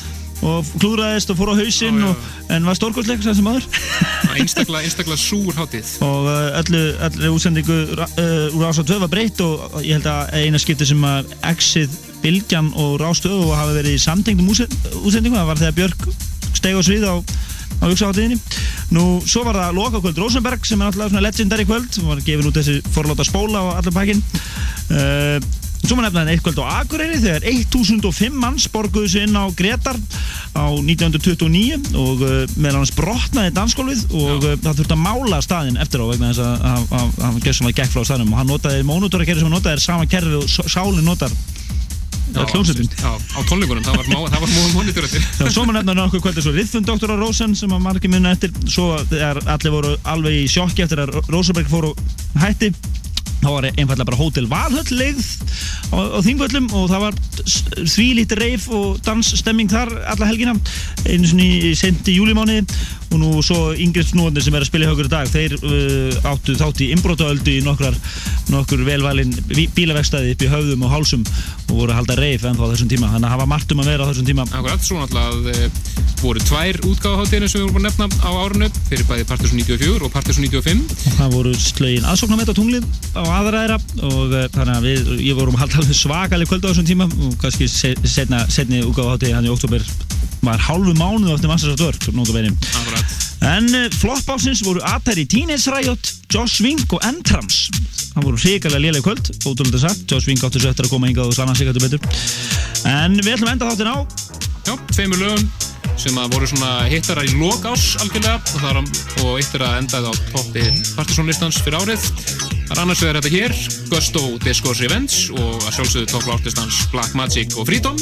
og 0.47 0.73
klúraðist 0.83 1.33
og 1.33 1.39
fór 1.39 1.53
á 1.55 1.61
hausinn 1.61 2.01
og, 2.09 2.27
en 2.51 2.67
var 2.67 2.79
stórkvöldleik 2.79 3.23
sem 3.25 3.43
maður. 3.47 3.69
Einstaklega, 4.35 4.83
einstaklega 4.89 5.21
súr 5.21 5.55
hátíð. 5.59 5.95
Og 6.07 6.27
uh, 6.31 6.59
öllu, 6.61 6.83
öllu 7.09 7.33
útsendingu 7.37 7.79
uh, 7.95 8.57
úr 8.57 8.67
Rás 8.67 8.83
2 8.83 9.01
var 9.05 9.13
breytt 9.13 9.43
og 9.45 9.81
ég 9.85 9.99
held 9.99 10.11
að 10.11 10.35
eina 10.41 10.61
skipti 10.63 10.89
sem 10.89 11.07
að 11.07 11.31
Exið, 11.53 11.95
Bilgjan 12.25 12.73
og 12.79 12.99
Rás 13.03 13.23
2 13.25 13.31
og 13.45 13.55
hafa 13.57 13.79
verið 13.79 13.97
í 13.99 14.03
samtengdum 14.03 14.51
útsendingu 14.51 15.39
það 15.39 15.51
var 15.53 15.63
þegar 15.63 15.79
Björk 15.79 16.11
steg 16.61 16.77
á 16.77 16.83
svið 16.85 17.07
á, 17.09 17.15
á 17.79 17.85
Uxaháttíðinni 17.87 18.41
nú 18.91 19.21
svo 19.23 19.45
var 19.47 19.55
það 19.61 19.77
lokakvöld 19.79 20.19
Rosenberg 20.19 20.67
sem 20.67 20.83
er 20.83 20.93
svona 20.99 21.23
legendary 21.23 21.65
kvöld. 21.69 21.89
Sem 21.95 22.05
var 22.11 22.19
gefin 22.27 22.51
út 22.51 22.59
þessi 22.59 22.81
forláta 22.93 23.25
spóla 23.25 23.63
og 23.69 23.75
allir 23.79 23.95
pakkin 23.95 24.23
uh, 24.91 25.39
Svo 25.81 25.97
maður 25.97 26.11
nefna 26.13 26.33
eitt 26.35 26.43
kvöld 26.45 26.59
á 26.61 26.85
Akureyri 26.85 27.17
þegar 27.23 27.45
1005 27.49 28.35
manns 28.37 28.67
borguðu 28.69 29.09
sig 29.09 29.23
inn 29.25 29.33
á 29.39 29.49
Gretar 29.57 29.97
á 30.53 30.69
1929 30.77 31.95
og 31.97 32.21
uh, 32.21 32.43
meðal 32.61 32.83
hans 32.83 32.93
brotnaði 32.93 33.55
dansskólfið 33.57 34.03
og 34.13 34.45
uh, 34.45 34.59
það 34.61 34.83
þurfti 34.83 34.97
að 34.99 35.01
mála 35.07 35.41
staðinn 35.41 35.81
eftir 35.81 36.05
á 36.05 36.11
vegna 36.13 36.35
þess 36.35 36.45
að 36.45 36.67
að- 36.69 36.93
að 37.01 37.07
að 37.09 37.25
hann 37.25 37.41
gerði 37.41 37.57
svona 37.63 37.73
gekk 37.81 37.95
frá 37.95 38.05
staðnum. 38.11 38.35
Og 38.37 38.43
hann 38.43 38.53
notaði 38.53 38.85
mónutórakerfi 38.91 39.41
sem 39.41 39.49
hann 39.49 39.57
notaði 39.57 39.79
er 39.81 39.85
sama 39.87 40.11
kerfi 40.13 40.37
og 40.43 40.69
sálinn 40.77 41.09
notar 41.09 41.33
Já, 42.31 42.45
hljómsveitin. 42.53 42.89
já, 42.95 43.11
á 43.11 43.41
tónleikunum, 43.49 43.83
það 43.85 43.97
var, 43.99 44.07
það 44.31 44.41
Já, 45.41 45.51
svo 45.51 45.65
maður 45.67 45.79
nefna 45.81 45.97
nokkuð 45.99 46.23
kvöldi 46.27 46.45
svo 46.45 46.55
Riffund 46.55 46.87
Dr. 46.91 47.15
Rosen 47.21 47.57
sem 47.59 47.75
að 47.75 47.83
margir 47.87 48.13
munna 48.13 48.35
eftir 48.37 48.55
svo 48.71 48.93
þegar 49.11 49.43
allir 49.47 49.75
voru 49.75 49.93
alveg 50.15 50.39
í 50.43 50.49
sjokki 50.51 50.85
eftir 50.87 51.03
að 51.05 51.19
Rosenberg 51.33 51.71
fór 51.73 51.91
og 51.91 52.03
hætti 52.43 52.71
þá 53.41 53.49
var 53.49 53.69
einfallega 53.71 54.09
bara 54.11 54.21
hótel 54.21 54.49
Valhöll 54.51 54.97
leigð 55.01 55.29
á, 55.93 55.99
á 55.99 56.19
þingvöllum 56.25 56.71
og 56.77 56.89
það 56.93 57.05
var 57.07 57.21
þvílít 57.95 58.37
reif 58.41 58.69
og 58.75 59.01
dansstemming 59.07 59.71
þar 59.73 59.93
alla 60.13 60.31
helgina 60.31 60.57
einu 61.07 61.31
sinni 61.31 61.51
í 61.71 61.75
senti 61.79 62.17
júlimániði 62.19 62.67
og 63.11 63.19
nú 63.19 63.31
svo 63.43 63.73
yngri 63.75 64.05
snúðanir 64.07 64.45
sem 64.45 64.55
er 64.55 64.63
að 64.63 64.69
spila 64.71 64.87
í 64.87 64.91
högur 64.91 65.09
dag 65.11 65.31
þeir 65.31 65.57
uh, 65.59 66.29
áttu 66.31 66.55
þátt 66.59 66.83
í 66.85 66.91
inbrotaöldu 66.95 67.57
í 67.57 67.65
nokkrar 67.67 67.97
nokkur 68.51 68.85
velvalin 68.87 69.33
bílavegstaði 69.75 70.35
upp 70.35 70.45
í 70.45 70.51
höfðum 70.51 70.85
og 70.87 70.93
hálsum 70.95 71.25
og 71.71 71.73
voru 71.75 71.95
að 71.95 72.01
halda 72.01 72.17
reif 72.19 72.45
ennþá 72.47 72.71
þessum 72.73 72.91
tíma. 72.91 73.11
Þannig 73.15 73.29
að 73.29 73.35
hafa 73.35 73.49
margt 73.51 73.75
um 73.75 73.83
að 73.83 73.91
vera 73.93 74.07
á 74.07 74.09
þessum 74.11 74.29
tíma. 74.31 74.47
Akkurat, 74.51 74.87
svo 74.87 74.99
náttúrulega 74.99 75.55
e, 75.55 75.71
voru 76.23 76.43
tvær 76.47 76.81
útgáðaháttíðinu 76.91 77.51
sem 77.51 77.63
við 77.63 77.67
vorum 77.69 77.81
að 77.81 77.87
nefna 77.89 78.09
á 78.27 78.31
árinu 78.45 78.71
fyrir 78.89 79.07
bæði 79.11 79.27
Partisan 79.31 79.63
94 79.63 80.07
og 80.07 80.15
Partisan 80.15 80.47
95 80.47 80.83
og 81.11 81.19
það 81.19 81.37
voru 81.37 81.55
slögin 81.59 82.09
aðsóknarmett 82.11 82.51
á 82.51 82.59
tunglið 82.59 82.89
á 83.15 83.23
aðræðra 83.35 83.77
og 84.07 84.35
uh, 84.35 84.45
þannig 84.55 84.75
að 84.77 84.87
við, 84.89 85.11
ég 85.27 85.39
vorum 85.39 85.57
að 85.57 85.63
halda 85.65 85.81
alveg 85.83 85.99
svakaleg 85.99 86.51
kvöld 86.51 86.67
á 86.67 86.69
þessum 86.71 86.89
tíma 86.89 87.07
og 87.11 87.37
kannski 87.43 87.69
se- 87.71 87.97
setna, 88.05 88.45
setni 88.53 88.83
útgáfa 88.85 89.17
hátíð 89.17 89.35
hann 89.37 89.49
í 89.49 89.53
oktober 89.53 89.85
var 90.41 90.63
hálfu 90.65 90.95
mánuð 90.97 91.35
eftir. 91.37 91.51
Akkurat. 92.81 93.17
En 93.51 93.69
uh, 93.77 93.87
flopp 94.01 94.31
ásins 94.37 94.63
voru 94.65 94.83
Atari 94.85 95.27
Teenage 95.29 95.73
Riot 95.73 96.13
Josh 96.33 96.61
Wink 96.65 96.93
og 96.97 97.05
Entrams 97.09 97.67
það 98.11 98.27
voru 98.27 98.41
hrikalega 98.43 98.85
léleg 98.87 99.05
kvöld, 99.07 99.33
ótrúlega 99.47 99.85
sagt 99.85 100.11
Josh 100.11 100.29
Wink 100.29 100.43
áttu 100.45 100.61
svo 100.63 100.73
eftir 100.73 100.89
að 100.89 100.95
koma 100.97 101.11
hingað 101.11 101.31
og 101.31 101.37
sanna 101.37 101.55
sig 101.55 101.69
hættu 101.71 101.85
betur. 101.85 102.01
En 102.91 103.15
við 103.21 103.37
ætlum 103.37 103.51
að 103.51 103.57
enda 103.57 103.71
þáttin 103.71 103.93
á 103.93 103.97
Já, 104.67 104.75
tveimur 104.93 105.21
lögum 105.23 105.47
sem 106.01 106.17
að 106.17 106.33
voru 106.33 106.47
svona 106.49 106.87
hittara 106.89 107.25
í 107.27 107.35
lok 107.37 107.67
ás 107.69 107.93
algjörlega. 108.01 108.39
Og, 108.41 108.63
þar, 108.63 108.79
og 109.25 109.35
eitt 109.37 109.57
er 109.59 109.65
að 109.67 109.77
endaði 109.83 110.09
á 110.09 110.15
toppi 110.33 110.65
Partisan 110.97 111.29
listans 111.29 111.59
fyrir 111.61 111.77
árið. 111.81 112.07
Það 112.71 112.73
er 112.77 112.83
annars 112.85 113.03
vegar 113.05 113.19
þetta 113.19 113.33
hér, 113.35 113.55
Gusto 113.91 114.23
Disco's 114.45 114.81
Revenge 114.81 115.35
og 115.37 115.67
að 115.67 115.77
sjálfsögðu 115.77 116.11
topp 116.15 116.47
listans 116.47 116.81
Black 116.95 117.17
Magic 117.19 117.57
og 117.59 117.69
Freedom. 117.69 117.99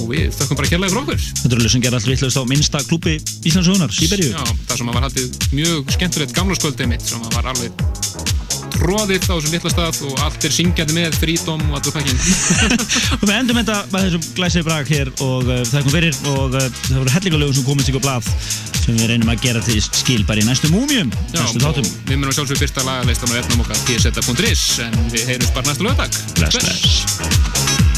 Og 0.00 0.10
við 0.12 0.28
þökkum 0.36 0.60
bara 0.60 0.70
kærlega 0.70 0.92
fyrir 0.92 1.02
okkur. 1.02 1.24
Þetta 1.40 1.54
eru 1.54 1.64
lög 1.64 1.72
sem 1.74 1.84
gerði 1.86 2.00
allt 2.00 2.10
vitlaust 2.10 2.40
á 2.40 2.44
minnsta 2.50 2.82
klúpi 2.86 3.16
Íslandsögunar, 3.48 3.94
Sýberíu 3.94 4.30
Já, 4.34 4.44
það 4.68 4.76
sem 4.82 4.92
að 4.92 4.98
var 4.98 5.08
haldið 5.08 5.40
mjög 5.56 5.96
skemmtilegt 5.96 6.36
gamlarskvöldið 6.36 6.92
mitt 6.94 7.08
sem 7.10 7.26
að 7.26 7.40
var 7.40 7.50
alveg 7.54 8.39
tróðið 8.80 9.28
á 9.28 9.34
þessum 9.34 9.54
litla 9.54 9.72
stað 9.74 10.00
og 10.08 10.24
allt 10.24 10.46
er 10.48 10.54
syngjandi 10.54 10.96
með 10.96 11.18
Freedom 11.20 11.62
og 11.68 11.78
allur 11.78 11.94
pakkin 11.96 12.18
og 13.20 13.26
við 13.26 13.36
endum 13.36 13.60
þetta 13.60 13.78
með 13.92 14.06
þessum 14.06 14.26
glæsið 14.38 14.66
brak 14.70 14.90
hér 14.94 15.12
og 15.26 15.46
uh, 15.50 15.60
þakkum 15.70 15.94
fyrir 15.94 16.18
og 16.32 16.56
uh, 16.56 16.66
það 16.80 16.98
voru 17.02 17.14
hellingalögum 17.16 17.58
sem 17.60 17.68
komist 17.68 17.92
ykkur 17.92 18.04
blað 18.06 18.32
sem 18.80 18.96
við 18.96 19.12
reynum 19.12 19.30
að 19.32 19.44
gera 19.44 19.62
til 19.64 19.78
skil 19.84 20.24
bara 20.28 20.42
í 20.42 20.48
næstu 20.48 20.72
múmjum 20.72 21.12
Já, 21.34 21.42
næstu 21.42 21.60
og 21.60 21.68
þáttum. 21.68 21.92
við 22.08 22.22
munum 22.22 22.36
sjálfsög 22.38 22.64
fyrsta 22.64 22.86
lagalistan 22.88 23.36
á 23.36 23.40
efnum 23.42 23.62
okkar 23.66 23.84
tseta.is 23.86 24.66
en 24.88 24.98
við 25.12 25.30
heyrjumst 25.34 25.56
bara 25.56 26.10
Bless, 26.40 26.56
bless. 26.56 27.89